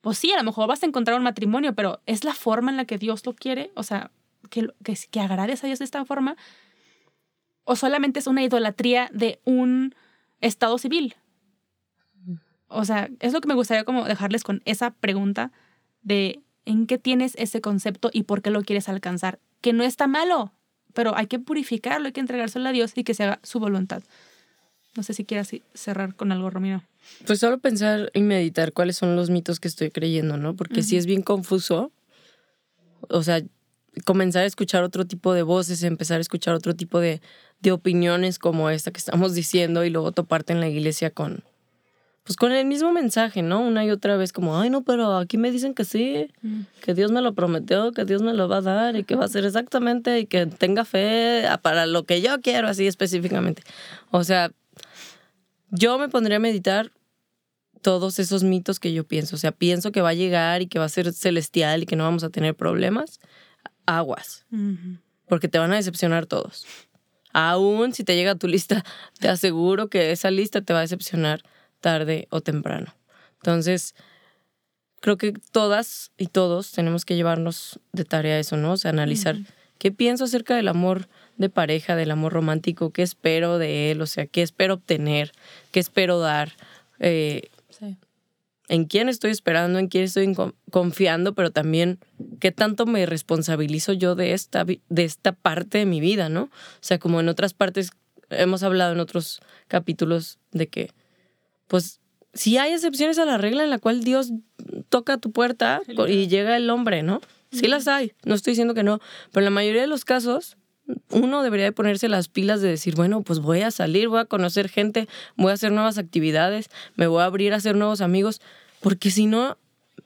Pues 0.03 0.19
sí, 0.19 0.31
a 0.31 0.37
lo 0.37 0.45
mejor 0.45 0.69
vas 0.69 0.83
a 0.83 0.87
encontrar 0.87 1.17
un 1.17 1.25
matrimonio, 1.25 1.75
pero 1.75 2.03
¿es 2.05 2.23
la 2.23 2.35
forma 2.35 2.71
en 2.71 2.77
la 2.77 2.85
que 2.85 2.99
Dios 2.99 3.25
lo 3.25 3.35
quiere? 3.35 3.73
O 3.75 3.83
sea, 3.83 4.11
que, 4.51 4.69
que, 4.85 4.95
que 5.11 5.21
agrades 5.21 5.65
a 5.65 5.69
Dios 5.69 5.79
de 5.79 5.87
esta 5.87 6.05
forma 6.05 6.37
o 7.65 7.77
solamente 7.77 8.21
es 8.21 8.27
una 8.27 8.43
idolatría 8.43 9.09
de 9.11 9.41
un 9.45 9.95
estado 10.41 10.77
civil? 10.77 11.17
O 12.69 12.85
sea, 12.85 13.09
es 13.21 13.33
lo 13.33 13.41
que 13.41 13.49
me 13.49 13.55
gustaría 13.55 13.85
como 13.85 14.05
dejarles 14.05 14.43
con 14.43 14.63
esa 14.65 14.91
pregunta 14.91 15.53
de 16.03 16.41
en 16.65 16.87
qué 16.87 16.99
tienes 16.99 17.35
ese 17.37 17.61
concepto 17.61 18.11
y 18.13 18.25
por 18.25 18.43
qué 18.43 18.51
lo 18.51 18.63
quieres 18.63 18.89
alcanzar. 18.89 19.39
Que 19.61 19.73
no 19.73 19.85
está 19.85 20.07
malo, 20.07 20.53
pero 20.93 21.17
hay 21.17 21.27
que 21.27 21.39
purificarlo, 21.39 22.07
hay 22.07 22.13
que 22.13 22.21
entregárselo 22.21 22.69
a 22.69 22.73
Dios 22.73 22.93
y 22.97 23.05
que 23.05 23.15
se 23.15 23.25
haga 23.25 23.41
su 23.43 23.61
voluntad. 23.61 24.03
No 24.97 25.03
sé 25.03 25.13
si 25.13 25.25
quieras 25.25 25.51
cerrar 25.75 26.15
con 26.15 26.33
algo, 26.33 26.51
Romino. 26.51 26.83
Pues 27.27 27.39
solo 27.39 27.59
pensar 27.59 28.11
y 28.15 28.23
meditar 28.23 28.73
cuáles 28.73 28.97
son 28.97 29.15
los 29.15 29.31
mitos 29.31 29.61
que 29.61 29.69
estoy 29.69 29.91
creyendo, 29.91 30.37
¿no? 30.37 30.57
Porque 30.57 30.83
si 30.83 30.97
es 30.97 31.07
bien 31.07 31.23
confuso, 31.23 31.93
o 33.09 33.23
sea, 33.23 33.43
comenzar 34.05 34.43
a 34.43 34.47
escuchar 34.47 34.83
otro 34.83 35.07
tipo 35.07 35.33
de 35.33 35.43
voces, 35.43 35.83
empezar 35.83 36.19
a 36.19 36.21
escuchar 36.21 36.55
otro 36.55 36.75
tipo 36.75 36.99
de, 36.99 37.21
de 37.61 37.73
opiniones 37.73 38.39
como 38.39 38.71
esta 38.71 38.91
que 38.91 38.99
estamos 38.99 39.35
diciendo 39.35 39.85
y 39.85 39.91
luego 39.91 40.13
toparte 40.13 40.53
en 40.53 40.61
la 40.61 40.69
iglesia 40.69 41.11
con, 41.11 41.45
pues 42.27 42.37
con 42.37 42.51
el 42.51 42.67
mismo 42.67 42.93
mensaje, 42.93 43.41
¿no? 43.41 43.61
Una 43.61 43.85
y 43.85 43.91
otra 43.93 44.17
vez 44.17 44.33
como, 44.33 44.59
ay, 44.59 44.69
no, 44.69 44.83
pero 44.83 45.17
aquí 45.17 45.39
me 45.39 45.53
dicen 45.53 45.75
que 45.75 45.85
sí, 45.85 46.27
mm. 46.43 46.63
que 46.83 46.93
Dios 46.93 47.13
me 47.13 47.23
lo 47.23 47.35
prometió, 47.35 47.93
que 47.93 48.05
Dios 48.05 48.21
me 48.21 48.35
lo 48.35 48.49
va 48.49 48.57
a 48.57 48.63
dar 48.63 48.97
y 48.97 49.05
que 49.05 49.15
va 49.15 49.27
a 49.27 49.29
ser 49.29 49.45
exactamente 49.45 50.19
y 50.19 50.27
que 50.27 50.47
tenga 50.47 50.85
fe 50.85 51.45
para 51.63 51.87
lo 51.87 52.05
que 52.05 52.21
yo 52.21 52.41
quiero, 52.41 52.67
así 52.67 52.89
específicamente. 52.89 53.63
O 54.11 54.25
sea, 54.25 54.51
yo 55.71 55.99
me 55.99 56.09
pondría 56.09 56.39
a 56.39 56.41
meditar 56.41 56.91
todos 57.81 58.19
esos 58.19 58.43
mitos 58.43 58.81
que 58.81 58.93
yo 58.93 59.05
pienso. 59.05 59.37
O 59.37 59.39
sea, 59.39 59.53
pienso 59.53 59.93
que 59.93 60.01
va 60.01 60.09
a 60.09 60.15
llegar 60.15 60.63
y 60.63 60.67
que 60.67 60.81
va 60.81 60.87
a 60.87 60.89
ser 60.89 61.13
celestial 61.13 61.85
y 61.85 61.87
que 61.87 61.95
no 61.95 62.03
vamos 62.03 62.25
a 62.25 62.31
tener 62.31 62.57
problemas. 62.57 63.21
Aguas. 63.87 64.47
Porque 65.29 65.47
te 65.47 65.61
van 65.61 65.73
a 65.73 65.77
decepcionar 65.77 66.27
todos. 66.27 66.67
Aún 67.33 67.93
si 67.93 68.03
te 68.03 68.17
llega 68.17 68.33
a 68.33 68.35
tu 68.37 68.49
lista, 68.49 68.85
te 69.21 69.29
aseguro 69.29 69.87
que 69.87 70.11
esa 70.11 70.33
lista 70.33 70.61
te 70.61 70.73
va 70.73 70.81
a 70.81 70.83
decepcionar 70.83 71.45
tarde 71.87 72.27
o 72.31 72.41
temprano. 72.41 72.93
Entonces, 73.37 73.95
creo 75.01 75.17
que 75.17 75.33
todas 75.53 76.11
y 76.19 76.27
todos 76.27 76.73
tenemos 76.73 77.05
que 77.05 77.15
llevarnos 77.15 77.79
de 77.93 78.05
tarea 78.05 78.41
eso, 78.41 78.57
¿no? 78.57 78.73
O 78.73 78.77
sea, 78.77 78.91
analizar 78.91 79.37
qué 79.79 79.93
pienso 79.93 80.25
acerca 80.25 80.57
del 80.57 80.67
amor 80.67 81.09
de 81.37 81.49
pareja, 81.49 81.95
del 81.95 82.11
amor 82.11 82.33
romántico, 82.33 82.91
qué 82.91 83.03
espero 83.03 83.59
de 83.59 83.93
él, 83.93 84.03
o 84.03 84.07
sea, 84.07 84.27
qué 84.27 84.43
espero 84.43 84.75
obtener, 84.75 85.31
qué 85.71 85.79
espero 85.79 86.19
dar. 86.19 86.55
Eh, 86.99 87.51
en 88.69 88.87
quién 88.87 89.09
estoy 89.09 89.31
esperando, 89.31 89.79
en 89.79 89.87
quién 89.87 90.03
estoy 90.03 90.35
confiando, 90.73 91.37
pero 91.37 91.53
también 91.53 92.01
qué 92.41 92.51
tanto 92.51 92.85
me 92.85 93.07
responsabilizo 93.07 93.93
yo 93.93 94.17
de 94.17 94.33
esta, 94.33 94.65
de 94.65 95.05
esta 95.05 95.31
parte 95.31 95.79
de 95.79 95.87
mi 95.87 96.01
vida, 96.01 96.29
¿no? 96.29 96.43
O 96.43 96.81
sea, 96.81 96.99
como 96.99 97.21
en 97.21 97.29
otras 97.29 97.55
partes 97.55 97.93
hemos 98.29 98.65
hablado 98.65 98.93
en 98.93 98.99
otros 98.99 99.41
capítulos 99.69 100.41
de 100.51 100.67
que, 100.67 100.91
pues, 101.69 102.01
si 102.35 102.59
hay 102.59 102.73
excepciones 102.73 103.19
a 103.19 103.25
la 103.25 103.39
regla 103.39 103.65
en 103.65 103.71
la 103.71 103.79
cual 103.79 104.05
Dios 104.05 104.33
toca 104.89 105.19
tu 105.19 105.33
puerta 105.33 105.81
y 106.09 106.29
llega 106.29 106.57
el 106.57 106.69
hombre, 106.71 107.03
¿no? 107.03 107.21
Sí 107.53 107.69
las 107.69 107.89
hay, 107.89 108.13
no 108.25 108.35
estoy 108.35 108.53
diciendo 108.53 108.75
que 108.75 108.83
no, 108.83 109.01
pero 109.33 109.41
en 109.41 109.45
la 109.47 109.51
mayoría 109.51 109.81
de 109.81 109.87
los 109.87 110.05
casos 110.05 110.57
uno 111.11 111.43
debería 111.43 111.65
de 111.65 111.73
ponerse 111.73 112.09
las 112.09 112.29
pilas 112.29 112.61
de 112.61 112.69
decir, 112.69 112.95
bueno, 112.95 113.23
pues 113.23 113.41
voy 113.41 113.63
a 113.63 113.71
salir, 113.71 114.09
voy 114.09 114.21
a 114.21 114.25
conocer 114.25 114.69
gente, 114.69 115.09
voy 115.37 115.51
a 115.51 115.55
hacer 115.55 115.73
nuevas 115.73 115.99
actividades, 115.99 116.71
me 116.95 117.07
voy 117.07 117.23
a 117.23 117.25
abrir 117.25 117.53
a 117.53 117.57
hacer 117.57 117.77
nuevos 117.77 118.01
amigos, 118.01 118.41
porque 118.81 119.11
si 119.11 119.27
no, 119.27 119.59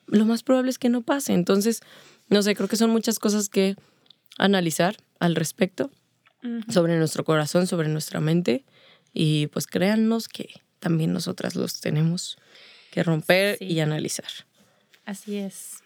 lo 0.07 0.25
más 0.25 0.43
probable 0.43 0.71
es 0.71 0.79
que 0.79 0.89
no 0.89 1.03
pase. 1.03 1.35
Entonces, 1.35 1.83
no 2.29 2.43
sé, 2.43 2.55
creo 2.55 2.69
que 2.69 2.77
son 2.77 2.91
muchas 2.91 3.19
cosas 3.19 3.49
que 3.49 3.77
analizar 4.39 4.97
al 5.19 5.35
respecto 5.35 5.91
sobre 6.71 6.97
nuestro 6.97 7.25
corazón, 7.25 7.67
sobre 7.67 7.89
nuestra 7.89 8.21
mente, 8.21 8.65
y 9.13 9.49
pues 9.49 9.67
créannos 9.67 10.29
que 10.29 10.63
también 10.81 11.13
nosotras 11.13 11.55
los 11.55 11.81
tenemos 11.81 12.37
que 12.91 13.03
romper 13.03 13.57
y 13.61 13.79
analizar. 13.81 14.31
Así 15.05 15.37
es. 15.37 15.83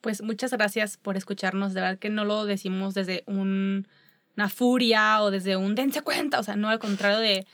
Pues 0.00 0.22
muchas 0.22 0.52
gracias 0.52 0.96
por 0.96 1.16
escucharnos. 1.16 1.74
De 1.74 1.80
verdad 1.80 1.98
que 1.98 2.10
no 2.10 2.24
lo 2.24 2.44
decimos 2.46 2.94
desde 2.94 3.22
un 3.26 3.86
una 4.36 4.48
furia 4.48 5.22
o 5.22 5.30
desde 5.30 5.56
un 5.56 5.74
dense 5.74 6.02
cuenta, 6.02 6.38
o 6.38 6.42
sea, 6.42 6.56
no 6.56 6.68
al 6.68 6.78
contrario 6.78 7.18
de, 7.18 7.46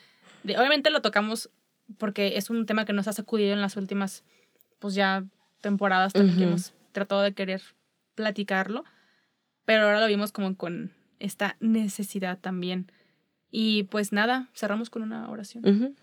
obviamente 0.57 0.91
lo 0.91 1.03
tocamos 1.03 1.51
porque 1.99 2.37
es 2.37 2.51
un 2.51 2.67
tema 2.67 2.85
que 2.85 2.93
nos 2.93 3.09
ha 3.09 3.13
sacudido 3.13 3.53
en 3.53 3.61
las 3.61 3.77
últimas, 3.77 4.25
pues 4.79 4.95
ya 4.95 5.25
temporadas 5.61 6.13
también 6.13 6.37
que 6.37 6.45
hemos 6.45 6.75
tratado 6.93 7.23
de 7.23 7.33
querer 7.33 7.63
platicarlo, 8.15 8.85
pero 9.65 9.83
ahora 9.83 10.01
lo 10.01 10.07
vimos 10.07 10.33
como 10.33 10.57
con 10.57 10.93
esta 11.19 11.57
necesidad 11.61 12.39
también. 12.39 12.91
Y 13.51 13.85
pues 13.85 14.13
nada, 14.13 14.49
cerramos 14.55 14.91
con 14.91 15.03
una 15.03 15.29
oración. 15.31 15.97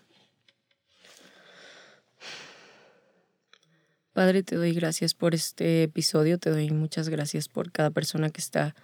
Padre, 4.14 4.44
te 4.44 4.54
doy 4.54 4.72
gracias 4.72 5.12
por 5.12 5.34
este 5.34 5.82
episodio, 5.82 6.38
te 6.38 6.48
doy 6.48 6.70
muchas 6.70 7.08
gracias 7.08 7.48
por 7.48 7.72
cada 7.72 7.90
persona 7.90 8.30
que 8.30 8.40
está 8.40 8.76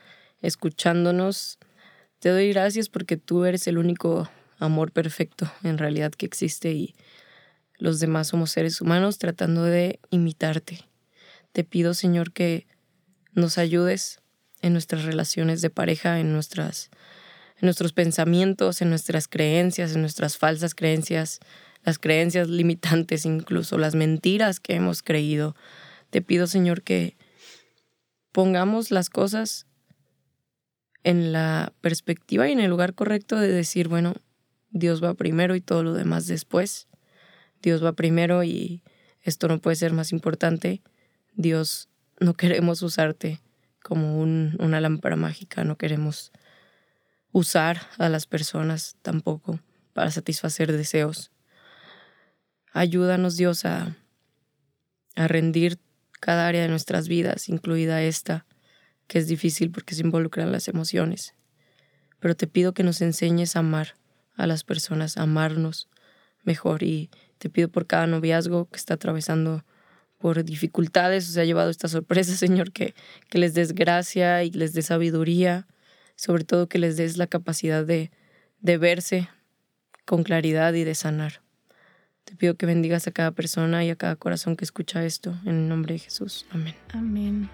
escuchándonos. 0.42 1.60
Te 2.18 2.30
doy 2.30 2.52
gracias 2.52 2.88
porque 2.88 3.16
tú 3.16 3.44
eres 3.44 3.68
el 3.68 3.78
único 3.78 4.28
amor 4.58 4.90
perfecto 4.90 5.48
en 5.62 5.78
realidad 5.78 6.10
que 6.10 6.26
existe 6.26 6.72
y 6.72 6.96
los 7.78 8.00
demás 8.00 8.26
somos 8.26 8.50
seres 8.50 8.80
humanos 8.80 9.18
tratando 9.18 9.62
de 9.62 10.00
imitarte. 10.10 10.80
Te 11.52 11.62
pido, 11.62 11.94
Señor, 11.94 12.32
que 12.32 12.66
nos 13.32 13.56
ayudes 13.56 14.18
en 14.62 14.72
nuestras 14.72 15.04
relaciones 15.04 15.62
de 15.62 15.70
pareja, 15.70 16.18
en, 16.18 16.32
nuestras, 16.32 16.90
en 17.60 17.66
nuestros 17.66 17.92
pensamientos, 17.92 18.82
en 18.82 18.90
nuestras 18.90 19.28
creencias, 19.28 19.94
en 19.94 20.00
nuestras 20.00 20.36
falsas 20.38 20.74
creencias, 20.74 21.38
las 21.84 21.98
creencias 21.98 22.48
limitantes, 22.48 23.24
incluso 23.24 23.78
las 23.78 23.94
mentiras 23.94 24.60
que 24.60 24.74
hemos 24.74 25.02
creído. 25.02 25.56
Te 26.10 26.22
pido, 26.22 26.46
Señor, 26.46 26.82
que 26.82 27.16
pongamos 28.32 28.90
las 28.90 29.10
cosas 29.10 29.66
en 31.02 31.32
la 31.32 31.72
perspectiva 31.80 32.48
y 32.48 32.52
en 32.52 32.60
el 32.60 32.70
lugar 32.70 32.94
correcto 32.94 33.36
de 33.36 33.48
decir, 33.48 33.88
bueno, 33.88 34.14
Dios 34.70 35.02
va 35.02 35.14
primero 35.14 35.56
y 35.56 35.60
todo 35.60 35.82
lo 35.82 35.94
demás 35.94 36.26
después. 36.26 36.88
Dios 37.62 37.84
va 37.84 37.92
primero 37.92 38.44
y 38.44 38.82
esto 39.22 39.48
no 39.48 39.58
puede 39.58 39.76
ser 39.76 39.92
más 39.92 40.12
importante. 40.12 40.82
Dios, 41.34 41.88
no 42.18 42.34
queremos 42.34 42.82
usarte 42.82 43.40
como 43.82 44.20
un, 44.20 44.56
una 44.60 44.80
lámpara 44.80 45.16
mágica, 45.16 45.64
no 45.64 45.76
queremos 45.76 46.32
usar 47.32 47.80
a 47.98 48.08
las 48.08 48.26
personas 48.26 48.96
tampoco 49.02 49.60
para 49.92 50.10
satisfacer 50.10 50.72
deseos. 50.72 51.30
Ayúdanos 52.72 53.36
Dios 53.36 53.64
a, 53.64 53.96
a 55.16 55.28
rendir 55.28 55.78
cada 56.20 56.46
área 56.46 56.62
de 56.62 56.68
nuestras 56.68 57.08
vidas, 57.08 57.48
incluida 57.48 58.02
esta, 58.02 58.46
que 59.06 59.18
es 59.18 59.26
difícil 59.26 59.70
porque 59.70 59.94
se 59.94 60.02
involucran 60.02 60.52
las 60.52 60.68
emociones. 60.68 61.34
Pero 62.20 62.36
te 62.36 62.46
pido 62.46 62.74
que 62.74 62.84
nos 62.84 63.00
enseñes 63.00 63.56
a 63.56 63.60
amar 63.60 63.96
a 64.36 64.46
las 64.46 64.62
personas, 64.62 65.16
a 65.16 65.22
amarnos 65.22 65.88
mejor 66.44 66.82
y 66.82 67.10
te 67.38 67.50
pido 67.50 67.68
por 67.68 67.86
cada 67.86 68.06
noviazgo 68.06 68.68
que 68.68 68.76
está 68.76 68.94
atravesando 68.94 69.64
por 70.18 70.44
dificultades, 70.44 71.28
o 71.28 71.32
se 71.32 71.40
ha 71.40 71.44
llevado 71.44 71.70
esta 71.70 71.88
sorpresa, 71.88 72.36
Señor, 72.36 72.72
que, 72.72 72.94
que 73.28 73.38
les 73.38 73.54
des 73.54 73.74
gracia 73.74 74.44
y 74.44 74.50
les 74.50 74.74
des 74.74 74.86
sabiduría, 74.86 75.66
sobre 76.14 76.44
todo 76.44 76.68
que 76.68 76.78
les 76.78 76.96
des 76.96 77.16
la 77.16 77.26
capacidad 77.26 77.84
de, 77.84 78.10
de 78.60 78.76
verse 78.76 79.28
con 80.04 80.22
claridad 80.22 80.74
y 80.74 80.84
de 80.84 80.94
sanar. 80.94 81.39
Te 82.30 82.36
pido 82.36 82.54
que 82.54 82.64
bendigas 82.64 83.08
a 83.08 83.10
cada 83.10 83.32
persona 83.32 83.84
y 83.84 83.90
a 83.90 83.96
cada 83.96 84.14
corazón 84.14 84.54
que 84.54 84.64
escucha 84.64 85.04
esto, 85.04 85.34
en 85.42 85.56
el 85.56 85.68
nombre 85.68 85.94
de 85.94 85.98
Jesús. 85.98 86.46
Amén. 86.52 86.76
Amén. 86.94 87.50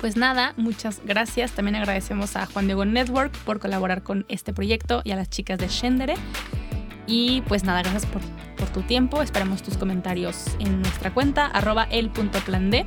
Pues 0.00 0.16
nada, 0.16 0.54
muchas 0.56 1.00
gracias. 1.04 1.50
También 1.50 1.74
agradecemos 1.74 2.36
a 2.36 2.46
Juan 2.46 2.66
Diego 2.66 2.84
Network 2.84 3.36
por 3.38 3.58
colaborar 3.58 4.04
con 4.04 4.26
este 4.28 4.52
proyecto 4.52 5.02
y 5.02 5.10
a 5.10 5.16
las 5.16 5.28
chicas 5.28 5.58
de 5.58 5.66
Shendere. 5.66 6.14
Y 7.08 7.40
pues 7.48 7.64
nada, 7.64 7.82
gracias 7.82 8.06
por, 8.06 8.22
por 8.56 8.68
tu 8.68 8.82
tiempo. 8.82 9.22
Esperamos 9.22 9.60
tus 9.60 9.76
comentarios 9.76 10.46
en 10.60 10.82
nuestra 10.82 11.12
cuenta, 11.12 11.46
arroba 11.46 11.86
D. 11.86 12.86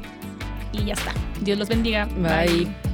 Y 0.72 0.86
ya 0.86 0.94
está. 0.94 1.14
Dios 1.42 1.60
los 1.60 1.68
bendiga. 1.68 2.06
Bye. 2.06 2.93